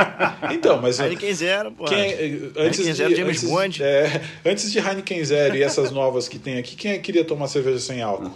[0.54, 0.98] então, mas...
[0.98, 1.84] Heineken Zero, pô.
[1.84, 2.14] Quem,
[2.56, 3.82] antes Heineken de, Zero, James antes, Bond.
[3.82, 7.48] É, antes de Heineken Zero e essas novas que tem aqui, quem é queria tomar
[7.48, 8.34] cerveja sem álcool?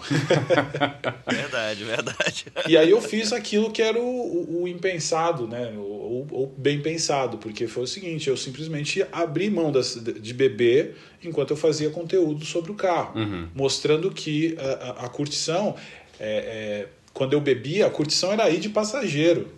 [1.27, 2.47] verdade, verdade.
[2.69, 5.73] E aí eu fiz aquilo que era o, o, o impensado, né?
[5.79, 10.95] O, o, bem pensado, porque foi o seguinte, eu simplesmente abri mão das, de beber
[11.25, 13.49] enquanto eu fazia conteúdo sobre o carro, uhum.
[13.55, 15.75] mostrando que a, a, a curtição...
[16.19, 19.49] É, é, quando eu bebia, a curtição era ir de passageiro.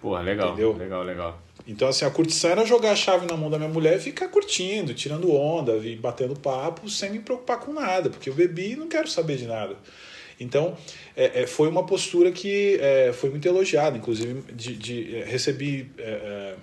[0.00, 0.48] Porra, legal.
[0.48, 0.72] Entendeu?
[0.72, 1.42] Legal, legal.
[1.68, 4.28] Então, assim, a curtição era jogar a chave na mão da minha mulher e ficar
[4.28, 8.76] curtindo, tirando onda, e batendo papo, sem me preocupar com nada, porque eu bebi e
[8.76, 9.76] não quero saber de nada.
[10.40, 10.74] Então,
[11.14, 15.90] é, é, foi uma postura que é, foi muito elogiada, inclusive de, de é, recebi
[15.98, 16.54] é, é,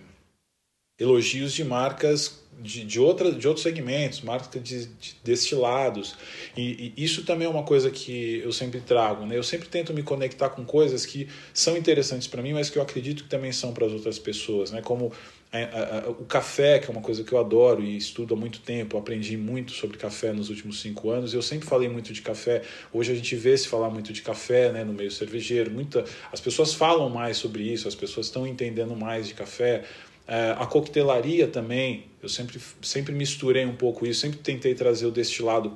[0.99, 6.15] elogios de marcas de, de, outra, de outros segmentos, marca de, de destilados.
[6.55, 9.25] E, e, isso também é uma coisa que eu sempre trago.
[9.25, 9.37] Né?
[9.37, 12.81] Eu sempre tento me conectar com coisas que são interessantes para mim, mas que eu
[12.81, 14.71] acredito que também são para as outras pessoas.
[14.71, 14.81] Né?
[14.81, 15.11] Como
[15.51, 18.37] a, a, a, o café, que é uma coisa que eu adoro e estudo há
[18.37, 21.33] muito tempo, aprendi muito sobre café nos últimos cinco anos.
[21.33, 22.63] Eu sempre falei muito de café.
[22.91, 25.69] Hoje a gente vê se falar muito de café né, no meio cervejeiro.
[25.69, 29.83] Muita, as pessoas falam mais sobre isso, as pessoas estão entendendo mais de café.
[30.28, 35.11] É, a coquetelaria também, eu sempre, sempre misturei um pouco isso, sempre tentei trazer o
[35.11, 35.74] destilado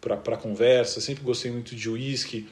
[0.00, 2.48] para a conversa, sempre gostei muito de uísque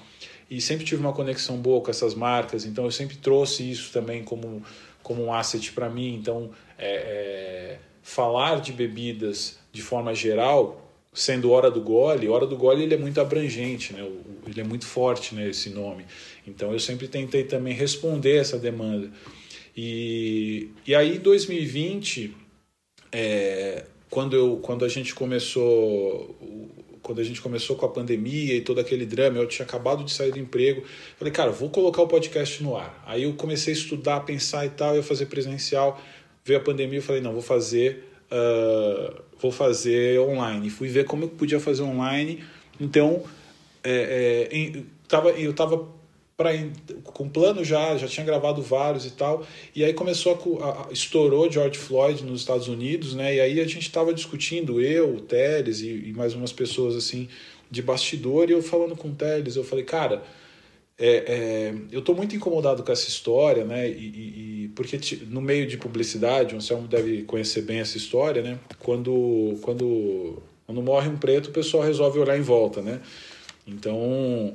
[0.48, 4.22] e sempre tive uma conexão boa com essas marcas, então eu sempre trouxe isso também
[4.22, 4.62] como,
[5.02, 6.14] como um asset para mim.
[6.14, 12.56] Então, é, é, falar de bebidas de forma geral, sendo Hora do Gole, Hora do
[12.56, 14.08] Gole ele é muito abrangente, né?
[14.46, 16.04] ele é muito forte né, esse nome.
[16.46, 19.10] Então eu sempre tentei também responder essa demanda.
[19.76, 22.34] E, e aí, em 2020,
[23.10, 26.36] é, quando, eu, quando a gente começou
[27.04, 30.10] quando a gente começou com a pandemia e todo aquele drama, eu tinha acabado de
[30.10, 30.82] sair do emprego.
[31.18, 33.04] Falei, cara, vou colocar o podcast no ar.
[33.06, 36.00] Aí eu comecei a estudar, pensar e tal, ia fazer presencial.
[36.42, 40.70] Veio a pandemia, eu falei, não, vou fazer, uh, vou fazer online.
[40.70, 42.42] Fui ver como eu podia fazer online.
[42.80, 43.22] Então,
[43.82, 45.86] é, é, em, tava, eu estava
[46.36, 46.50] para
[47.04, 49.46] com plano já, já tinha gravado vários e tal.
[49.74, 53.36] E aí começou a, a, estourou George Floyd nos Estados Unidos, né?
[53.36, 57.28] E aí a gente estava discutindo, eu, o Teles e, e, mais umas pessoas assim
[57.70, 60.22] de bastidor, e eu falando com o Teles, eu falei, cara,
[60.98, 63.88] é, é, eu estou muito incomodado com essa história, né?
[63.88, 68.58] E, e, porque no meio de publicidade, o Anselmo deve conhecer bem essa história, né?
[68.80, 73.00] Quando, quando, quando morre um preto, o pessoal resolve olhar em volta, né?
[73.66, 74.54] Então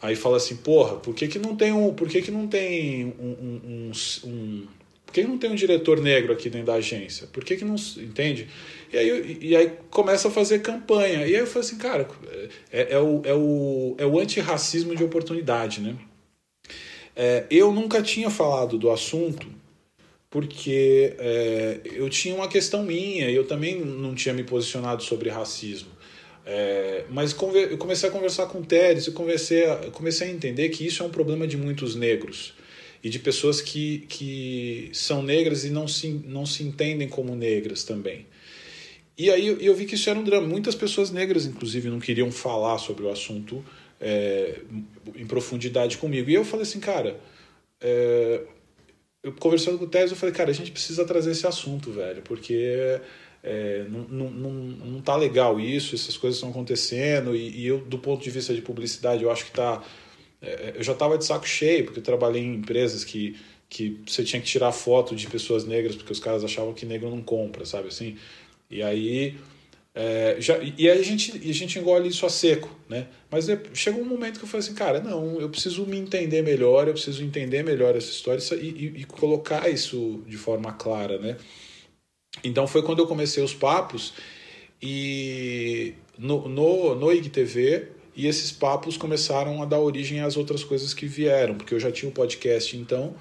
[0.00, 1.92] Aí fala assim, porra, por que, que não tem um.
[1.92, 3.92] Por que, que não tem um, um, um,
[4.24, 4.66] um
[5.04, 7.26] por que, não tem um diretor negro aqui dentro da agência?
[7.32, 7.76] Por que, que não.
[7.96, 8.46] Entende?
[8.92, 11.26] E aí, e aí começa a fazer campanha.
[11.26, 12.06] E aí eu falo assim, cara,
[12.70, 15.96] é, é o, é o, é o antirracismo de oportunidade, né?
[17.16, 19.48] É, eu nunca tinha falado do assunto
[20.30, 25.88] porque é, eu tinha uma questão minha, eu também não tinha me posicionado sobre racismo.
[26.50, 27.36] É, mas
[27.70, 31.02] eu comecei a conversar com o Teres, eu comecei a, comecei a entender que isso
[31.02, 32.54] é um problema de muitos negros
[33.04, 37.84] e de pessoas que, que são negras e não se, não se entendem como negras
[37.84, 38.26] também.
[39.18, 40.46] E aí eu, eu vi que isso era um drama.
[40.46, 43.62] Muitas pessoas negras, inclusive, não queriam falar sobre o assunto
[44.00, 44.60] é,
[45.16, 46.30] em profundidade comigo.
[46.30, 47.20] E eu falei assim, cara,
[47.78, 48.40] é,
[49.22, 52.22] eu conversando com o Teres, eu falei, cara, a gente precisa trazer esse assunto, velho,
[52.22, 53.00] porque
[53.48, 57.78] é, não, não, não, não tá legal isso, essas coisas estão acontecendo, e, e, eu,
[57.78, 59.82] do ponto de vista de publicidade, eu acho que tá.
[60.42, 63.36] É, eu já estava de saco cheio, porque eu trabalhei em empresas que,
[63.66, 67.08] que você tinha que tirar foto de pessoas negras, porque os caras achavam que negro
[67.08, 68.18] não compra, sabe assim?
[68.70, 69.34] E aí.
[69.94, 73.08] É, já, e aí a gente, a gente engole isso a seco, né?
[73.30, 76.42] Mas é, chegou um momento que eu falei assim, cara, não, eu preciso me entender
[76.42, 81.18] melhor, eu preciso entender melhor essa história e, e, e colocar isso de forma clara,
[81.18, 81.36] né?
[82.42, 84.14] Então foi quando eu comecei os papos
[84.80, 90.92] e no, no, no IGTV e esses papos começaram a dar origem às outras coisas
[90.92, 93.14] que vieram, porque eu já tinha um podcast então,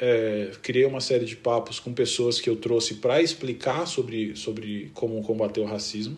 [0.00, 4.90] é, criei uma série de papos com pessoas que eu trouxe para explicar sobre, sobre
[4.94, 6.16] como combater o racismo.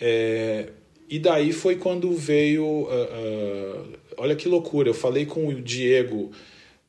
[0.00, 0.70] É,
[1.08, 2.64] e daí foi quando veio.
[2.64, 6.30] Uh, uh, olha que loucura, eu falei com o Diego,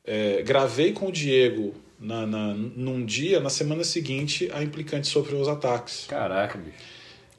[0.04, 5.40] é, gravei com o Diego na, na, num dia, na semana seguinte, a implicante sofreu
[5.40, 6.06] os ataques.
[6.08, 6.78] Caraca, bicho.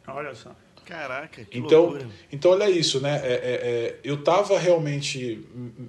[0.08, 0.56] Olha só.
[0.86, 2.08] Caraca, que então, loucura.
[2.32, 3.22] Então, olha isso, né?
[3.24, 5.40] É, é, é, eu estava realmente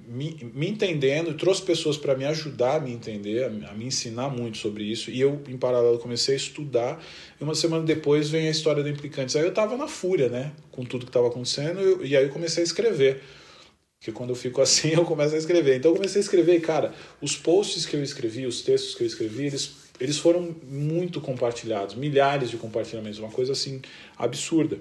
[0.07, 3.85] me, me, entendendo e trouxe pessoas para me ajudar a me entender, a, a, me
[3.85, 5.11] ensinar muito sobre isso.
[5.11, 7.03] E eu, em paralelo, comecei a estudar.
[7.39, 9.35] E uma semana depois vem a história do Implicantes.
[9.35, 10.53] Aí eu estava na fúria, né?
[10.71, 11.81] Com tudo que estava acontecendo.
[11.81, 13.21] Eu, e aí eu comecei a escrever.
[14.03, 15.77] Porque quando eu fico assim, eu começo a escrever.
[15.77, 19.07] Então eu comecei a escrever, cara, os posts que eu escrevi, os textos que eu
[19.07, 23.81] escrevi, eles, eles foram muito compartilhados, milhares de compartilhamentos, uma coisa assim
[24.17, 24.77] absurda.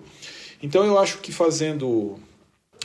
[0.61, 2.19] Então eu acho que fazendo.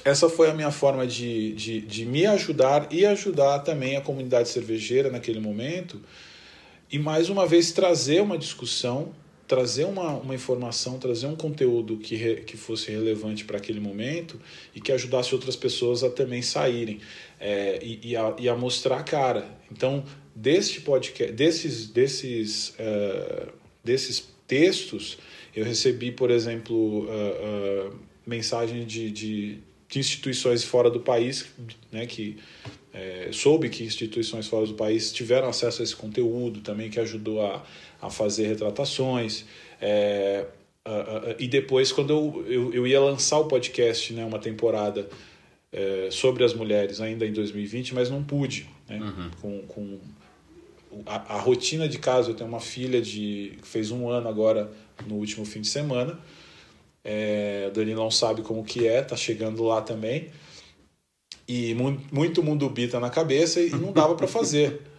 [0.06, 4.48] Essa foi a minha forma de, de, de me ajudar e ajudar também a comunidade
[4.48, 6.00] cervejeira naquele momento.
[6.90, 9.12] E mais uma vez trazer uma discussão
[9.48, 14.40] trazer uma, uma informação, trazer um conteúdo que, re, que fosse relevante para aquele momento
[14.76, 17.00] e que ajudasse outras pessoas a também saírem
[17.40, 19.58] é, e, e, a, e, a, mostrar a cara.
[19.72, 20.04] Então,
[20.36, 23.52] deste podcast, desses, desses, uh,
[23.84, 25.18] desses textos,
[25.56, 31.46] eu recebi, por exemplo, uh, uh, mensagem de, de, de, instituições fora do país,
[31.90, 32.38] né, que
[32.94, 37.46] é, soube que instituições fora do país tiveram acesso a esse conteúdo também, que ajudou
[37.46, 37.64] a
[38.02, 39.46] a fazer retratações.
[39.82, 40.46] É,
[41.38, 45.08] e depois, quando eu, eu, eu, ia lançar o podcast, né, uma temporada
[45.72, 48.70] é, sobre as mulheres, ainda em 2020, mas não pude.
[48.88, 49.30] Né, uhum.
[49.42, 50.00] Com, com
[51.06, 54.72] a, a, rotina de casa, eu tenho uma filha de que fez um ano agora
[55.06, 56.18] no último fim de semana.
[57.04, 60.30] É, o Danilão sabe como que é, tá chegando lá também.
[61.48, 64.82] E muito, muito mundo bita na cabeça e não dava para fazer.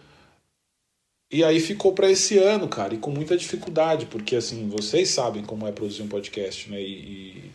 [1.31, 5.43] E aí ficou para esse ano, cara, e com muita dificuldade, porque assim, vocês sabem
[5.43, 6.81] como é produzir um podcast, né?
[6.81, 7.51] E, e,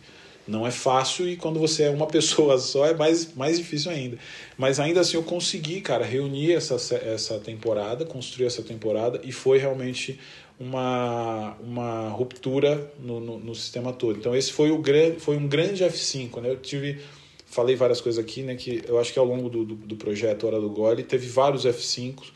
[0.47, 4.17] não é fácil e quando você é uma pessoa só é mais, mais difícil ainda.
[4.57, 9.57] Mas ainda assim eu consegui, cara, reunir essa, essa temporada, construir essa temporada e foi
[9.57, 10.17] realmente
[10.57, 14.17] uma, uma ruptura no, no, no sistema todo.
[14.17, 14.81] Então esse foi, o
[15.19, 16.49] foi um grande F5, né?
[16.49, 17.01] Eu tive
[17.45, 18.55] falei várias coisas aqui, né?
[18.55, 21.65] Que eu acho que ao longo do, do, do projeto Hora do Gole teve vários
[21.65, 22.31] F5s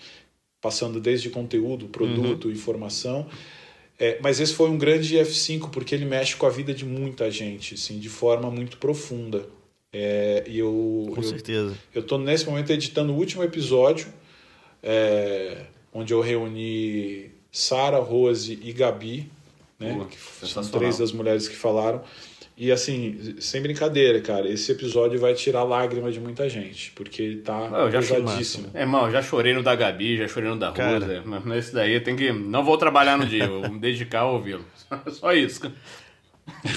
[0.61, 2.51] passando desde conteúdo, produto, uhum.
[2.51, 3.27] informação.
[3.97, 7.29] É, mas esse foi um grande F5 porque ele mexe com a vida de muita
[7.29, 9.45] gente, assim, de forma muito profunda.
[9.91, 11.77] É, e eu, com eu, certeza.
[11.93, 14.07] Eu estou nesse momento editando o último episódio,
[14.81, 19.29] é, onde eu reuni Sara, Rose e Gabi,
[19.77, 22.01] né, que são três das mulheres que falaram.
[22.59, 27.37] E assim, sem brincadeira, cara, esse episódio vai tirar lágrima de muita gente, porque ele
[27.37, 28.69] tá Eu já pesadíssimo.
[28.73, 30.99] É, irmão, já chorei no da Gabi, já chorei no da Cara.
[30.99, 32.33] Rosa, mas nesse daí tem que.
[32.33, 34.65] Não vou trabalhar no dia, vou me dedicar a ouvi-lo.
[35.09, 35.73] Só isso.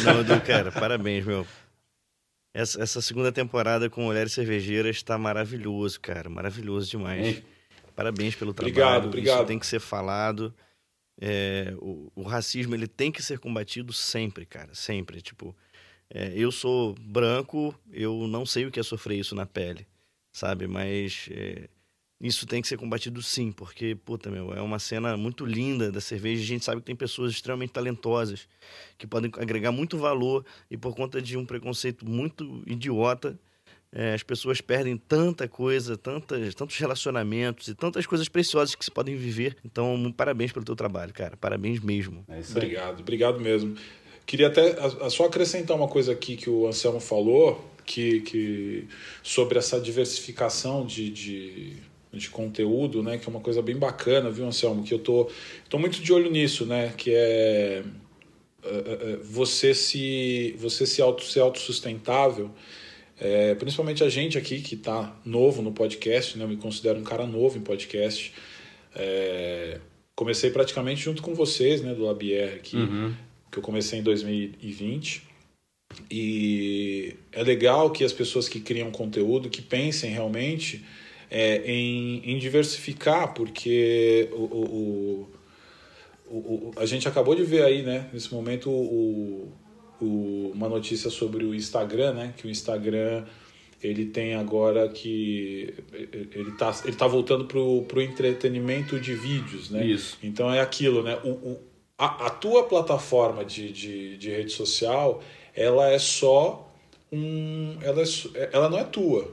[0.04, 1.44] Não, Edu, cara, parabéns, meu.
[2.54, 6.30] Essa, essa segunda temporada com Mulheres Cervejeiras tá maravilhoso, cara.
[6.30, 7.26] Maravilhoso demais.
[7.26, 7.44] Hein?
[7.96, 9.08] Parabéns pelo Obrigado, trabalho.
[9.08, 9.38] obrigado.
[9.38, 10.54] Isso tem que ser falado.
[11.20, 14.74] É, o, o racismo, ele tem que ser combatido sempre, cara.
[14.74, 15.20] Sempre.
[15.20, 15.56] Tipo,
[16.14, 19.86] é, eu sou branco, eu não sei o que é sofrer isso na pele,
[20.30, 20.66] sabe?
[20.66, 21.68] Mas é,
[22.20, 26.00] isso tem que ser combatido sim, porque, puta, meu, é uma cena muito linda da
[26.00, 26.42] cerveja.
[26.42, 28.46] A gente sabe que tem pessoas extremamente talentosas
[28.98, 33.38] que podem agregar muito valor e por conta de um preconceito muito idiota,
[33.90, 38.90] é, as pessoas perdem tanta coisa, tantas, tantos relacionamentos e tantas coisas preciosas que se
[38.90, 39.56] podem viver.
[39.64, 41.36] Então, parabéns pelo teu trabalho, cara.
[41.36, 42.24] Parabéns mesmo.
[42.28, 42.40] É.
[42.50, 43.76] Obrigado, obrigado mesmo.
[44.26, 44.76] Queria até
[45.10, 48.88] só acrescentar uma coisa aqui que o Anselmo falou, que, que
[49.22, 51.76] sobre essa diversificação de, de,
[52.12, 53.18] de conteúdo, né?
[53.18, 54.84] Que é uma coisa bem bacana, viu, Anselmo?
[54.84, 55.30] Que eu tô,
[55.68, 56.94] tô muito de olho nisso, né?
[56.96, 57.82] Que é,
[58.64, 62.50] é, é, você se você se auto ser autossustentável.
[63.20, 66.44] É, principalmente a gente aqui que está novo no podcast, né?
[66.44, 68.32] Eu me considero um cara novo em podcast.
[68.94, 69.78] É,
[70.14, 73.14] comecei praticamente junto com vocês, né, do Labier aqui, Uhum.
[73.52, 75.22] Que eu comecei em 2020.
[76.10, 80.82] E é legal que as pessoas que criam conteúdo, que pensem realmente
[81.30, 85.28] é, em, em diversificar, porque o, o,
[86.30, 89.52] o, o- a gente acabou de ver aí, né, nesse momento, o,
[90.00, 93.24] o, uma notícia sobre o Instagram, né, que o Instagram
[93.82, 99.84] ele tem agora que ele tá, ele tá voltando pro, pro entretenimento de vídeos, né?
[99.84, 100.16] Isso.
[100.22, 101.18] Então é aquilo, né?
[101.24, 101.60] O, o,
[102.04, 105.22] a, a tua plataforma de, de, de rede social,
[105.54, 106.68] ela é só
[107.10, 107.76] um.
[107.82, 109.28] Ela, é, só- ela não é tua.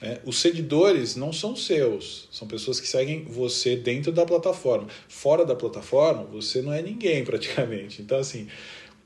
[0.00, 0.20] Né?
[0.24, 4.88] Os seguidores não são seus, são pessoas que seguem você dentro da plataforma.
[5.08, 8.02] Fora da plataforma, você não é ninguém praticamente.
[8.02, 8.48] Então, assim,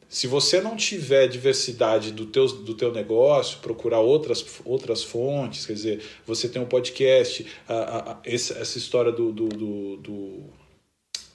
[0.09, 5.75] se você não tiver diversidade do teu, do teu negócio, procurar outras, outras fontes, quer
[5.75, 10.45] dizer, você tem um podcast, a, a, a- esse- essa história do, do, do, do-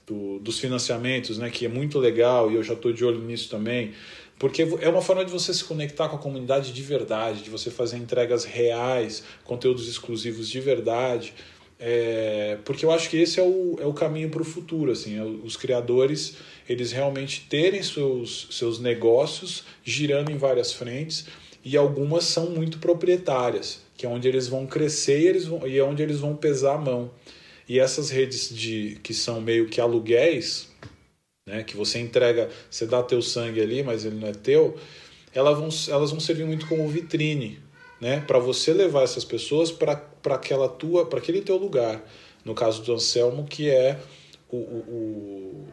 [0.06, 3.50] do- dos financiamentos, né, que é muito legal e eu já estou de olho nisso
[3.50, 3.92] também,
[4.38, 7.72] porque é uma forma de você se conectar com a comunidade de verdade, de você
[7.72, 11.34] fazer entregas reais, conteúdos exclusivos de verdade,
[11.80, 15.18] é, porque eu acho que esse é o, é o caminho para o futuro, assim,
[15.18, 16.38] é os criadores
[16.68, 21.26] eles realmente terem seus, seus negócios girando em várias frentes
[21.64, 25.78] e algumas são muito proprietárias, que é onde eles vão crescer e, eles vão, e
[25.78, 27.12] é onde eles vão pesar a mão.
[27.74, 30.70] E essas redes de que são meio que aluguéis,
[31.44, 34.78] né, que você entrega, você dá teu sangue ali, mas ele não é teu,
[35.34, 37.60] elas vão, elas vão servir muito como vitrine,
[38.00, 40.00] né, para você levar essas pessoas para
[40.36, 42.08] aquela tua, para aquele teu lugar.
[42.46, 44.00] No caso do Anselmo, que é
[44.52, 45.68] o, o, o,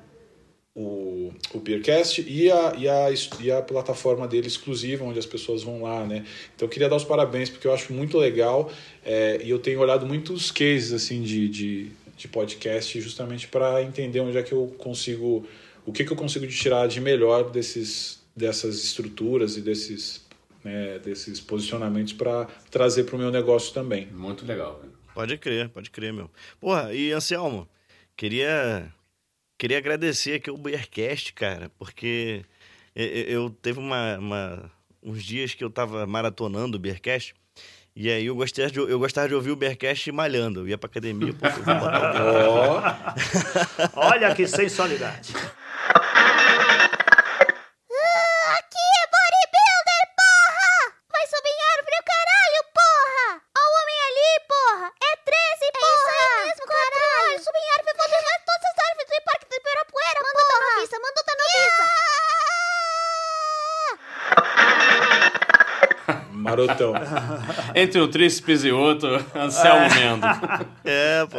[0.74, 3.08] o, o Beercast e a, e, a,
[3.40, 6.24] e a plataforma dele exclusiva, onde as pessoas vão lá, né?
[6.54, 8.70] Então eu queria dar os parabéns, porque eu acho muito legal
[9.04, 14.20] é, e eu tenho olhado muitos cases assim de, de, de podcast justamente para entender
[14.20, 15.46] onde é que eu consigo,
[15.84, 20.24] o que, que eu consigo de tirar de melhor desses, dessas estruturas e desses,
[20.62, 24.06] né, desses posicionamentos para trazer para o meu negócio também.
[24.06, 24.78] Muito legal.
[24.80, 24.92] velho.
[25.12, 26.30] Pode crer, pode crer, meu.
[26.60, 27.68] Porra, e Anselmo,
[28.16, 28.92] queria
[29.61, 32.42] queria agradecer aqui o Beercast, cara, porque
[32.96, 34.70] eu, eu teve uma, uma-
[35.02, 37.34] uns dias que eu tava maratonando o Beercast,
[37.94, 40.61] e aí eu gostava de, eu gostava de ouvir o Beercast malhando.
[40.61, 42.82] Eu ia pra academia, pô, eu vou botar o
[44.00, 45.34] Olha que sensualidade.
[66.66, 66.94] Marotão.
[67.74, 70.26] Entre um tríceps e outro, Anselmo Mendo.
[70.84, 71.38] É, pô.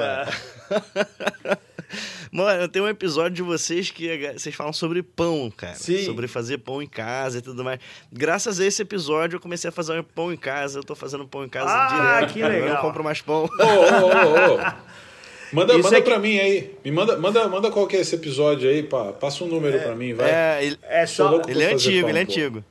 [2.31, 5.75] Mano, tem um episódio de vocês que a- vocês falam sobre pão, cara.
[5.75, 6.05] Sim.
[6.05, 7.79] Sobre fazer pão em casa e tudo mais.
[8.11, 10.79] Graças a esse episódio, eu comecei a fazer pão em casa.
[10.79, 11.87] Eu tô fazendo pão em casa Ah,
[12.21, 12.33] direto.
[12.33, 12.53] que cara.
[12.53, 12.75] Eu legal.
[12.75, 13.43] não compro mais pão.
[13.43, 14.59] Ô, ô, ô, ô.
[15.53, 16.73] Manda, Isso manda é que- pra mim aí.
[16.85, 19.11] Me manda, manda, manda qual que é esse episódio aí, pá.
[19.11, 20.31] Passa um número pra mim, vai.
[20.31, 22.31] É, ele, É só, ele é antigo, pão, ele é pô.
[22.31, 22.63] antigo.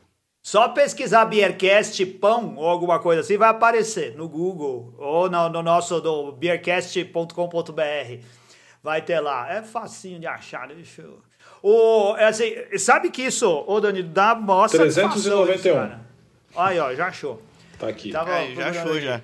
[0.43, 5.63] Só pesquisar Beercast pão ou alguma coisa assim, vai aparecer no Google ou no, no
[5.63, 8.25] nosso do beercast.com.br.
[8.83, 9.53] Vai ter lá.
[9.53, 11.03] É facinho de achar, né, bicho.
[11.63, 14.35] O, é assim, sabe que isso, ô Dani, dá
[14.69, 15.55] satisfação 391.
[15.55, 16.01] isso, cara.
[16.57, 17.43] Aí, ó, já achou.
[17.79, 18.11] Tá aqui.
[18.11, 19.01] Tava Aí, já achou aqui.
[19.03, 19.21] já.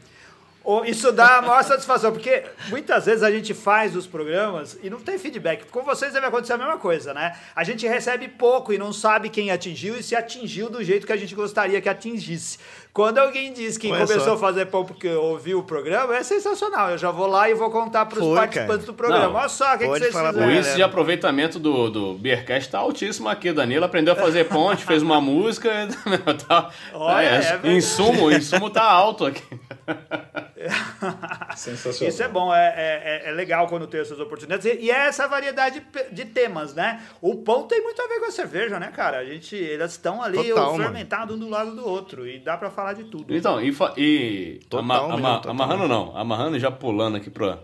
[0.85, 4.99] Isso dá a maior satisfação, porque muitas vezes a gente faz os programas e não
[4.99, 5.67] tem feedback.
[5.71, 7.37] Com vocês deve acontecer a mesma coisa, né?
[7.55, 11.13] A gente recebe pouco e não sabe quem atingiu e se atingiu do jeito que
[11.13, 12.59] a gente gostaria que atingisse.
[12.93, 14.33] Quando alguém diz que começou só.
[14.35, 16.91] a fazer pão porque ouviu o programa, é sensacional.
[16.91, 18.87] Eu já vou lá e vou contar para os participantes cara.
[18.87, 19.27] do programa.
[19.29, 20.33] Não, Olha só o que, vocês O fizeram.
[20.33, 20.53] galera.
[20.55, 23.53] índice de aproveitamento do, do Beercast tá altíssimo aqui.
[23.53, 25.71] Danilo aprendeu a fazer ponte, fez uma música.
[26.49, 27.77] tá, Olha, é verdade.
[27.77, 29.43] insumo, insumo tá alto aqui.
[31.57, 32.09] Sensacional.
[32.09, 34.65] Isso é bom, é, é, é legal quando tem essas oportunidades.
[34.67, 35.83] E e é essa variedade
[36.13, 37.03] de temas, né?
[37.21, 39.19] O pão tem muito a ver com a cerveja, né, cara?
[39.19, 40.85] A gente, elas estão ali Total, o mano.
[40.85, 42.27] fermentado um do lado do outro.
[42.27, 43.35] E dá pra falar de tudo.
[43.35, 45.51] Então, e, e Total ama- mesmo, ama- total.
[45.53, 47.59] amarrando não, amarrando e já pulando aqui para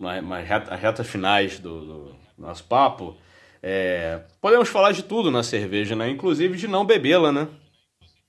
[0.00, 3.16] as reta, retas finais do, do nosso papo,
[3.62, 6.08] é, podemos falar de tudo na cerveja, né?
[6.10, 7.48] Inclusive de não bebê-la, né?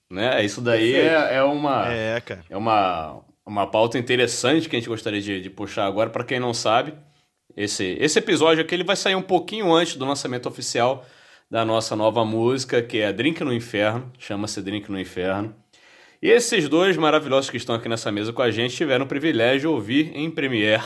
[0.10, 0.44] né?
[0.46, 2.44] Isso daí é, é uma É, cara.
[2.50, 6.10] é uma, uma pauta interessante que a gente gostaria de, de puxar agora.
[6.10, 6.94] Para quem não sabe,
[7.56, 11.06] esse, esse episódio aqui ele vai sair um pouquinho antes do lançamento oficial
[11.50, 15.56] da nossa nova música, que é Drink no Inferno, chama-se Drink no Inferno.
[16.22, 19.60] E esses dois maravilhosos que estão aqui nessa mesa com a gente tiveram o privilégio
[19.60, 20.82] de ouvir em Premiere.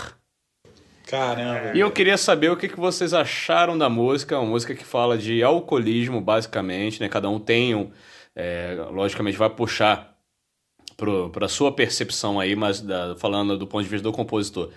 [1.07, 1.71] Caramba.
[1.73, 5.17] E eu queria saber o que, que vocês acharam da música, uma música que fala
[5.17, 7.07] de alcoolismo, basicamente, né?
[7.07, 7.91] Cada um tem um,
[8.35, 10.16] é, logicamente vai puxar
[11.31, 14.71] para sua percepção aí, mas da- falando do ponto de vista do compositor.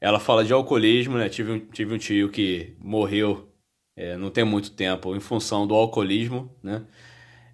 [0.00, 1.28] Ela fala de alcoolismo, né?
[1.28, 3.48] Tive um, tive um tio que morreu
[3.96, 6.86] é, não tem muito tempo em função do alcoolismo, né?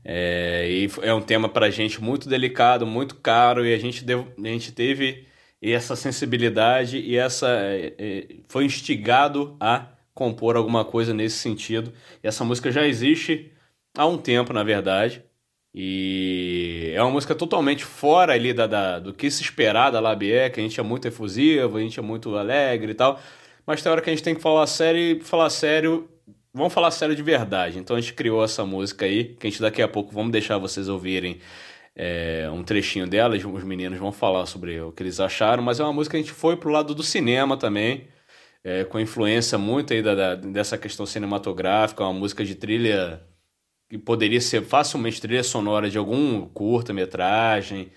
[0.04, 4.04] É, e é um tema para a gente muito delicado, muito caro, e a gente,
[4.04, 5.26] deu, a gente teve
[5.60, 11.92] essa sensibilidade e essa é, é, foi instigado a compor alguma coisa nesse sentido.
[12.22, 13.52] E essa música já existe
[13.96, 15.24] há um tempo, na verdade.
[15.78, 20.50] E é uma música totalmente fora ali da, da- do que se esperar da Labier,
[20.50, 23.20] que a gente é muito efusivo, a gente é muito alegre e tal.
[23.66, 26.08] Mas tem hora que a gente tem que falar sério e falar sério.
[26.54, 27.78] Vamos falar sério de verdade.
[27.78, 30.56] Então a gente criou essa música aí, que a gente daqui a pouco vamos deixar
[30.56, 31.38] vocês ouvirem
[31.94, 33.36] é, um trechinho dela.
[33.36, 36.24] Os meninos vão falar sobre o que eles acharam, mas é uma música que a
[36.24, 38.08] gente foi pro lado do cinema também
[38.64, 43.20] é, com influência muito aí da, da- dessa questão cinematográfica, uma música de trilha
[43.88, 47.92] que poderia ser facilmente trilha sonora de algum curta-metragem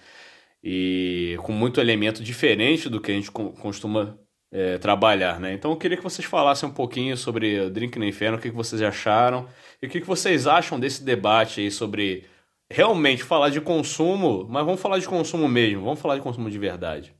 [0.63, 4.19] e com muito elemento diferente do que a gente co- costuma
[4.51, 5.53] é, trabalhar, né?
[5.53, 8.55] Então eu queria que vocês falassem um pouquinho sobre Drink no Inferno, o que, que
[8.55, 9.47] vocês acharam
[9.81, 12.25] e o que, que vocês acham desse debate aí sobre
[12.71, 16.57] realmente falar de consumo, mas vamos falar de consumo mesmo, vamos falar de consumo de
[16.59, 17.15] verdade.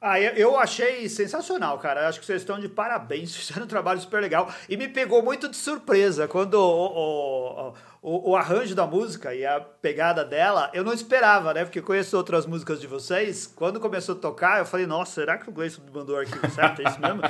[0.00, 2.08] Ah, eu- achei sensacional, cara.
[2.08, 4.52] Acho que vocês estão de parabéns, fizeram um trabalho super legal.
[4.68, 9.60] E me pegou muito de surpresa quando o, o, o arranjo da música e a
[9.60, 11.64] pegada dela, eu não esperava, né?
[11.64, 13.46] Porque eu conheço outras músicas de vocês.
[13.46, 16.82] Quando começou a tocar, eu falei, nossa, será que o Gleison mandou o arquivo certo?
[16.82, 17.20] É isso mesmo?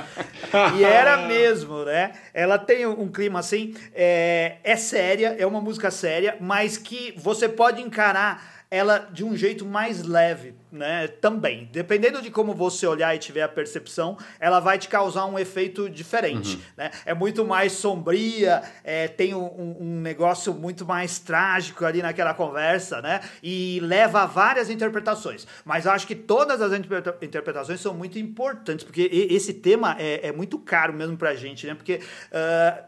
[0.79, 2.13] e era mesmo, né?
[2.33, 7.47] Ela tem um clima assim, é, é séria, é uma música séria, mas que você
[7.47, 11.07] pode encarar ela de um jeito mais leve, né?
[11.07, 11.69] Também.
[11.71, 15.87] Dependendo de como você olhar e tiver a percepção, ela vai te causar um efeito
[15.87, 16.89] diferente, né?
[17.05, 22.99] É muito mais sombria, é, tem um, um- negócio muito mais trágico ali naquela conversa,
[22.99, 23.21] né?
[23.43, 25.45] E leva a várias interpretações.
[25.63, 30.29] Mas eu acho que todas as interpreta- interpretações são muito importantes, porque esse tema é,
[30.29, 31.75] é muito caro mesmo pra gente, né?
[31.75, 31.99] Porque...
[32.31, 32.85] ah,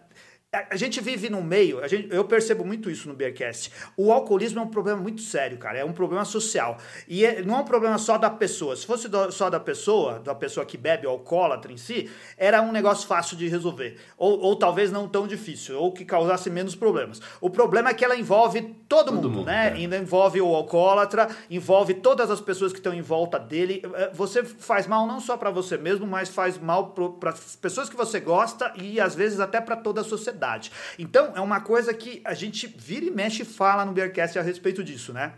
[0.72, 3.72] a- gente vive num meio, gente, eu percebo muito isso no Beercast.
[3.98, 5.78] O alcoolismo é um problema muito sério, cara.
[5.78, 6.78] É um problema social.
[7.08, 8.76] E é- não é um problema só da pessoa.
[8.76, 12.62] Se fosse do- só da pessoa, da pessoa que bebe, o alcoólatra em si, era
[12.62, 13.98] um negócio fácil de resolver.
[14.18, 17.22] Ou, ou talvez não tão difícil, ou que causasse menos problemas.
[17.42, 19.70] O problema é que ela envolve todo, mundo, mundo, né?
[19.70, 19.74] é.
[19.74, 23.82] Ainda envolve o alcoólatra, envolve todas as pessoas que estão em volta dele.
[23.96, 27.90] Eh, Você faz mal não só para você mesmo, mas faz mal para as pessoas
[27.90, 30.45] que você gosta e às vezes até para toda a sociedade.
[30.98, 34.42] Então, é uma coisa que a gente vira e mexe e fala no Bearcast a
[34.42, 35.34] respeito disso, né?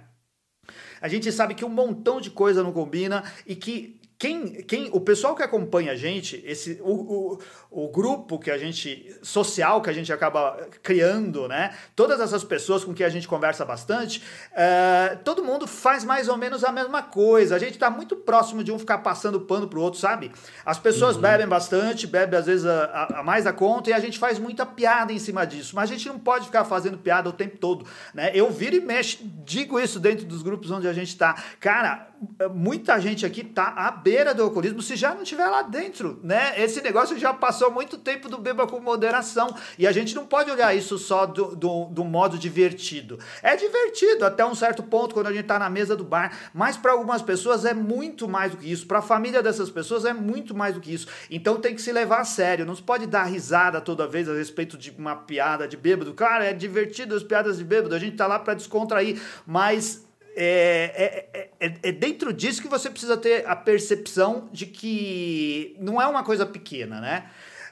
[1.00, 5.00] A gente sabe que um montão de coisa não combina e que quem, quem o
[5.00, 9.90] pessoal que acompanha a gente, esse o, o, o grupo que a gente social que
[9.90, 11.76] a gente acaba criando, né?
[11.96, 14.24] Todas essas pessoas com quem a gente conversa bastante,
[14.56, 17.56] eh, todo mundo faz mais ou menos a mesma coisa.
[17.56, 20.32] A gente está muito próximo de um ficar passando pano pro outro, sabe?
[20.66, 24.00] As pessoas bebem bastante, bebem às vezes a, a- a mais da conta e a
[24.00, 25.76] gente faz muita piada em cima disso.
[25.76, 28.32] Mas a gente não pode ficar fazendo piada o tempo todo, né?
[28.34, 31.36] Eu viro e mexo, digo isso dentro dos grupos onde a gente tá.
[31.60, 32.08] Cara,
[32.54, 36.54] muita gente aqui tá à beira do alcoolismo se já não estiver lá dentro, né?
[36.62, 40.50] Esse negócio já passou muito tempo do beba com moderação e a gente não pode
[40.52, 43.20] olhar isso só do, do, do modo divertido.
[43.42, 46.78] É divertido até um certo ponto quando a gente tá na mesa do bar, mas
[46.78, 48.88] para algumas pessoas é muito mais do que isso.
[48.88, 51.08] Para a família dessas pessoas é muito mais do que isso.
[51.30, 52.66] Então tem que se levar a sério.
[52.66, 56.14] Não se pode dar risada toda vez a respeito de uma piada de bêbado.
[56.14, 57.96] Cara, é divertido as piadas de bêbado.
[57.96, 60.08] A gente tá lá para descontrair, mas
[60.40, 66.00] é, é, é, é, dentro disso que você precisa ter a percepção de que não
[66.00, 67.28] é uma coisa pequena, né?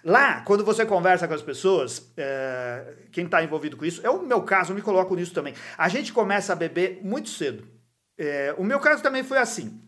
[0.05, 4.21] Lá, quando você conversa com as pessoas, é, quem está envolvido com isso, é o
[4.21, 5.55] meu caso, eu me coloco nisso também.
[5.75, 7.67] A gente começa a beber muito cedo.
[8.15, 9.81] É, o meu caso também foi assim.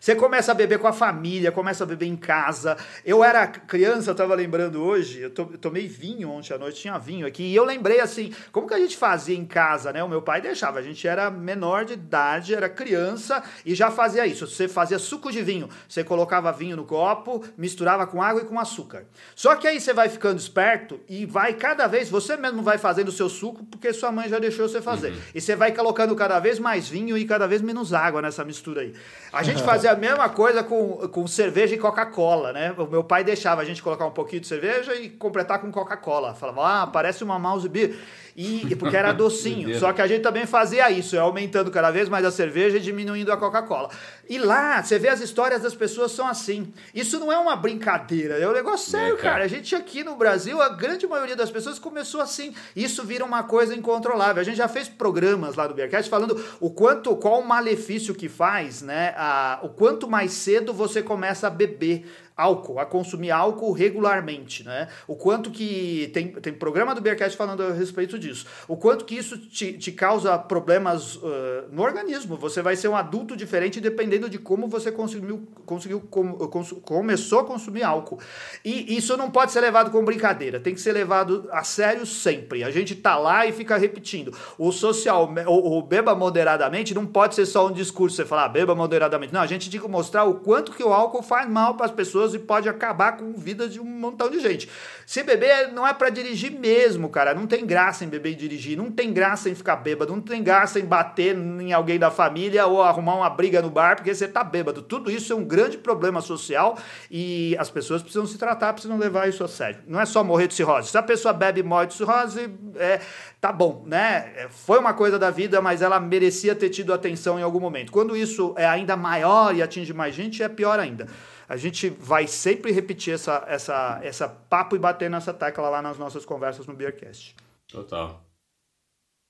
[0.00, 2.76] Você começa a beber com a família, começa a beber em casa.
[3.04, 7.26] Eu era criança, eu tava lembrando hoje, eu, tomei vinho ontem à noite, tinha vinho
[7.26, 10.02] aqui, e eu lembrei assim, como que a gente fazia em casa, né?
[10.02, 14.26] O meu pai deixava, a gente era menor de idade, era criança e já fazia
[14.26, 14.46] isso.
[14.46, 18.58] Você fazia suco de vinho, você colocava vinho no copo, misturava com água e com
[18.58, 19.04] açúcar.
[19.34, 23.08] Só que aí você vai ficando esperto e vai cada vez, você mesmo vai fazendo
[23.08, 25.12] o seu suco porque sua mãe já deixou você fazer.
[25.12, 25.18] Uhum.
[25.34, 28.82] E você vai colocando cada vez mais vinho e cada vez menos água nessa mistura
[28.82, 28.94] aí.
[29.32, 32.74] A gente fazia fazia a mesma coisa com, com cerveja e Coca-Cola, né?
[32.76, 36.34] O meu pai deixava a gente colocar um pouquinho de cerveja e completar com Coca-Cola.
[36.34, 37.96] Falava, ah, parece uma mouse beer.
[38.36, 39.78] E, porque era docinho.
[39.78, 43.32] Só que a gente também fazia isso, aumentando cada vez mais a cerveja e diminuindo
[43.32, 43.88] a Coca-Cola.
[44.28, 46.72] E lá, você vê as histórias das pessoas são assim.
[46.94, 49.30] Isso não é uma brincadeira, é um negócio sério, é, cara.
[49.30, 49.44] cara.
[49.44, 52.54] A gente aqui no Brasil, a grande maioria das pessoas começou assim.
[52.76, 54.40] Isso vira uma coisa incontrolável.
[54.40, 58.28] A gente já fez programas lá do Beercast falando o quanto, qual o malefício que
[58.28, 59.14] faz, né?
[59.16, 62.04] A, o quanto mais cedo você começa a beber
[62.38, 64.86] álcool, a consumir álcool regularmente, né?
[65.08, 68.46] O quanto que tem, tem programa do Beercast falando a respeito disso.
[68.68, 72.36] O quanto que isso te, te causa problemas uh, no organismo.
[72.36, 77.40] Você vai ser um adulto diferente dependendo de como você consumiu, conseguiu com, cons, começou
[77.40, 78.20] a consumir álcool.
[78.64, 80.60] E isso não pode ser levado como brincadeira.
[80.60, 82.62] Tem que ser levado a sério sempre.
[82.62, 84.32] A gente tá lá e fica repetindo.
[84.56, 88.14] O social, o, o beba moderadamente não pode ser só um discurso.
[88.14, 89.34] Você falar ah, beba moderadamente.
[89.34, 91.92] Não, a gente tem que mostrar o quanto que o álcool faz mal para as
[91.92, 94.68] pessoas pessoas e pode acabar com vida de um montão de gente.
[95.06, 97.34] Se beber não é para dirigir mesmo, cara.
[97.34, 98.76] Não tem graça em beber e dirigir.
[98.76, 100.12] Não tem graça em ficar bêbado.
[100.12, 103.96] Não tem graça em bater em alguém da família ou arrumar uma briga no bar
[103.96, 104.82] porque você tá bêbado.
[104.82, 106.76] Tudo isso é um grande problema social
[107.10, 109.80] e as pessoas precisam se tratar, precisam levar isso a sério.
[109.86, 110.90] Não é só morrer de cirrose.
[110.90, 113.00] Se a pessoa bebe e morre de cirrose, é,
[113.40, 114.32] tá bom, né?
[114.36, 117.90] É, foi uma coisa da vida, mas ela merecia ter tido atenção em algum momento.
[117.92, 121.06] Quando isso é ainda maior e atinge mais gente, é pior ainda
[121.48, 125.98] a gente vai sempre repetir essa, essa, essa papo e bater nessa tecla lá nas
[125.98, 127.34] nossas conversas no Beercast.
[127.66, 128.22] Total.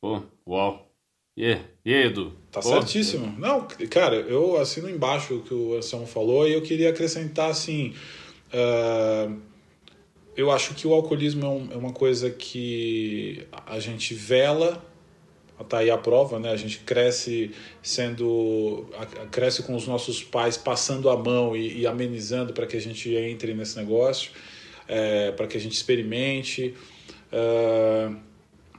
[0.02, 0.88] Pô, uau.
[1.36, 1.64] E yeah.
[1.86, 2.32] yeah, Edu?
[2.50, 3.38] Tá Pô, certíssimo.
[3.38, 7.94] Não, cara, eu assino embaixo o que o Anselmo falou e eu queria acrescentar assim.
[8.48, 9.40] Uh,
[10.36, 14.84] eu acho que o alcoolismo é, um, é uma coisa que a gente vela
[15.64, 16.50] tá aí a prova, né?
[16.50, 17.50] A gente cresce
[17.82, 18.86] sendo
[19.30, 23.14] cresce com os nossos pais passando a mão e, e amenizando para que a gente
[23.14, 24.30] entre nesse negócio,
[24.86, 26.74] é, para que a gente experimente.
[27.30, 28.16] Uh,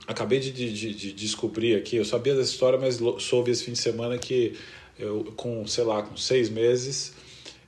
[0.08, 3.78] acabei de, de, de, descobrir aqui, eu sabia dessa história, mas soube esse fim de
[3.78, 4.56] semana que
[4.98, 7.14] eu com sei lá com seis meses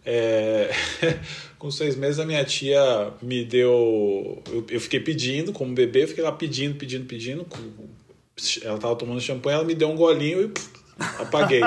[0.05, 0.71] é,
[1.59, 4.41] com seis meses a minha tia me deu.
[4.47, 7.45] Eu, eu, fiquei pedindo, como bebê, fiquei lá pedindo, pedindo, pedindo,
[8.63, 10.69] ela tava tomando champanhe, ela me deu um golinho e pff,
[11.19, 11.61] apaguei.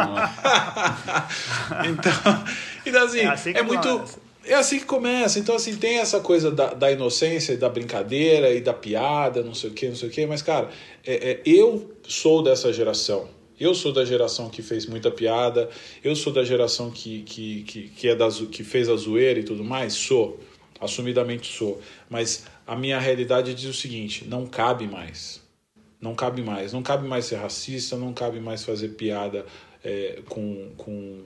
[1.89, 2.45] então,
[2.87, 3.89] então, assim, é, assim é muito.
[3.89, 4.25] Começa.
[4.47, 5.39] É assim que começa.
[5.39, 9.71] Então, assim, tem essa coisa da, da inocência, da brincadeira e da piada, não sei
[9.71, 10.27] o que, não sei o que.
[10.27, 10.69] Mas, cara,
[11.05, 13.29] é, é, eu sou dessa geração.
[13.59, 15.71] Eu sou da geração que fez muita piada.
[16.03, 19.45] Eu sou da geração que, que, que, que, é da, que fez a zoeira e
[19.45, 19.95] tudo mais.
[19.95, 20.39] Sou.
[20.79, 21.81] Assumidamente sou.
[22.11, 25.44] Mas a minha realidade diz o seguinte: não cabe mais
[26.05, 26.75] não cabe mais.
[26.75, 29.47] Não cabe mais ser racista, não cabe mais fazer piada
[29.83, 31.23] é, com, com,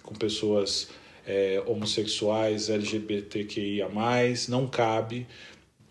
[0.00, 0.90] com pessoas
[1.26, 3.88] é, homossexuais, LGBTQIA,
[4.48, 5.26] não cabe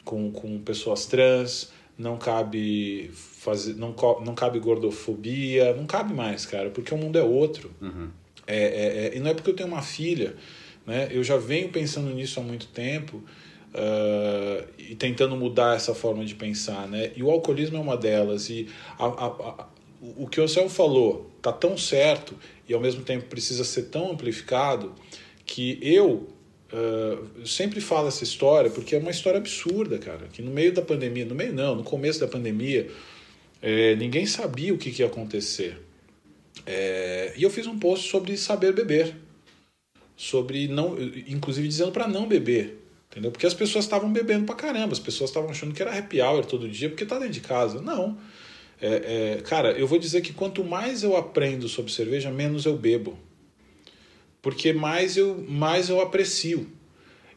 [0.06, 3.74] com, com pessoas trans, não cabe fazer.
[3.76, 3.94] Não,
[4.24, 7.70] não cabe gordofobia, não cabe mais, cara, porque o mundo é outro.
[7.82, 8.10] Uhum.
[8.48, 10.36] É, é, é, e não é porque eu tenho uma filha,
[10.88, 11.10] né?
[11.12, 13.22] Eu já venho pensando nisso há muito tempo
[13.74, 17.12] uh, e tentando mudar essa forma de pensar, né?
[17.16, 18.50] E o alcoolismo é uma delas.
[18.50, 18.68] E
[18.98, 19.68] a, a, a,
[20.18, 22.36] o que o Céu falou tá tão certo
[22.68, 24.94] e ao mesmo tempo precisa ser tão amplificado
[25.46, 26.28] que eu
[26.72, 30.28] uh, sempre falo essa história porque é uma história absurda, cara.
[30.32, 32.90] Que no meio da pandemia, no meio não, no começo da pandemia,
[33.62, 35.80] é, ninguém sabia o que, que ia acontecer.
[36.66, 39.16] É, e eu fiz um post sobre saber beber.
[40.16, 40.96] Sobre não.
[41.28, 42.81] Inclusive dizendo para não beber.
[43.12, 43.30] Entendeu?
[43.30, 46.46] Porque as pessoas estavam bebendo pra caramba, as pessoas estavam achando que era happy hour
[46.46, 47.82] todo dia porque tá dentro de casa.
[47.82, 48.18] Não.
[48.82, 52.78] É, é, cara, eu vou dizer que quanto mais eu aprendo sobre cerveja, menos eu
[52.78, 53.20] bebo.
[54.42, 56.66] Porque mais eu, mais eu aprecio.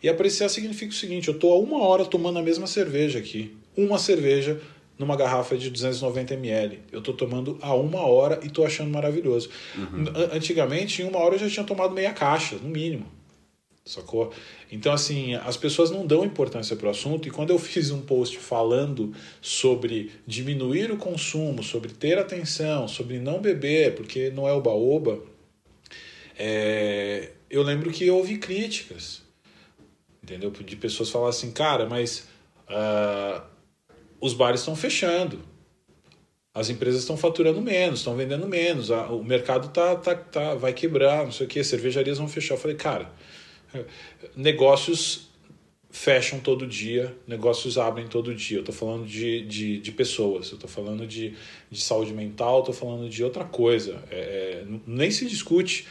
[0.01, 3.56] E apreciar significa o seguinte: eu tô há uma hora tomando a mesma cerveja aqui.
[3.76, 4.60] Uma cerveja
[4.96, 6.78] numa garrafa de 290 ml.
[6.92, 9.51] Eu tô tomando há uma hora e tô achando maravilhoso.
[9.76, 10.05] Uhum.
[10.32, 13.06] Antigamente, em uma hora eu já tinha tomado meia caixa, no mínimo.
[13.86, 14.32] Sacou?
[14.73, 18.01] Então, assim, as pessoas não dão importância para o assunto, e quando eu fiz um
[18.01, 24.52] post falando sobre diminuir o consumo, sobre ter atenção, sobre não beber, porque não é
[24.55, 25.23] oba-oba,
[26.39, 27.32] é...
[27.51, 29.23] eu lembro que houve críticas,
[30.23, 30.51] entendeu?
[30.51, 32.27] De pessoas falar assim, cara, mas
[32.70, 33.43] uh,
[34.19, 35.40] os bares estão fechando,
[36.55, 40.73] as empresas estão faturando menos, estão vendendo menos, a, o mercado tá, tá, tá, vai
[40.73, 42.55] quebrar, não sei o que, cervejarias vão fechar.
[42.55, 43.12] Eu falei, cara
[44.36, 45.28] negócios
[45.94, 48.59] fecham todo dia, negócios abrem todo dia.
[48.59, 51.36] Eu estou falando de, de, de, pessoas, eu estou falando de,
[51.70, 54.02] de saúde mental, estou falando de outra coisa.
[54.10, 55.86] É, é, nem se discute.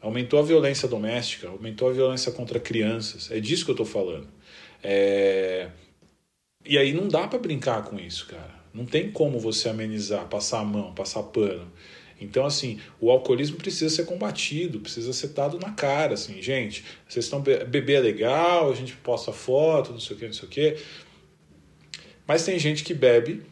[0.00, 3.30] Aumentou a violência doméstica, aumentou a violência contra crianças.
[3.32, 4.28] É disso que eu estou falando.
[4.82, 5.68] É...
[6.64, 8.62] E aí não dá para brincar com isso, cara.
[8.72, 11.70] Não tem como você amenizar, passar a mão, passar pano.
[12.22, 17.24] Então, assim, o alcoolismo precisa ser combatido, precisa ser dado na cara, assim, gente, vocês
[17.24, 20.50] estão beber é legal, a gente posta foto, não sei o que, não sei o
[20.50, 20.76] que.
[22.26, 23.42] Mas tem gente que bebe,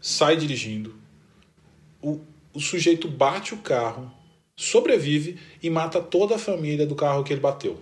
[0.00, 0.94] sai dirigindo,
[2.02, 2.20] o,
[2.52, 4.10] o sujeito bate o carro,
[4.56, 7.80] sobrevive e mata toda a família do carro que ele bateu.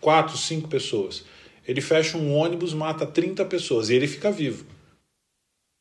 [0.00, 1.24] Quatro, cinco pessoas.
[1.66, 4.66] Ele fecha um ônibus, mata 30 pessoas e ele fica vivo.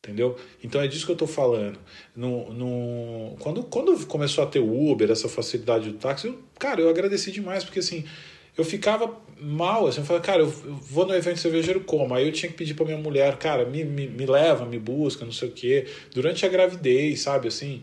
[0.04, 0.36] Entendeu?
[0.62, 1.80] Então é disso que eu estou falando.
[2.14, 6.82] No, no, quando, quando começou a ter o Uber, essa facilidade do táxi, eu, cara,
[6.82, 8.04] eu agradeci demais, porque assim,
[8.58, 12.14] eu ficava mal, assim, eu falava, cara, eu, vou no evento cervejeiro como?
[12.14, 15.24] Aí eu tinha que pedir para minha mulher, cara, me, me, me leva, me busca,
[15.24, 15.88] não sei o quê.
[16.14, 17.82] Durante a gravidez, sabe, assim,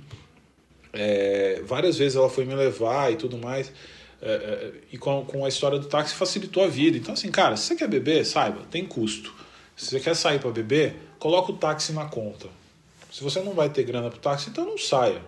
[0.92, 3.72] é, várias vezes ela foi me levar e tudo mais.
[4.20, 6.98] É, é, e com, com a história do táxi facilitou a vida.
[6.98, 9.34] Então, assim, cara, se você quer beber, saiba, tem custo.
[9.74, 12.48] Se você quer sair para beber, coloca o táxi na conta.
[13.12, 15.22] Se você não vai ter grana pro táxi, então não saia.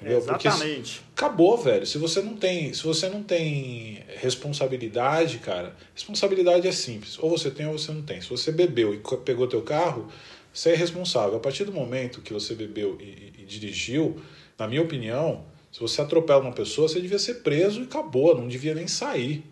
[0.00, 0.18] Entendeu?
[0.18, 1.00] Exatamente.
[1.00, 1.86] Porque acabou, velho.
[1.86, 7.18] Se você não tem, se você não tem responsabilidade, cara, responsabilidade é simples.
[7.18, 8.20] Ou você tem ou você não tem.
[8.20, 10.08] Se você bebeu e pegou teu carro,
[10.52, 11.36] você é responsável.
[11.36, 14.20] A partir do momento que você bebeu e, e, e dirigiu,
[14.58, 18.48] na minha opinião, se você atropela uma pessoa, você devia ser preso e acabou, não
[18.48, 19.44] devia nem sair.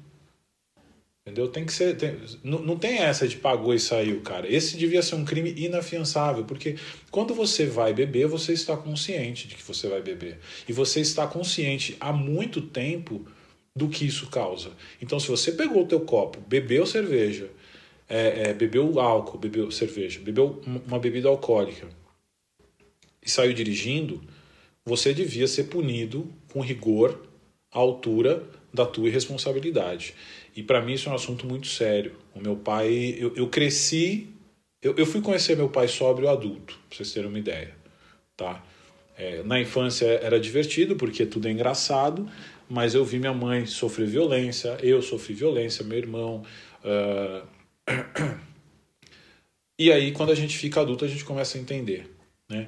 [1.29, 1.47] Entendeu?
[1.47, 1.95] Tem que ser.
[1.95, 4.51] Tem, não, não tem essa de pagou e saiu, cara.
[4.51, 6.77] Esse devia ser um crime inafiançável, porque
[7.11, 10.39] quando você vai beber, você está consciente de que você vai beber.
[10.67, 13.27] E você está consciente há muito tempo
[13.77, 14.71] do que isso causa.
[15.03, 17.51] Então, se você pegou o teu copo, bebeu cerveja,
[18.09, 21.87] é, é, bebeu álcool, bebeu cerveja, bebeu uma bebida alcoólica
[23.23, 24.23] e saiu dirigindo,
[24.83, 27.21] você devia ser punido com rigor
[27.71, 28.43] à altura
[28.73, 30.15] da tua irresponsabilidade.
[30.59, 32.17] E para mim isso é um assunto muito sério.
[32.35, 34.29] O meu pai, eu, eu cresci,
[34.83, 37.77] eu, eu fui conhecer meu pai sóbrio adulto, pra vocês terem uma ideia,
[38.37, 38.65] tá?
[39.17, 42.29] É, na infância era divertido porque tudo é engraçado,
[42.69, 46.43] mas eu vi minha mãe sofrer violência, eu sofri violência, meu irmão.
[46.83, 47.47] Uh...
[49.81, 52.11] E aí, quando a gente fica adulto, a gente começa a entender,
[52.51, 52.67] né?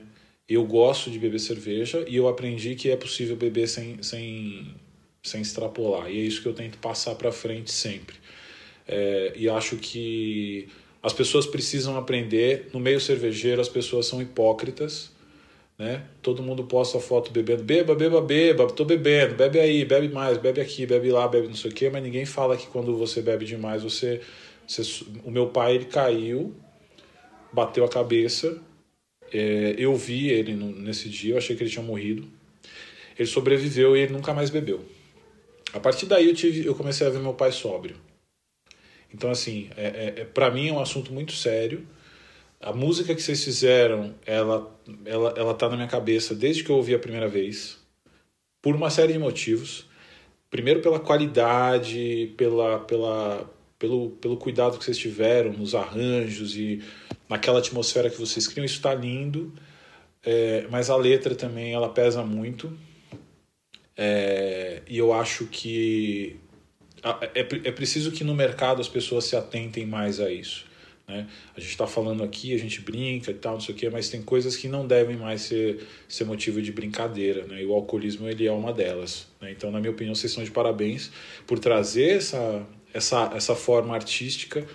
[0.49, 4.77] Eu gosto de beber cerveja e eu aprendi que é possível beber sem, sem
[5.23, 6.11] sem extrapolar.
[6.11, 8.17] E é isso que eu tento passar para frente sempre.
[8.87, 10.69] É, e acho que
[11.03, 12.69] as pessoas precisam aprender.
[12.73, 15.11] No meio cervejeiro, as pessoas são hipócritas.
[15.81, 16.05] Né?
[16.21, 20.61] Todo mundo posta foto bebendo, beba, beba, beba, tô bebendo, bebe aí, bebe mais, bebe
[20.61, 23.47] aqui, bebe lá, bebe não sei o quê, mas ninguém fala que quando você bebe
[23.47, 24.21] demais, você,
[24.69, 24.83] você
[25.25, 26.55] o meu pai ele caiu,
[27.51, 28.61] bateu a cabeça,
[29.33, 32.29] é, eu vi ele nesse dia, eu achei que ele tinha morrido,
[33.19, 34.85] ele sobreviveu e ele nunca mais bebeu.
[35.73, 37.97] A partir daí eu, tive, eu comecei a ver meu pai sóbrio.
[39.13, 41.87] Então, assim, é, é, é para mim é um assunto muito sério.
[42.61, 46.77] A música que vocês fizeram, ela, ela, ela tá na minha cabeça desde que eu
[46.77, 47.79] ouvi a primeira vez,
[48.61, 49.87] por uma série de motivos.
[50.51, 56.83] Primeiro pela qualidade, pela, pela, pelo, pelo cuidado que vocês tiveram nos arranjos e
[57.29, 59.53] naquela atmosfera que vocês criam, isso está lindo.
[60.23, 62.77] É, mas a letra também, ela pesa muito.
[64.03, 66.41] É, e eu acho que
[67.35, 70.65] é, é preciso que no mercado as pessoas se atentem mais a isso.
[71.07, 71.27] Né?
[71.55, 74.09] A gente está falando aqui, a gente brinca e tal, não sei o quê, mas
[74.09, 77.45] tem coisas que não devem mais ser, ser motivo de brincadeira.
[77.47, 77.63] Né?
[77.63, 79.27] E o alcoolismo ele é uma delas.
[79.39, 79.53] Né?
[79.53, 81.11] Então, na minha opinião, vocês são de parabéns
[81.47, 84.67] por trazer essa, essa, essa forma artística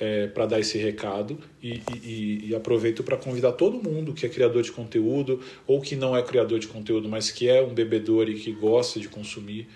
[0.00, 4.28] é, para dar esse recado e, e, e aproveito para convidar todo mundo que é
[4.30, 8.30] criador de conteúdo ou que não é criador de conteúdo, mas que é um bebedor
[8.30, 9.68] e que gosta de consumir,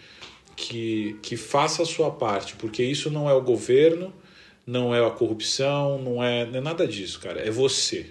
[0.57, 4.15] que, que faça a sua parte, porque isso não é o governo,
[4.67, 7.41] não é a corrupção, não é, não é nada disso, cara.
[7.41, 8.11] É você.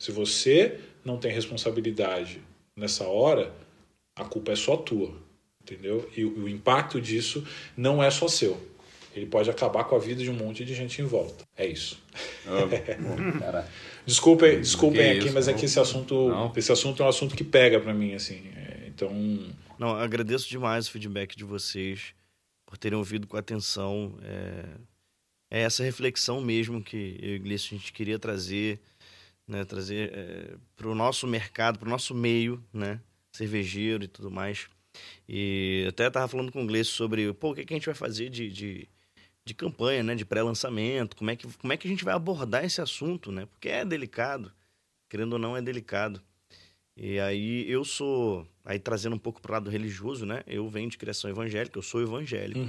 [0.00, 2.40] Se você não tem responsabilidade
[2.74, 3.52] nessa hora,
[4.16, 5.12] a culpa é só tua,
[5.60, 6.08] entendeu?
[6.16, 7.46] E o, o impacto disso
[7.76, 8.58] não é só seu.
[9.14, 11.44] Ele pode acabar com a vida de um monte de gente em volta.
[11.56, 12.00] É isso.
[12.46, 14.04] Oh.
[14.06, 16.52] Desculpem, desculpem Que aqui, isso, mas é que esse assunto, Não.
[16.56, 18.50] esse assunto é um assunto que pega para mim, assim.
[18.56, 19.10] É, então,
[19.78, 22.14] Não, agradeço demais o feedback de vocês
[22.66, 24.16] por terem ouvido com atenção.
[24.22, 24.64] É,
[25.58, 28.78] é essa reflexão mesmo que eu e o Iglesias a gente queria trazer,
[29.46, 29.64] né?
[29.64, 33.00] Trazer para o nosso mercado, para o nosso meio, né?
[33.32, 34.68] Cervejeiro e tudo mais.
[35.28, 37.94] E até estava falando com o Iglesias sobre pô, o que, que a gente vai
[37.94, 38.88] fazer de, de,
[39.44, 40.14] de campanha, né?
[40.14, 43.46] De pré-lançamento, como, é que, como é que a gente vai abordar esse assunto, né?
[43.46, 44.52] Porque é delicado,
[45.08, 46.20] querendo ou não, é delicado.
[46.96, 50.42] E aí eu sou, aí trazendo um pouco pro lado religioso, né?
[50.46, 52.60] Eu venho de criação evangélica, eu sou evangélico.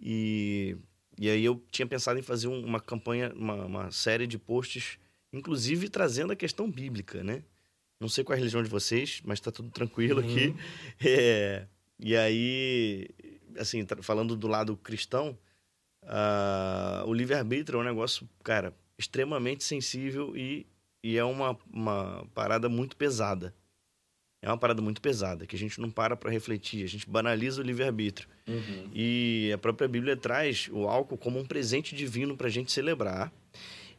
[0.00, 0.76] E,
[1.18, 4.98] e aí eu tinha pensado em fazer um- uma campanha, uma, uma série de posts,
[5.32, 7.42] inclusive trazendo a questão bíblica, né?
[8.00, 10.54] Não sei qual é a religião de vocês, mas tá tudo tranquilo aqui.
[11.06, 11.66] É,
[11.98, 13.06] e aí,
[13.58, 15.36] assim, falando do lado cristão,
[16.02, 20.66] ah, o livre-arbítrio é um negócio, cara, extremamente sensível e,
[21.02, 23.54] e é uma, uma parada muito pesada.
[24.42, 27.60] É uma parada muito pesada, que a gente não para para refletir, a gente banaliza
[27.60, 28.26] o livre-arbítrio.
[28.94, 33.30] E a própria Bíblia traz o álcool como um presente divino para a gente celebrar.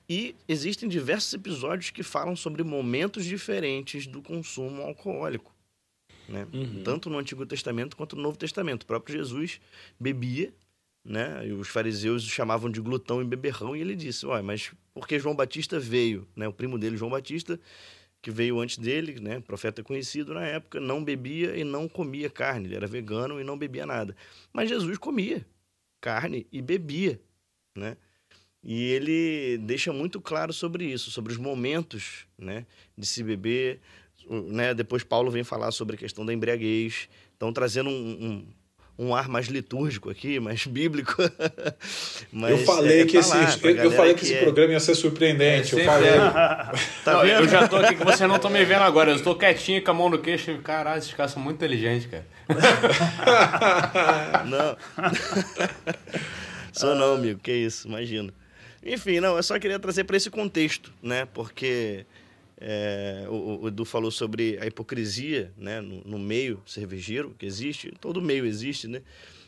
[0.09, 5.53] E existem diversos episódios que falam sobre momentos diferentes do consumo alcoólico.
[6.27, 6.47] Né?
[6.83, 8.83] Tanto no Antigo Testamento quanto no Novo Testamento.
[8.83, 9.61] O próprio Jesus
[9.99, 10.51] bebia,
[11.03, 11.47] né?
[11.47, 15.19] E os fariseus o chamavam de glutão e beberrão, e ele disse: Olha, mas porque
[15.19, 16.47] João Batista veio, né?
[16.47, 17.59] O primo dele, João Batista,
[18.21, 19.39] que veio antes dele, né?
[19.39, 22.67] Profeta conhecido na época, não bebia e não comia carne.
[22.67, 24.15] Ele era vegano e não bebia nada.
[24.53, 25.45] Mas Jesus comia
[25.99, 27.19] carne e bebia,
[27.75, 27.97] né?
[28.63, 32.65] E ele deixa muito claro sobre isso, sobre os momentos, né,
[32.95, 33.79] de se beber,
[34.29, 34.73] né?
[34.73, 38.47] Depois Paulo vem falar sobre a questão da embriaguez, então trazendo um, um,
[39.01, 41.15] um ar mais litúrgico aqui, mais bíblico.
[42.31, 44.79] Mas, eu falei é, que tá esse, eu, eu falei que esse é- programa ia
[44.79, 45.75] ser surpreendente.
[45.75, 46.11] É, eu falei.
[47.03, 47.41] Tá Não, vendo?
[47.41, 49.09] eu já tô aqui que vocês não estão me vendo agora.
[49.09, 50.55] Eu estou quietinho com a mão no queixo.
[50.59, 52.27] Caralho, esses caras são muito inteligentes, cara.
[54.45, 54.77] Não.
[56.71, 57.39] Sou não, amigo.
[57.39, 58.31] Que isso, imagina.
[58.83, 61.27] Enfim, não, eu só queria trazer para esse contexto, né?
[61.33, 62.05] Porque
[62.61, 65.81] é, o, o Edu falou sobre a hipocrisia, né?
[65.81, 69.01] No, no meio cervejeiro, que existe, todo meio existe, né?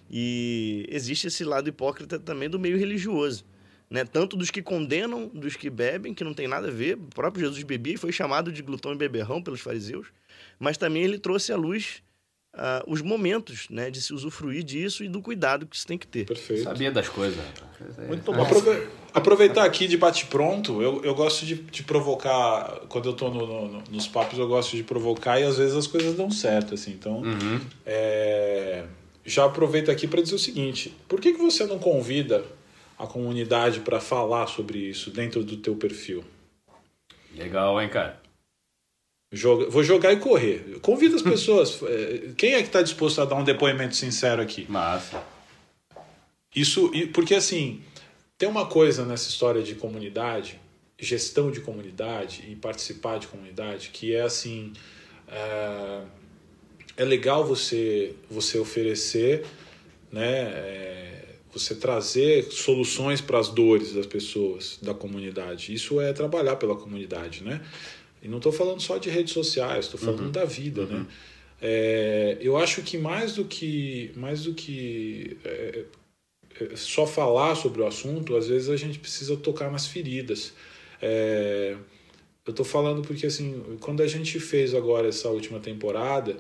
[0.10, 3.46] E existe esse lado hipócrita também do meio religioso.
[3.90, 4.04] Né?
[4.04, 6.96] Tanto dos que condenam, dos que bebem, que não tem nada a ver.
[6.96, 10.08] O próprio Jesus bebia e foi chamado de glutão e beberrão pelos fariseus.
[10.60, 12.03] Mas também ele trouxe à luz
[12.54, 16.06] ah, os momentos né, de se usufruir disso e do cuidado que se tem que
[16.08, 16.26] ter.
[16.26, 16.64] Perfeito.
[16.64, 17.38] Sabia das coisas.
[17.38, 17.98] rapaz.
[18.00, 18.08] É.
[18.08, 18.42] Muito bom.
[18.42, 23.68] Aprove- Aproveitar aqui de bate-pronto, eu, eu gosto de, de provocar, quando eu tô no-
[23.70, 26.92] no- nos papos, eu gosto de provocar e às vezes as coisas dão certo, assim.
[26.92, 27.60] Então, Uhum.
[27.86, 28.86] é,
[29.26, 32.44] já aproveito aqui para dizer o seguinte: por que, que você não convida
[32.98, 36.24] a comunidade para falar sobre isso dentro do teu perfil?
[37.36, 38.20] Legal, hein, cara?
[39.36, 40.78] Joga- vou jogar e correr.
[40.82, 41.82] Convida as pessoas.
[41.90, 44.66] é, Quem é que está disposto a dar um depoimento sincero aqui?
[44.70, 45.24] Massa.
[46.56, 47.82] Isso, porque assim,
[48.38, 50.60] tem uma coisa nessa história de comunidade,
[51.00, 54.72] gestão de comunidade e participar de comunidade, que é assim,
[55.28, 56.02] é,
[56.96, 59.46] é legal você você oferecer,
[60.12, 65.74] né, é, você trazer soluções para as dores das pessoas da comunidade.
[65.74, 67.62] Isso é trabalhar pela comunidade, né?
[68.24, 71.06] E não estou falando só de redes sociais, estou falando da vida, né?
[71.62, 75.86] É, eu acho que mais do que mais do que é,
[76.62, 80.54] é, só falar sobre o assunto, às vezes a gente precisa tocar nas feridas.
[81.02, 81.76] É,
[82.46, 86.38] eu estou falando porque assim, quando a gente fez agora essa última temporada,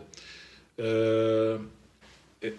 [0.78, 1.58] é,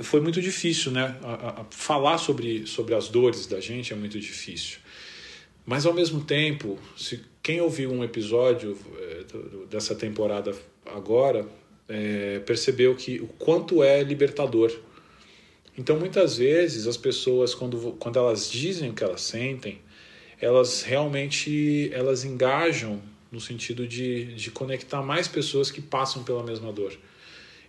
[0.02, 1.18] foi muito difícil, né?
[1.22, 4.78] A- a falar sobre, sobre as dores da gente é muito difícil.
[5.66, 8.76] Mas ao mesmo tempo, se quem ouviu um episódio
[9.30, 10.52] do- dessa temporada
[10.86, 11.46] agora
[11.86, 14.72] é, percebeu que o quanto é libertador.
[15.76, 19.78] Então muitas vezes as pessoas quando, quando elas dizem o que elas sentem,
[20.40, 26.72] elas realmente elas engajam no sentido de, de conectar mais pessoas que passam pela mesma
[26.72, 26.96] dor.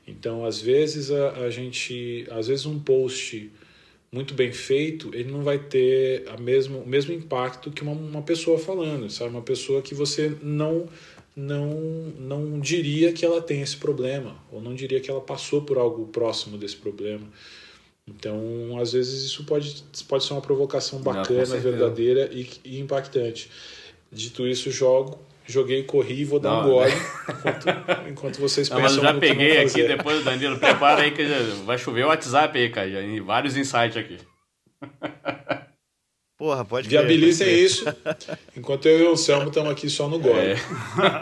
[0.07, 3.52] Então, às vezes a, a gente, às vezes um post
[4.11, 8.22] muito bem feito, ele não vai ter a mesmo, o mesmo impacto que uma, uma
[8.22, 9.32] pessoa falando, sabe?
[9.32, 10.88] Uma pessoa que você não
[11.36, 11.69] não
[12.18, 16.07] não diria que ela tem esse problema ou não diria que ela passou por algo
[16.07, 17.27] próximo desse problema.
[18.07, 23.49] Então, às vezes isso pode pode ser uma provocação bacana, não, verdadeira e, e impactante.
[24.11, 28.77] Dito isso, jogo joguei, corri e vou dar não, um gole enquanto, enquanto vocês não,
[28.77, 31.23] pensam mas eu já peguei aqui depois, Danilo, prepara aí que
[31.65, 34.17] vai chover o WhatsApp aí, cara, já, vários insights aqui.
[36.38, 37.85] Porra, pode Viabilizem isso,
[38.57, 40.38] enquanto eu e o Selmo estamos aqui só no gole.
[40.38, 40.55] É.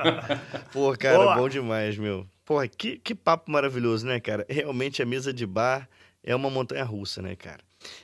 [0.73, 1.35] Pô, cara, Boa.
[1.35, 2.25] bom demais, meu.
[2.43, 4.43] Porra, que, que papo maravilhoso, né, cara?
[4.49, 5.87] Realmente a mesa de bar
[6.23, 7.59] é uma montanha russa, né, cara?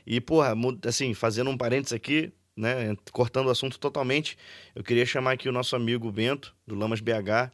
[0.06, 0.54] E, porra,
[0.86, 4.38] assim, fazendo um parênteses aqui, né, cortando o assunto totalmente,
[4.76, 7.52] eu queria chamar aqui o nosso amigo Bento, do Lamas BH,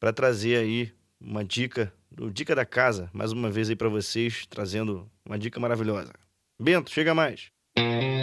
[0.00, 1.92] para trazer aí uma dica,
[2.32, 6.12] Dica da Casa, mais uma vez aí para vocês, trazendo uma dica maravilhosa.
[6.60, 7.50] Bento, chega mais.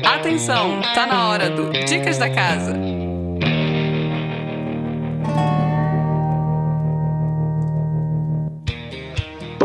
[0.04, 2.74] Atenção, tá na hora do Dicas da Casa.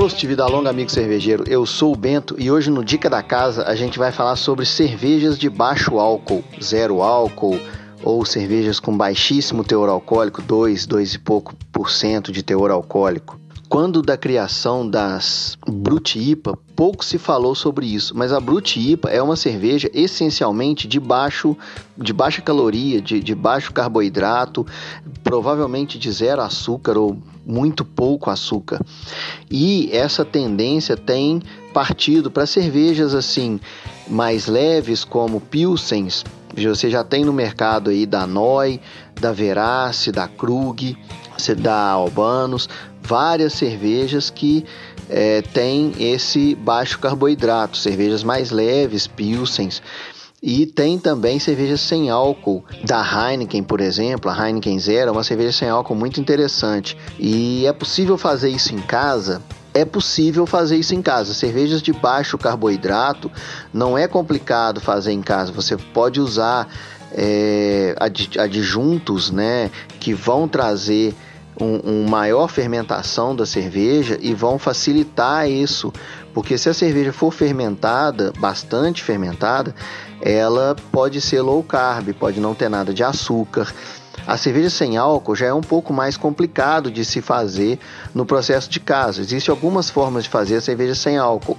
[0.03, 1.45] Post de longa, amigo cervejeiro.
[1.47, 4.67] Eu sou o Bento e hoje no Dica da Casa a gente vai falar sobre
[4.67, 7.57] cervejas de baixo álcool, zero álcool
[8.03, 13.42] ou cervejas com baixíssimo teor alcoólico, 2, 2 e pouco por cento de teor alcoólico.
[13.73, 19.09] Quando da criação das Brut IPA, pouco se falou sobre isso, mas a Brut IPA
[19.09, 21.57] é uma cerveja essencialmente de baixo,
[21.97, 24.67] de baixa caloria, de, de baixo carboidrato,
[25.25, 27.17] provavelmente de zero açúcar ou
[27.47, 28.79] muito pouco açúcar.
[29.51, 31.41] E essa tendência tem
[31.73, 33.59] partido para cervejas assim
[34.07, 36.25] mais leves como Pilsens.
[36.55, 38.79] Você já tem no mercado aí da Noi,
[39.19, 40.95] da Verace, da Krug,
[41.59, 42.69] da Albanos,
[43.03, 44.65] várias cervejas que
[45.09, 49.83] é, têm esse baixo carboidrato, cervejas mais leves, pilsens.
[50.43, 55.23] E tem também cervejas sem álcool, da Heineken, por exemplo, a Heineken Zero, é uma
[55.23, 56.97] cerveja sem álcool muito interessante.
[57.17, 59.41] E é possível fazer isso em casa?
[59.73, 61.33] É possível fazer isso em casa.
[61.33, 63.31] Cervejas de baixo carboidrato
[63.73, 65.53] não é complicado fazer em casa.
[65.53, 66.69] Você pode usar
[67.13, 67.95] é,
[68.39, 69.71] adjuntos né,
[70.01, 71.15] que vão trazer
[71.61, 75.93] um, um maior fermentação da cerveja e vão facilitar isso,
[76.33, 79.75] porque se a cerveja for fermentada, bastante fermentada,
[80.21, 83.73] ela pode ser low carb, pode não ter nada de açúcar.
[84.27, 87.79] A cerveja sem álcool já é um pouco mais complicado de se fazer
[88.15, 89.21] no processo de casa.
[89.21, 91.59] Existem algumas formas de fazer a cerveja sem álcool.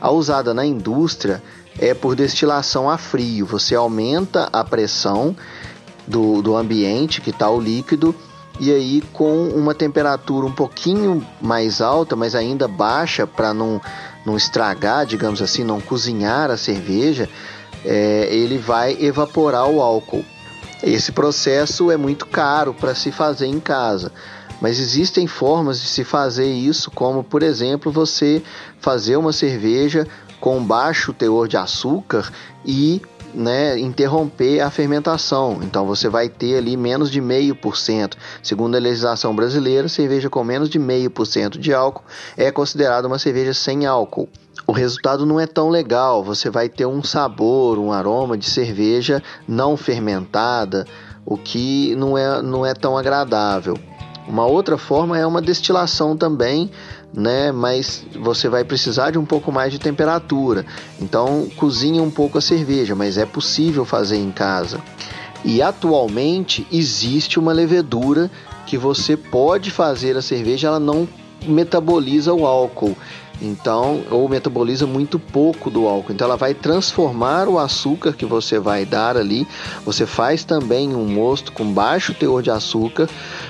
[0.00, 1.42] A usada na indústria
[1.78, 3.46] é por destilação a frio.
[3.46, 5.34] Você aumenta a pressão
[6.06, 8.14] do, do ambiente que está o líquido
[8.60, 13.80] e aí com uma temperatura um pouquinho mais alta, mas ainda baixa para não,
[14.24, 17.28] não estragar, digamos assim, não cozinhar a cerveja,
[17.84, 20.24] é, ele vai evaporar o álcool.
[20.82, 24.12] Esse processo é muito caro para se fazer em casa,
[24.60, 28.42] mas existem formas de se fazer isso, como por exemplo você
[28.78, 30.06] fazer uma cerveja
[30.40, 32.30] com baixo teor de açúcar
[32.64, 33.00] e
[33.34, 35.58] né, interromper a fermentação.
[35.62, 38.16] Então você vai ter ali menos de meio por cento.
[38.42, 42.04] Segundo a legislação brasileira, cerveja com menos de meio por cento de álcool
[42.36, 44.28] é considerada uma cerveja sem álcool.
[44.66, 46.22] O resultado não é tão legal.
[46.24, 50.86] Você vai ter um sabor, um aroma de cerveja não fermentada,
[51.26, 53.78] o que não é, não é tão agradável.
[54.26, 56.70] Uma outra forma é uma destilação também,
[57.14, 57.52] né?
[57.52, 60.66] Mas você vai precisar de um pouco mais de temperatura.
[61.00, 64.80] Então cozinha um pouco a cerveja, mas é possível fazer em casa.
[65.44, 68.30] E atualmente existe uma levedura
[68.66, 71.06] que você pode fazer a cerveja, ela não
[71.46, 72.96] metaboliza o álcool.
[73.42, 76.12] Então, ou metaboliza muito pouco do álcool.
[76.12, 79.46] Então, ela vai transformar o açúcar que você vai dar ali.
[79.84, 83.08] Você faz também um mosto com baixo teor de açúcar,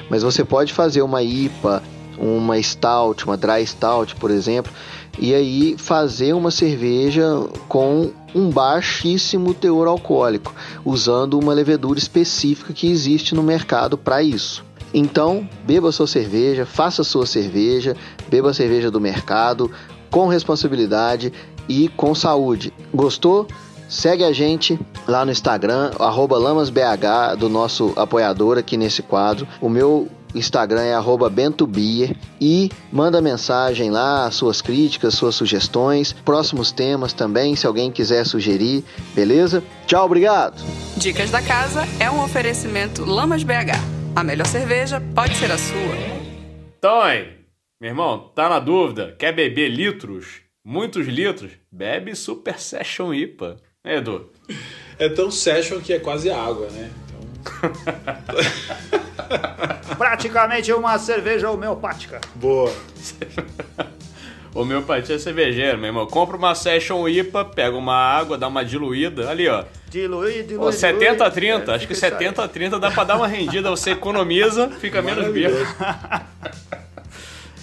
[0.09, 1.83] mas você pode fazer uma IPA
[2.19, 4.73] uma stout, uma dry stout, por exemplo,
[5.19, 7.25] e aí fazer uma cerveja
[7.69, 10.55] com um baixíssimo teor alcoólico,
[10.85, 14.65] usando uma levedura específica que existe no mercado para isso.
[14.93, 17.97] Então, beba sua cerveja, faça sua cerveja,
[18.29, 19.71] beba a cerveja do mercado
[20.11, 21.33] com responsabilidade
[21.69, 22.73] e com saúde.
[22.93, 23.49] Gostou?
[23.89, 29.47] Segue a gente lá no Instagram, lamasbh, do nosso apoiador aqui nesse quadro.
[29.61, 36.73] O meu Instagram é arroba bentobier e manda mensagem lá, suas críticas, suas sugestões, próximos
[36.73, 38.85] temas também, se alguém quiser sugerir,
[39.15, 39.63] beleza?
[39.87, 40.63] Tchau, obrigado!
[40.97, 43.79] Dicas da Casa é um oferecimento Lamas BH.
[44.17, 45.97] A melhor cerveja pode ser a sua.
[46.79, 47.29] Então, hein,
[47.81, 49.15] meu irmão, tá na dúvida?
[49.19, 50.43] Quer beber litros?
[50.65, 51.53] Muitos litros?
[51.71, 53.57] Bebe Super Session IPA.
[53.85, 54.31] É, Edu?
[54.99, 56.91] É tão session que é quase água, né?
[59.97, 62.21] Praticamente uma cerveja homeopática.
[62.35, 62.73] Boa.
[64.55, 66.07] Homeopatia cervejeira, meu irmão.
[66.07, 69.29] Compra uma Session IPA, pega uma água, dá uma diluída.
[69.29, 69.65] Ali, ó.
[69.91, 70.69] Diluir, diluir.
[70.69, 71.31] Ó, 70 a dilui.
[71.31, 71.73] 30.
[71.73, 72.23] É, Acho que fica isso aí.
[72.23, 73.69] 70 a 30 dá pra dar uma rendida.
[73.71, 75.65] Você economiza, fica menos bêbado.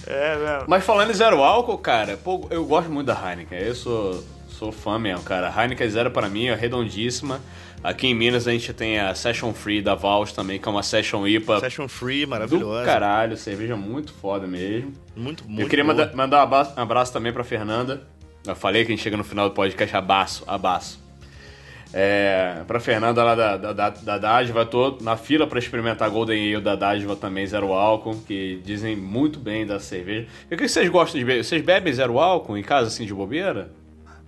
[0.04, 0.64] É, mesmo.
[0.66, 3.58] Mas falando em zero álcool, cara, pô, eu gosto muito da Heineken.
[3.58, 4.22] Eu sou,
[4.62, 5.52] sou fã mesmo, cara.
[5.56, 7.40] Heineken Zero pra mim é redondíssima.
[7.82, 10.84] Aqui em Minas a gente tem a Session Free da Vals também, que é uma
[10.84, 12.84] Session IPA Session Free, do maravilhosa.
[12.84, 13.36] caralho.
[13.36, 14.92] Cerveja muito foda mesmo.
[15.16, 15.96] Muito, muito eu queria boa.
[15.96, 18.02] mandar, mandar um abraço, um abraço também pra Fernanda.
[18.46, 21.02] Eu falei que a gente chega no final do podcast, abaço, abaço.
[21.92, 26.10] É, pra Fernanda lá da, da, da, da Dádiva, tô na fila pra experimentar a
[26.10, 30.28] Golden Ale da Dádiva também, zero álcool, que dizem muito bem da cerveja.
[30.48, 31.44] E o que vocês gostam de beber?
[31.44, 33.81] Vocês bebem zero álcool em casa, assim, de bobeira?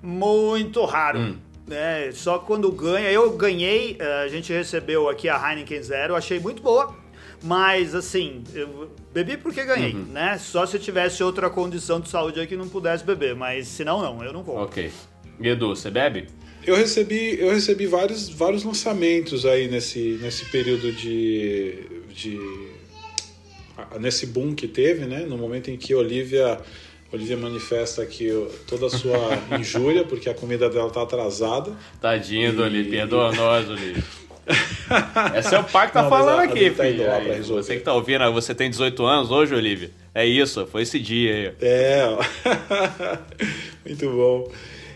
[0.04, 1.18] Muito raro.
[1.18, 1.36] Hum.
[1.66, 2.10] né?
[2.12, 3.10] só quando ganha.
[3.10, 6.94] Eu ganhei, eh, a gente recebeu aqui a Heineken Zero, achei muito boa.
[7.42, 10.04] Mas assim, eu bebi porque ganhei, Uhum.
[10.12, 10.38] né?
[10.38, 13.34] Só se eu tivesse outra condição de saúde aí que não pudesse beber.
[13.34, 14.62] Mas se não, não, eu não compro.
[14.62, 14.90] Ok.
[15.40, 16.26] E Edu, você bebe?
[16.66, 21.78] Eu recebi, eu recebi vários, vários lançamentos aí nesse, nesse período de,
[22.14, 22.38] de.
[24.00, 25.20] nesse boom que teve, né?
[25.26, 26.58] No momento em que a Olivia,
[27.12, 28.28] Olivia manifesta aqui
[28.66, 29.18] toda a sua
[29.58, 31.72] injúria, porque a comida dela tá atrasada.
[32.00, 34.02] Tadinho do E- Oli, perdoa nós, Oli.
[35.38, 37.10] Esse é o pai que tá Não, falando a- a aqui, Oli tá filho.
[37.12, 37.62] Aí, resolver.
[37.62, 39.90] você que tá ouvindo, você tem 18 anos hoje, Olivia?
[40.14, 41.66] É isso, foi esse dia aí.
[41.68, 42.04] É,
[43.86, 44.50] muito bom.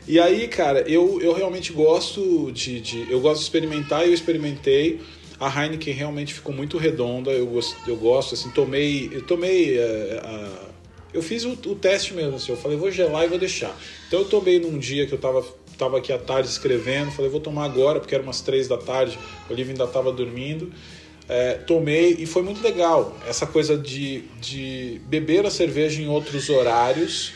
[0.07, 4.15] E aí, cara, eu, eu realmente gosto de, de- Eu gosto de experimentar e eu
[4.15, 5.01] experimentei.
[5.41, 7.31] A Heineken realmente ficou muito redonda.
[7.31, 9.09] Eu, gosto, eu gosto, assim, tomei.
[9.13, 9.79] Eu tomei.
[9.79, 10.68] é, a-
[11.13, 13.77] eu fiz o, o teste mesmo, assim, eu falei, vou gelar e vou deixar.
[14.07, 15.45] Então eu tomei num dia que eu tava,
[15.77, 19.19] tava aqui à tarde escrevendo, falei, vou tomar agora, porque era umas três da tarde,
[19.49, 20.73] o Olivia ainda tava dormindo.
[21.29, 23.19] É, tomei e foi muito legal.
[23.27, 27.35] Essa coisa de, de beber a cerveja em outros horários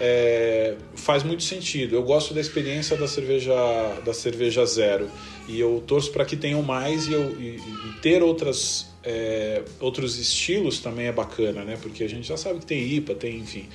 [0.00, 1.94] é, faz muito sentido.
[1.96, 3.54] Eu gosto da experiência da cerveja
[4.02, 5.10] da cerveja zero
[5.46, 10.18] e eu torço para que tenham mais e, eu, e- e ter outras é, outros
[10.18, 11.78] estilos também é bacana, né?
[11.80, 13.68] Porque a gente já sabe que tem IPA, tem enfim,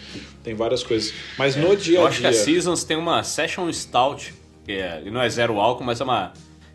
[0.43, 1.13] tem várias coisas.
[1.37, 4.33] Mas no dia Eu a acho que a dia Seasons tem uma Session Stout,
[4.65, 6.33] que é, não é zero álcool, mas é uma.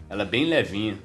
[0.08, 0.98] Ela é bem levinha.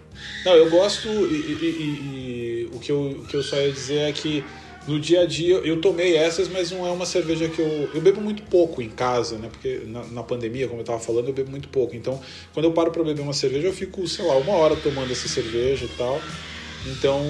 [0.45, 3.71] Não, eu gosto e, e- e- e o, que eu, o que eu só ia
[3.71, 4.43] dizer é que
[4.87, 7.89] no dia a dia eu tomei essas, mas não é uma cerveja que eu.
[7.93, 9.49] Eu bebo muito pouco em casa, né?
[9.51, 11.95] Porque na, na pandemia, como eu tava falando, eu bebo muito pouco.
[11.95, 12.19] Então,
[12.53, 15.27] quando eu paro pra beber uma cerveja, eu fico, sei lá, uma hora tomando essa
[15.27, 16.21] cerveja e tal.
[16.87, 17.21] Então.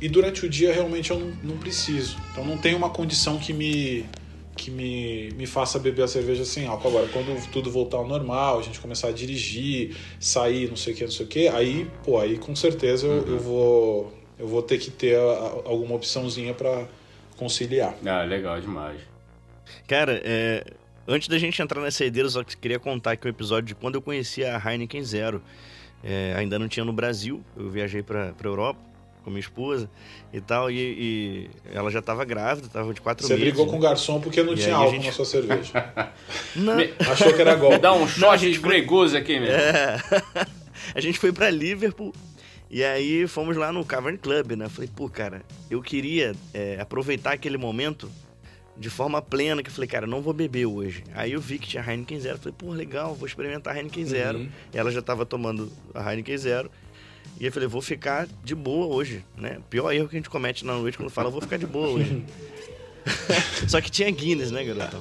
[0.00, 2.16] E durante o dia realmente eu não, não preciso.
[2.32, 4.04] Então não tem uma condição que me.
[4.56, 6.86] Que me, me faça beber a cerveja sem álcool.
[6.86, 10.96] Agora, quando tudo voltar ao normal, a gente começar a dirigir, sair, não sei o
[10.96, 14.62] que, não sei o que, aí, pô, aí com certeza eu, eu vou eu vou
[14.62, 16.86] ter que ter a- a- alguma opçãozinha pra
[17.36, 17.96] conciliar.
[18.06, 19.00] Ah, legal demais.
[19.88, 20.64] Cara, é,
[21.06, 23.96] antes da gente entrar nessa ideia, eu só queria contar aqui o episódio de quando
[23.96, 25.42] eu conheci a Heineken Zero.
[26.02, 28.78] É, ainda não tinha no Brasil, eu viajei pra Europa
[29.24, 29.88] com minha esposa
[30.32, 33.48] e tal, e, e ela já tava grávida, tava de quatro Você meses.
[33.48, 33.88] brigou com o né?
[33.88, 35.72] garçom porque não E tinha álcool gente- na sua cerveja.
[36.54, 36.74] Não,
[37.10, 37.78] Achou que era golpe.
[37.78, 39.50] dá um shot de Grey Goose aqui, meu.
[39.50, 39.96] É.
[40.94, 42.12] a gente foi pra Liverpool
[42.70, 44.68] e aí fomos lá no Cavern Club, né?
[44.68, 48.10] Falei, pô, cara, eu queria é, aproveitar aquele momento
[48.76, 51.04] de forma plena, que eu falei, cara, não vou beber hoje.
[51.14, 54.38] Aí eu vi que tinha Heineken Zero, falei, pô, legal, vou experimentar Heineken Zero.
[54.38, 54.48] Uhum.
[54.72, 56.70] Ela já tava tomando a Heineken Zero.
[57.38, 59.58] E eu falei, vou ficar de boa hoje, né?
[59.68, 62.24] Pior erro que a gente comete na noite quando fala, vou ficar de boa hoje.
[63.68, 65.00] Só que tinha Guinness, né, garotão?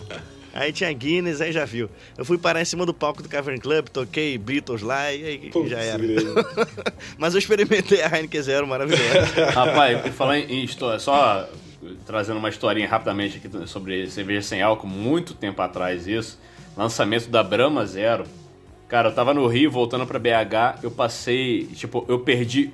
[0.54, 1.90] Aí tinha Guinness, aí já viu.
[2.16, 5.50] Eu fui parar em cima do palco do Cavern Club, toquei Beatles lá e aí
[5.50, 6.02] Putz, já era.
[7.18, 9.46] Mas eu experimentei a Heineken Zero maravilhosa.
[9.52, 11.50] Rapaz, falar em história, só
[12.06, 16.40] trazendo uma historinha rapidamente aqui sobre cerveja sem álcool, muito tempo atrás isso,
[16.78, 18.26] lançamento da Brahma Zero.
[18.94, 22.72] Cara, eu tava no Rio voltando pra BH, eu passei, tipo, eu perdi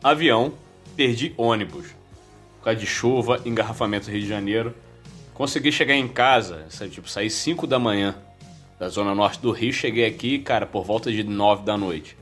[0.00, 0.52] avião,
[0.94, 1.88] perdi ônibus.
[2.58, 4.72] Por causa de chuva, engarrafamento Rio de Janeiro.
[5.34, 8.14] Consegui chegar em casa, tipo, saí 5 da manhã
[8.78, 12.16] da zona norte do Rio, cheguei aqui, cara, por volta de 9 da noite.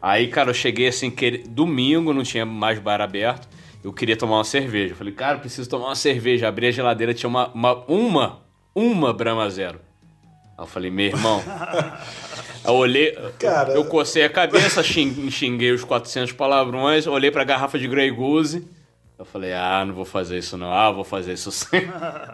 [0.00, 1.38] Aí, cara, eu cheguei assim, que...
[1.38, 3.48] domingo, não tinha mais bar aberto.
[3.82, 4.94] eu queria tomar uma cerveja.
[4.94, 6.46] Falei, cara, preciso tomar uma cerveja.
[6.46, 8.42] Abri a geladeira, tinha uma, uma, uma,
[8.76, 9.87] uma Brahma Zero.
[10.58, 11.40] Aí eu falei, meu irmão.
[12.66, 13.72] eu olhei, Cara.
[13.74, 18.66] eu cocei a cabeça, xing- xinguei os 400 palavrões, olhei pra garrafa de Grey Goose.
[19.16, 20.72] Eu falei, ah, não vou fazer isso não.
[20.72, 21.66] Ah, vou fazer isso sim.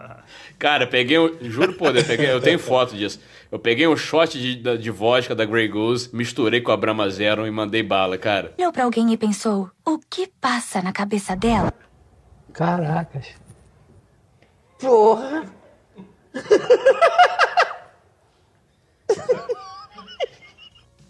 [0.57, 3.19] Cara, eu peguei, um- juro por Deus, eu, peguei, eu tenho foto disso.
[3.51, 7.45] Eu peguei um shot de, de vodka da Grey Goose, misturei com a Brahma Zero
[7.45, 8.53] e mandei bala, cara.
[8.57, 11.71] Olhou pra alguém e pensou: o que passa na cabeça dela?
[12.53, 13.27] Caracas.
[14.79, 15.43] Porra!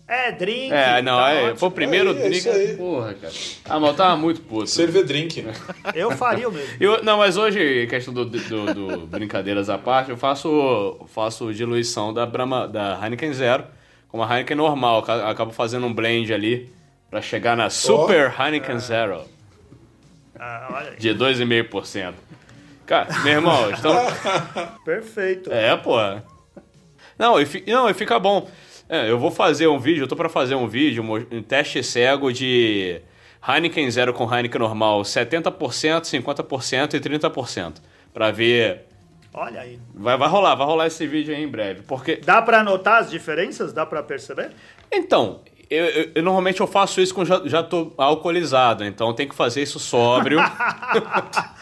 [0.08, 0.72] É, drink.
[0.72, 2.38] É, não, tá é, foi o primeiro Aí, é drink.
[2.38, 2.78] isso aí.
[2.78, 3.34] Porra, cara.
[3.68, 4.68] Ah, mas eu tava muito puto.
[4.68, 5.44] Cervedrink.
[5.96, 6.76] Eu faria o mesmo.
[6.80, 12.14] Eu, não, mas hoje, questão do, do- do brincadeiras à parte, eu faço, faço diluição
[12.14, 13.64] da Brahma, da Heineken Zero
[14.08, 15.02] com uma Heineken normal.
[15.02, 16.72] Ca- Acabo fazendo um blend ali
[17.10, 19.24] pra chegar na Super Heineken Zero
[20.40, 20.98] Ah, olha aí.
[20.98, 22.14] de 2,5%.
[22.86, 24.04] Cara, meu irmão, estamos...
[24.86, 25.52] Perfeito.
[25.52, 25.96] É, pô.
[27.18, 28.48] Não, e, fi- não, e fica bom.
[28.88, 32.32] É, eu vou fazer um vídeo, eu tô pra fazer um vídeo, um teste cego
[32.32, 33.02] de
[33.48, 37.74] Heineken Zero com Heineken normal, 70%, 50% e 30%.
[38.14, 38.86] Pra ver.
[39.34, 39.80] Olha aí.
[39.94, 41.82] Vai, vai rolar, vai rolar esse vídeo aí em breve.
[41.88, 42.18] Porque.
[42.18, 43.74] Dá pra notar as diferenças?
[43.74, 44.52] Dá pra perceber?
[44.92, 49.14] Então, eu, eu- eu normalmente eu faço isso quando já, já tô alcoolizado, então eu
[49.14, 50.40] tenho que fazer isso sóbrio.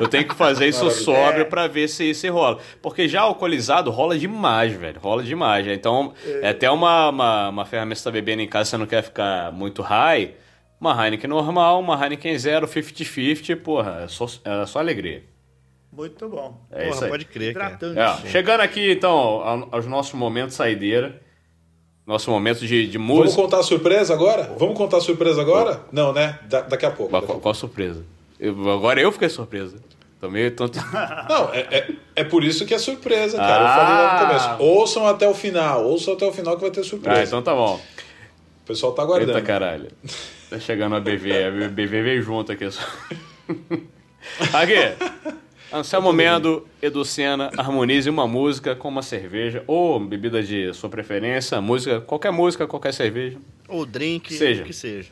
[0.00, 1.04] eu tenho que fazer isso Maravilha.
[1.04, 1.44] sóbrio É.
[1.44, 2.58] pra ver se se rola.
[2.82, 5.00] Porque já alcoolizado rola demais, velho.
[5.00, 5.66] Rola demais.
[5.66, 6.12] Então,
[6.42, 9.02] é até uma, uma, uma ferramenta que você tá bebendo em casa, você não quer
[9.02, 10.34] ficar muito high.
[10.80, 15.24] Uma Heineken normal, uma Heineken zero, 50-50, porra, é só, é só alegria.
[15.92, 16.64] Muito bom.
[16.70, 17.10] É isso Porra, aí.
[17.10, 17.78] pode crer, cara.
[17.82, 21.20] É, chegando aqui, então, ao- aos nossos momentos saideira.
[22.08, 23.42] Nosso momento de, de Vamos música.
[23.42, 24.54] contar a surpresa agora?
[24.58, 25.82] Vamos contar a surpresa agora?
[25.92, 26.38] Não, né?
[26.48, 27.12] Da- daqui a pouco.
[27.12, 28.02] Mas daqui qual, qual surpresa?
[28.40, 29.76] Eu- agora eu fiquei surpresa.
[30.18, 30.78] Tomei tanto.
[31.28, 33.60] Não, é, é, é por isso que é surpresa, cara.
[33.62, 33.74] Eu Ah.
[33.76, 34.62] falei lá no começo.
[34.62, 35.84] Ouçam até o final.
[35.84, 37.20] Ouçam até o final que vai ter surpresa.
[37.20, 37.74] ah, então tá bom.
[37.76, 39.32] O pessoal tá aguardando.
[39.32, 39.88] Eita caralho.
[40.48, 41.44] Tá chegando a BV.
[41.44, 42.70] A BV veio junto aqui.
[42.70, 42.80] só.
[44.54, 44.74] Aqui.
[45.72, 51.60] Anselmo Mendo, Edu Sena, harmonize uma música com uma cerveja ou bebida de sua preferência,
[51.60, 53.36] música, qualquer música, qualquer cerveja.
[53.68, 54.62] Ou drink, Seja.
[54.62, 55.10] o que seja.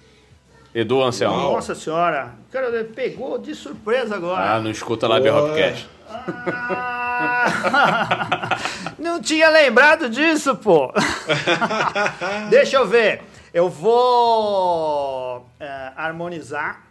[0.74, 1.36] Edu, Anselmo.
[1.36, 2.34] Nossa senhora.
[2.50, 4.60] Cara, ele pegou de surpresa Ah, agora.
[4.60, 5.16] não escuta lá.
[5.18, 5.86] Hopcast.
[6.08, 7.36] Ah,
[8.98, 10.92] não tinha lembrado disso, pô.
[12.50, 13.22] Deixa eu ver.
[13.52, 16.85] Eu vou é, harmonizar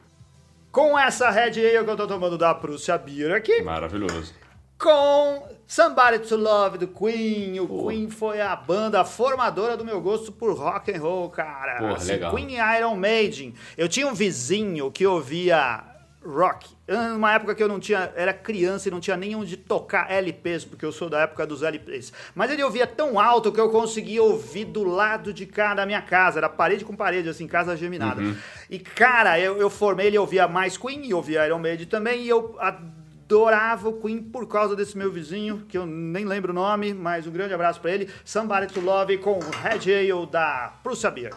[0.75, 3.61] com essa Red Ale que eu tô tomando da Prússia Beer aqui.
[3.61, 4.33] Maravilhoso.
[4.77, 7.57] com Somebody to Love do Queen.
[7.61, 11.77] O Queen foi a banda formadora do meu gosto por rock and roll, cara.
[11.77, 12.35] Porra, Assim, legal.
[12.35, 13.53] Queen e Iron Maiden.
[13.77, 15.81] Eu tinha um vizinho que ouvia
[16.25, 16.69] rock.
[16.87, 20.65] Numa época que eu não tinha, era criança e não tinha nem onde tocar LPs,
[20.65, 22.11] porque eu sou da época dos LPs.
[22.33, 26.01] Mas ele ouvia tão alto que eu conseguia ouvir do lado de cá da minha
[26.01, 26.39] casa.
[26.39, 28.21] Era parede com parede, assim, casa geminada.
[28.69, 32.29] E, cara, eu, eu formei, ele ouvia mais Queen e ouvia Iron Maiden também, e
[32.29, 36.93] eu adorava o Queen por causa desse meu vizinho, que eu nem lembro o nome,
[36.93, 38.09] mas um grande abraço pra ele.
[38.23, 41.33] Somebody to Love com Red Ale da Prússia Beer.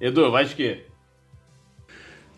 [0.00, 0.87] Edu, vai de quê?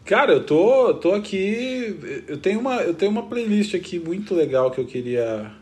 [0.05, 2.25] Cara, eu tô, tô aqui.
[2.27, 5.53] Eu tenho, uma, eu tenho uma playlist aqui muito legal que eu queria.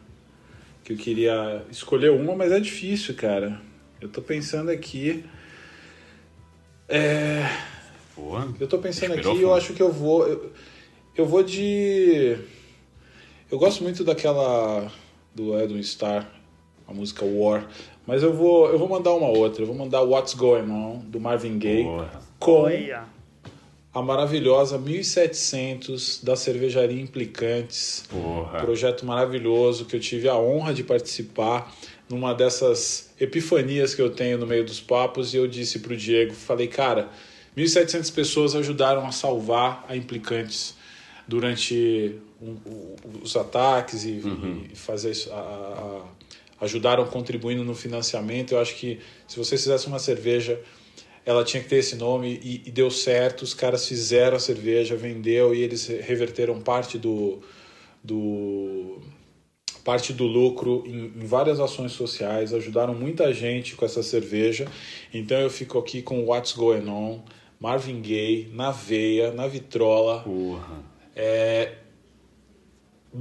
[0.85, 3.61] Que eu queria escolher uma, mas é difícil, cara.
[4.01, 5.25] Eu tô pensando aqui.
[6.89, 7.47] É.
[8.15, 8.49] Porra.
[8.59, 10.27] Eu tô pensando Esperou, aqui, eu acho que eu vou.
[10.27, 10.53] Eu,
[11.17, 12.39] eu vou de.
[13.51, 14.91] Eu gosto muito daquela.
[15.35, 16.27] Do Edwin Starr,
[16.87, 17.69] a música War.
[18.07, 19.63] Mas eu vou, eu vou mandar uma outra.
[19.63, 21.85] Eu vou mandar What's Going On, do Marvin Gaye.
[21.85, 22.23] Porra.
[22.41, 22.67] Com.
[23.99, 28.05] A maravilhosa 1700 da cervejaria Implicantes.
[28.09, 28.61] Porra.
[28.61, 31.75] Projeto maravilhoso que eu tive a honra de participar
[32.09, 36.33] numa dessas epifanias que eu tenho no meio dos papos e eu disse pro Diego,
[36.33, 37.09] falei, cara,
[37.57, 40.75] 1700 pessoas ajudaram a salvar a Implicantes
[41.27, 44.23] durante um- o- os ataques e,
[44.73, 46.03] e fazer isso, a- a-
[46.61, 48.53] a- ajudaram contribuindo no financiamento.
[48.55, 50.59] Eu acho que se vocês fizessem uma cerveja
[51.25, 53.43] ela tinha que ter esse nome e, e deu certo.
[53.43, 57.41] Os caras fizeram a cerveja, vendeu e eles reverteram parte do,
[58.03, 59.01] do
[59.85, 64.67] parte do lucro em, em várias ações sociais, ajudaram muita gente com essa cerveja.
[65.13, 67.23] Então eu fico aqui com What's Going On,
[67.59, 70.85] Marvin Gaye, na veia, na vitrola, Porra.
[71.17, 71.73] é,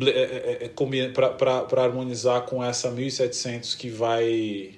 [0.02, 4.76] é, é, é, pra harmonizar com essa 1700 que vai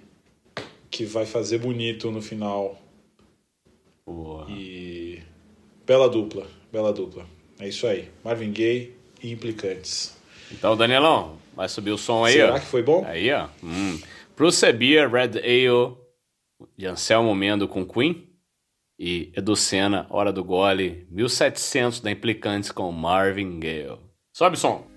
[0.91, 2.79] que vai fazer bonito no final
[4.13, 4.45] Porra.
[4.49, 5.21] e
[5.85, 7.25] bela dupla, bela dupla.
[7.59, 8.09] É isso aí.
[8.23, 10.17] Marvin Gaye e Implicantes.
[10.51, 12.59] Então, Danielão, vai subir o som aí, Será ó.
[12.59, 13.05] que foi bom?
[13.05, 13.47] Aí, ó.
[13.63, 13.99] Hum.
[14.35, 15.95] Prosebia, Red Ale,
[16.77, 18.27] de Anselmo Mendo com Queen.
[18.97, 23.97] E Edu Senna, Hora do Gole, 1700 da Implicantes com Marvin Gaye.
[24.35, 24.88] Sobe o som.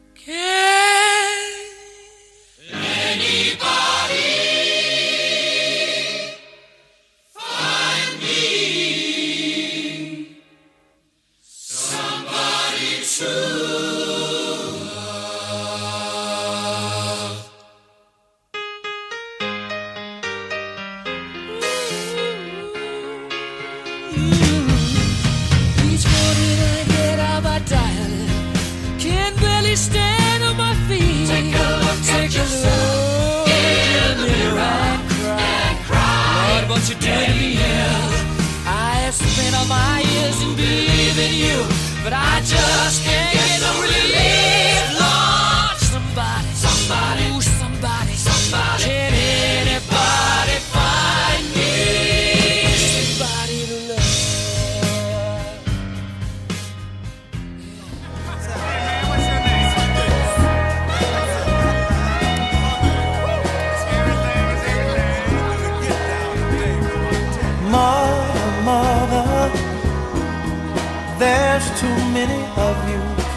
[42.02, 43.21] But I just can't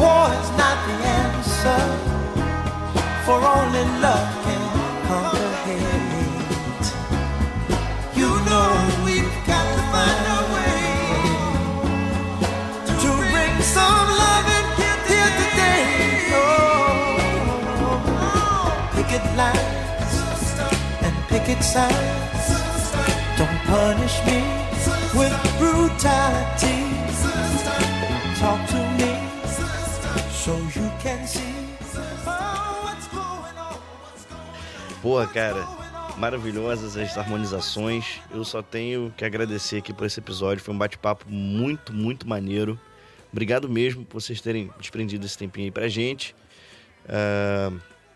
[0.00, 1.82] War is not the answer,
[3.24, 4.64] for only love can
[5.08, 6.88] conquer hate.
[8.16, 8.70] You know
[9.04, 10.80] we've got to find a way
[13.02, 14.68] to bring some loving
[15.10, 15.84] here today.
[16.34, 17.20] Oh,
[18.94, 20.14] picket lines
[21.04, 22.46] and picket signs.
[23.38, 24.38] Don't punish me
[25.18, 26.91] with brutality.
[35.02, 35.66] Porra, cara,
[36.16, 38.20] maravilhosas as harmonizações.
[38.30, 40.62] Eu só tenho que agradecer aqui por esse episódio.
[40.62, 42.78] Foi um bate-papo muito, muito maneiro.
[43.32, 46.34] Obrigado mesmo por vocês terem desprendido esse tempinho aí pra gente.
[47.08, 47.72] Ah,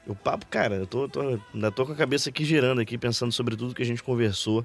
[0.06, 3.32] o papo, cara, eu tô, tô- ainda tô com a cabeça aqui girando aqui, pensando
[3.32, 4.64] sobre tudo que a gente conversou.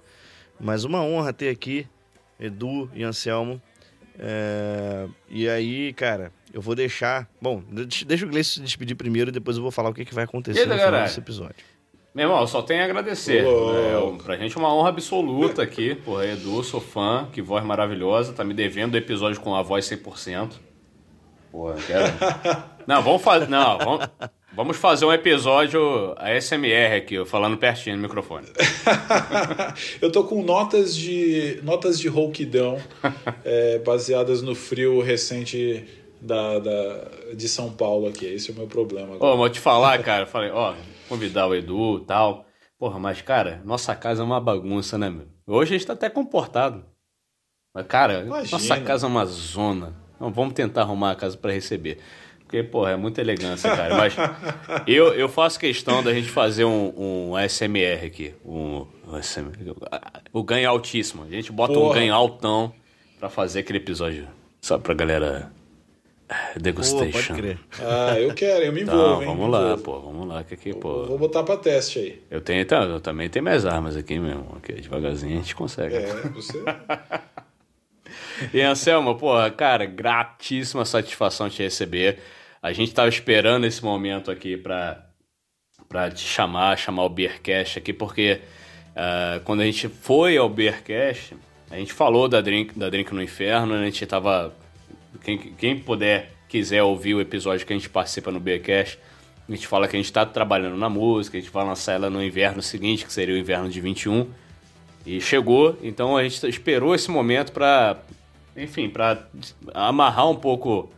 [0.59, 1.87] Mas uma honra ter aqui
[2.39, 3.59] Edu e Anselmo.
[4.19, 7.27] É, e aí, cara, eu vou deixar.
[7.41, 7.63] Bom,
[8.05, 10.25] deixa o Gleice se despedir primeiro e depois eu vou falar o que, que vai
[10.25, 11.55] acontecer aí, no final desse episódio.
[12.13, 13.45] Meu irmão, só tenho a agradecer.
[13.45, 13.73] Ô.
[13.73, 15.95] É, um- pra gente é uma honra absoluta aqui.
[15.95, 18.33] Porra, Edu, sou fã, que voz maravilhosa.
[18.33, 20.51] Tá me devendo o episódio com a voz 100%.
[21.51, 22.03] Porra, quero.
[22.87, 23.47] Não, vamos fazer.
[23.47, 24.07] Não, vamos,
[24.53, 28.47] vamos fazer um episódio ASMR aqui, falando pertinho no microfone.
[30.01, 32.77] Eu tô com notas de notas de rouquidão
[33.45, 35.85] é, baseadas no frio recente
[36.19, 38.25] da, da- de São Paulo aqui.
[38.25, 39.11] Esse é o meu problema.
[39.11, 39.29] Ô, Agora.
[39.31, 40.25] mas vou te falar, cara.
[40.25, 40.73] Falei, ó,
[41.11, 42.45] convidar o Edu e tal.
[42.79, 45.27] Porra, mas, cara, nossa casa é uma bagunça, né, meu?
[45.45, 46.85] Hoje a gente tá até comportado.
[47.75, 48.57] Mas, cara, Imagina.
[48.57, 49.93] nossa casa é uma zona.
[50.19, 51.99] Não, vamos tentar arrumar a casa pra receber.
[52.39, 53.95] Porque, porra, é muita elegância, cara.
[53.95, 54.15] Mas
[54.87, 56.93] eu, eu faço questão da gente fazer um,
[57.29, 58.33] um ASMR aqui.
[58.45, 59.75] Um, um ASMR,
[60.31, 61.23] o ganho altíssimo.
[61.23, 61.95] A gente bota um Porra.
[61.95, 62.73] ganho altão
[63.19, 64.27] pra fazer aquele episódio.
[64.61, 65.51] Só pra galera.
[66.31, 67.11] Eh, Pô, Degustation.
[67.11, 67.59] pode crer.
[67.79, 69.27] Ah, eu quero, eu me Então, envolvo, hein?
[69.27, 71.05] vamos lá, pô, vamos lá, que aqui, pô.
[71.05, 72.23] Vou botar pra teste aí.
[72.31, 75.95] Eu tenho, então, eu também tenho minhas armas aqui mesmo, aqui, devagarzinho a gente consegue.
[75.95, 76.63] É, você.
[78.53, 82.17] E Anselmo, porra, cara, gratíssima satisfação te receber.
[82.61, 85.05] A gente tava esperando esse momento aqui pra,
[85.87, 88.41] pra te chamar, chamar o Beercast aqui, porque
[88.95, 91.35] ah, quando a gente foi ao Beercast,
[91.69, 94.53] a gente falou da Drink, da Drink no Inferno, a gente tava.
[95.23, 98.97] Quem, quem puder, quiser ouvir o episódio que a gente participa no Beercast,
[99.47, 102.09] a gente fala que a gente tá trabalhando na música, a gente vai lançar ela
[102.09, 104.27] no inverno seguinte, que seria o inverno de 21.
[105.05, 107.97] E chegou, então a gente esperou esse momento pra,
[108.55, 109.27] enfim, pra
[109.73, 110.89] amarrar um pouco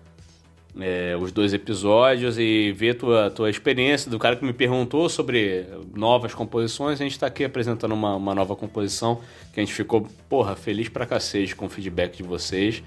[0.79, 5.65] é, os dois episódios e ver tua, tua experiência do cara que me perguntou sobre
[5.95, 6.99] novas composições.
[6.99, 9.21] A gente tá aqui apresentando uma, uma nova composição
[9.53, 12.83] que a gente ficou, porra, feliz pra cacete com o feedback de vocês.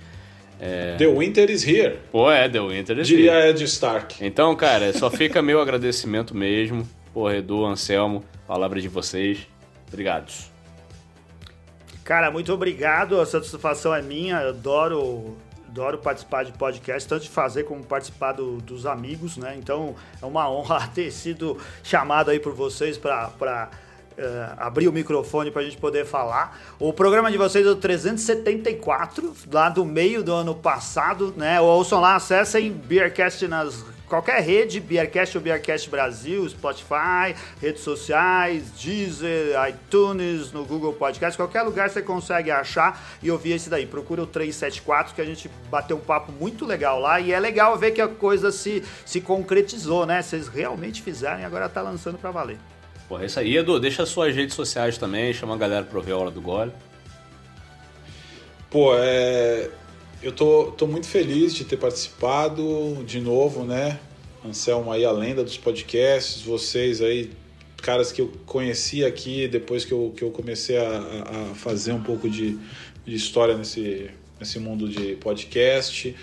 [0.60, 0.96] É...
[0.96, 1.98] The Winter is here.
[2.10, 3.50] Pô, é, The Winter is Diria here.
[3.50, 4.24] Ed Stark.
[4.24, 6.88] Então, cara, só fica meu agradecimento mesmo.
[7.12, 9.46] Porra, Edu, Anselmo, palavra de vocês.
[9.88, 10.50] Obrigados.
[12.04, 13.20] Cara, muito obrigado.
[13.20, 14.36] A satisfação é minha.
[14.40, 15.36] Eu adoro,
[15.68, 19.56] adoro participar de podcast, tanto de fazer como participar do- dos amigos, né?
[19.58, 23.68] Então é uma honra ter sido chamado aí por vocês para
[24.56, 26.58] abrir o microfone para a gente poder falar.
[26.78, 31.60] O programa de vocês é o 374, lá do meio do ano passado, né?
[31.60, 39.56] Ouçam lá, acessem Beercast nas qualquer rede, Beercast ou Beercast Brasil, Spotify, redes sociais, Deezer,
[39.68, 43.86] iTunes, no Google Podcast, qualquer lugar você consegue achar e ouvir esse daí.
[43.86, 47.76] Procura o 374 que a gente bateu um papo muito legal lá e é legal
[47.76, 50.22] ver que a coisa se, se concretizou, né?
[50.22, 52.58] Vocês realmente fizeram e agora tá lançando pra valer.
[53.08, 53.56] Porra, é isso aí.
[53.56, 56.72] Edu, deixa suas redes sociais também, chama a galera pra ouvir a hora do gole.
[58.70, 59.70] Pô, é...
[60.22, 63.98] eu tô, tô muito feliz de ter participado de novo, né?
[64.44, 67.30] Anselmo aí, a lenda dos podcasts, vocês aí,
[67.80, 71.92] caras que eu conheci aqui depois que eu, que eu comecei a, a- a fazer
[71.92, 72.58] um pouco de,
[73.04, 76.14] de história nesse, nesse mundo de podcast.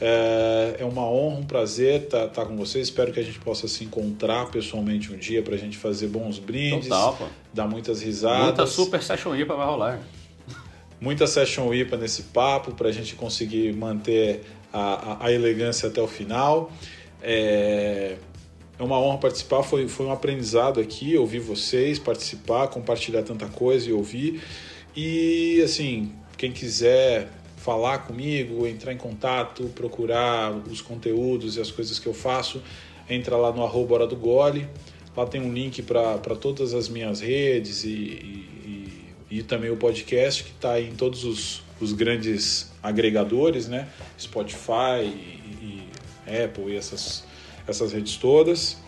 [0.00, 2.88] É, é uma honra, um prazer estar com vocês.
[2.88, 6.88] Espero que a gente possa se encontrar pessoalmente um dia pra gente fazer bons brindes,
[6.88, 8.44] Total, dar muitas risadas.
[8.44, 10.00] Muita Super Session IPA vai rolar.
[11.00, 16.00] Muita session IPA nesse papo para a gente conseguir manter a, a, a elegância até
[16.00, 16.70] o final.
[17.22, 18.16] É,
[18.78, 23.88] é uma honra participar, foi, foi um aprendizado aqui, ouvir vocês, participar, compartilhar tanta coisa
[23.88, 24.42] e ouvir.
[24.94, 27.28] E assim, quem quiser
[27.62, 32.62] falar comigo, entrar em contato, procurar os conteúdos e as coisas que eu faço,
[33.08, 34.66] entra lá no arroba Hora do Gole.
[35.14, 40.44] Lá tem um link para todas as minhas redes e, e, e- também o podcast
[40.44, 43.88] que está em todos os, os grandes agregadores, né?
[44.18, 45.84] Spotify e,
[46.26, 47.24] e Apple e essas,
[47.68, 48.78] essas redes todas.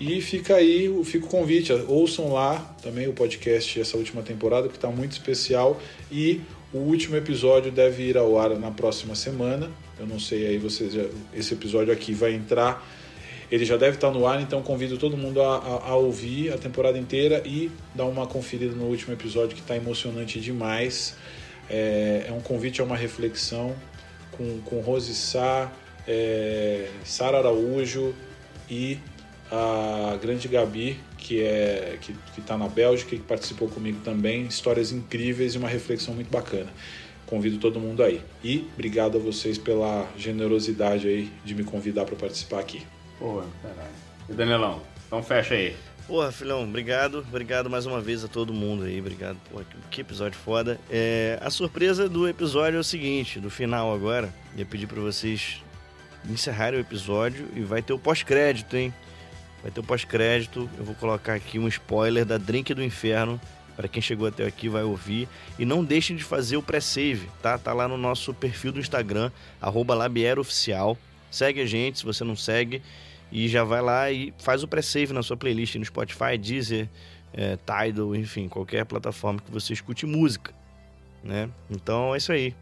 [0.00, 4.76] E fica aí, fica o convite, ouçam lá também o podcast essa última temporada, que
[4.76, 5.78] está muito especial.
[6.10, 6.40] E
[6.72, 9.70] o último episódio deve ir ao ar na próxima semana.
[9.98, 11.04] Eu não sei aí, vocês já,
[11.34, 12.86] esse episódio aqui vai entrar.
[13.50, 16.56] Ele já deve estar no ar, então convido todo mundo a, a- a ouvir a
[16.56, 21.14] temporada inteira e dar uma conferida no último episódio que está emocionante demais.
[21.68, 23.74] É, é um convite a uma reflexão
[24.32, 25.70] com, com Rose Sá,
[26.08, 28.14] é, Sara Araújo
[28.70, 28.96] e
[29.50, 34.42] a grande Gabi, que é que está na Bélgica e que participou comigo também.
[34.46, 36.70] Histórias incríveis e uma reflexão muito bacana.
[37.26, 38.20] Convido todo mundo aí.
[38.42, 42.82] E obrigado a vocês pela generosidade aí de me convidar para participar aqui.
[43.18, 43.94] Pô, caralho.
[44.28, 45.76] E Danilão, então fecha aí.
[46.06, 47.24] Porra, filhão, obrigado.
[47.28, 48.98] Obrigado mais uma vez a todo mundo aí.
[48.98, 49.38] Obrigado.
[49.48, 50.78] Porra, que, que episódio foda.
[50.90, 54.34] É, a surpresa do episódio é o seguinte, do final agora.
[54.56, 55.62] Ia pedir pra vocês
[56.28, 58.92] encerrarem o episódio e vai ter o pós-crédito, hein?
[59.62, 60.68] Vai ter o pós-crédito.
[60.76, 63.40] Eu vou colocar aqui um spoiler da Drink do Inferno.
[63.76, 65.28] Pra quem chegou até aqui vai ouvir.
[65.58, 67.56] E não deixem de fazer o pré-save, tá?
[67.56, 69.30] Tá lá no nosso perfil do Instagram,
[69.62, 70.98] labieroficial.
[71.30, 72.82] Segue a gente, se você não segue.
[73.30, 76.86] E já vai lá e faz o pré-save na sua playlist no Spotify, Deezer,
[77.32, 80.52] é, Tidal, enfim, qualquer plataforma que você escute música,
[81.24, 81.48] né?
[81.70, 82.54] Então é isso aí.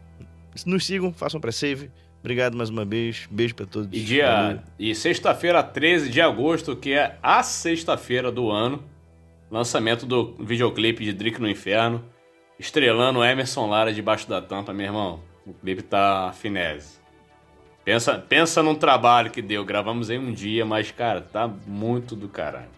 [0.65, 1.91] Nos sigam, façam pré-save.
[2.21, 3.27] Obrigado mais uma vez.
[3.29, 3.89] Beijo pra todos.
[3.91, 4.59] E dia Valeu.
[4.79, 8.83] e sexta-feira, 13 de agosto, que é a sexta-feira do ano,
[9.49, 12.03] lançamento do videoclipe de Drink no Inferno,
[12.59, 15.19] estrelando Emerson Lara debaixo da tampa, meu irmão.
[15.45, 17.01] O clipe tá finese.
[17.83, 19.65] Pensa, pensa num trabalho que deu.
[19.65, 22.69] Gravamos aí um dia, mas, cara, tá muito do caralho.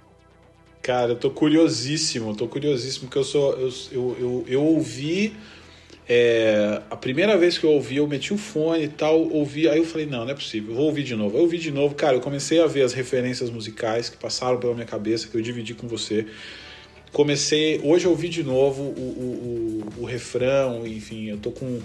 [0.81, 3.53] Cara, eu tô curiosíssimo, tô curiosíssimo, porque eu sou.
[3.53, 5.33] Eu, eu, eu, eu ouvi.
[6.07, 9.77] É, a primeira vez que eu ouvi, eu meti o fone e tal, ouvi, aí
[9.77, 11.37] eu falei, não, não é possível, vou ouvir de novo.
[11.37, 14.73] Eu ouvi de novo, cara, eu comecei a ver as referências musicais que passaram pela
[14.73, 16.27] minha cabeça, que eu dividi com você.
[17.13, 21.79] Comecei, hoje eu ouvi de novo o, o, o, o refrão, enfim, eu tô com.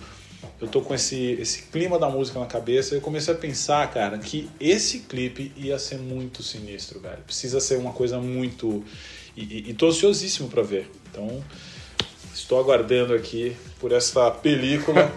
[0.60, 2.94] Eu tô com esse, esse clima da música na cabeça.
[2.94, 7.18] Eu comecei a pensar, cara, que esse clipe ia ser muito sinistro, velho.
[7.26, 8.84] Precisa ser uma coisa muito.
[9.36, 10.88] E, e, e tô ansiosíssimo pra ver.
[11.10, 11.42] Então,
[12.38, 15.10] estou aguardando aqui por essa película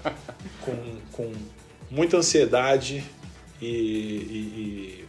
[0.60, 0.76] com,
[1.12, 1.32] com
[1.90, 3.04] muita ansiedade
[3.60, 5.04] e, e,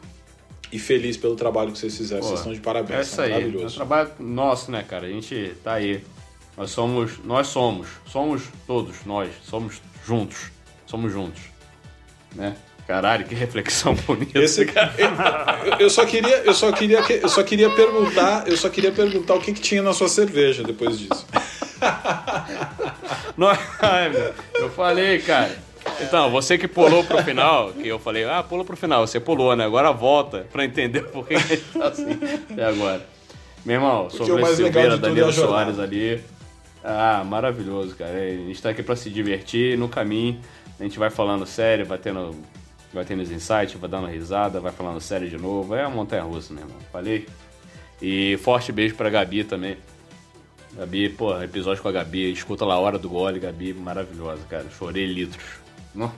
[0.71, 2.21] e- feliz pelo trabalho que vocês fizeram.
[2.21, 2.99] Pô, vocês estão de parabéns.
[2.99, 3.61] É isso aí.
[3.61, 5.07] É um trabalho nosso, né, cara?
[5.07, 6.03] A gente tá aí.
[6.55, 10.49] Nós somos, nós somos, somos todos nós, somos juntos,
[10.87, 11.41] somos juntos,
[12.33, 12.55] né?
[12.87, 14.39] Caralho, que reflexão bonita.
[14.39, 14.67] Esse, eu,
[15.79, 19.33] eu só queria, eu só queria, que- eu só queria perguntar, eu só queria perguntar
[19.35, 21.27] o que, que tinha na sua cerveja depois disso.
[23.37, 23.49] Não,
[24.11, 25.51] meu, eu falei, cara.
[26.01, 29.55] Então, você que pulou pro final, que eu falei, ah, pula pro final, você pulou,
[29.55, 29.65] né?
[29.65, 32.17] Agora volta pra entender por que a gente tá assim
[32.51, 33.05] até agora.
[33.65, 35.73] Meu irmão, sobre o Silveira, é Danilo jornada.
[35.73, 36.21] Soares ali.
[36.83, 38.13] Ah, maravilhoso, cara.
[38.13, 40.39] A gente tá aqui pra se divertir no caminho.
[40.79, 42.35] A gente vai falando sério, vai tendo,
[42.93, 45.75] vai tendo os insights, vai dando risada, vai falando sério de novo.
[45.75, 46.77] É uma montanha russa, meu irmão.
[46.91, 47.27] Falei.
[48.01, 49.77] E forte beijo pra Gabi também.
[50.75, 54.65] Gabi, pô, episódio com a Gabi, escuta lá a hora do gole, Gabi, maravilhosa, cara.
[54.77, 55.43] Chorei litros.
[55.95, 56.11] Não?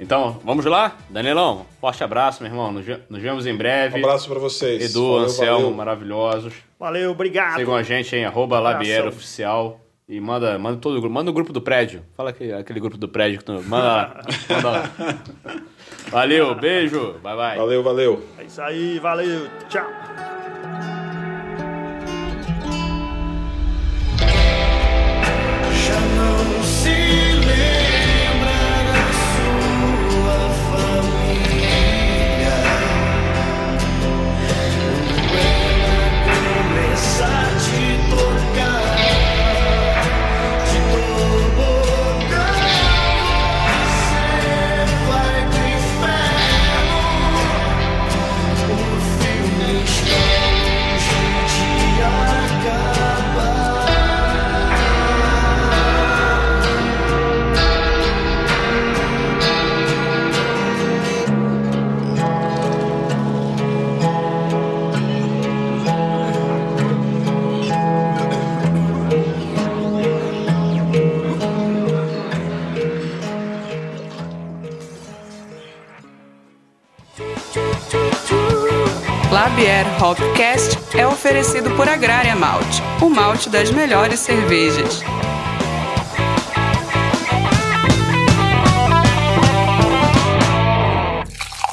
[0.00, 0.96] Então, vamos lá?
[1.08, 2.72] Danilão, forte abraço, meu irmão.
[2.72, 3.94] Nos, ve- nos vemos em breve.
[4.00, 4.90] Um abraço pra vocês.
[4.90, 5.76] Edu, Valeu, Anselmo, valeu.
[5.76, 6.54] maravilhosos.
[6.80, 7.58] Valeu, obrigado.
[7.58, 8.58] Sigam a gente em arroba
[9.06, 9.80] Oficial.
[10.12, 11.14] E manda, manda todo o grupo.
[11.14, 12.04] Manda o grupo do prédio.
[12.14, 13.52] Fala aquele, aquele grupo do prédio que tu.
[13.62, 14.22] Manda lá.
[14.50, 14.90] Manda lá.
[16.12, 17.14] Valeu, beijo.
[17.22, 17.56] Bye bye.
[17.56, 18.22] Valeu, valeu.
[18.36, 19.48] É isso aí, valeu.
[19.70, 19.86] Tchau.
[79.62, 85.04] Labier Hopcast é oferecido por Agrária Malte, o malte das melhores cervejas.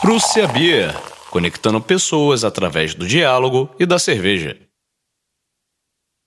[0.02, 0.96] Prússia Beer,
[1.32, 4.69] conectando pessoas através do diálogo e da cerveja.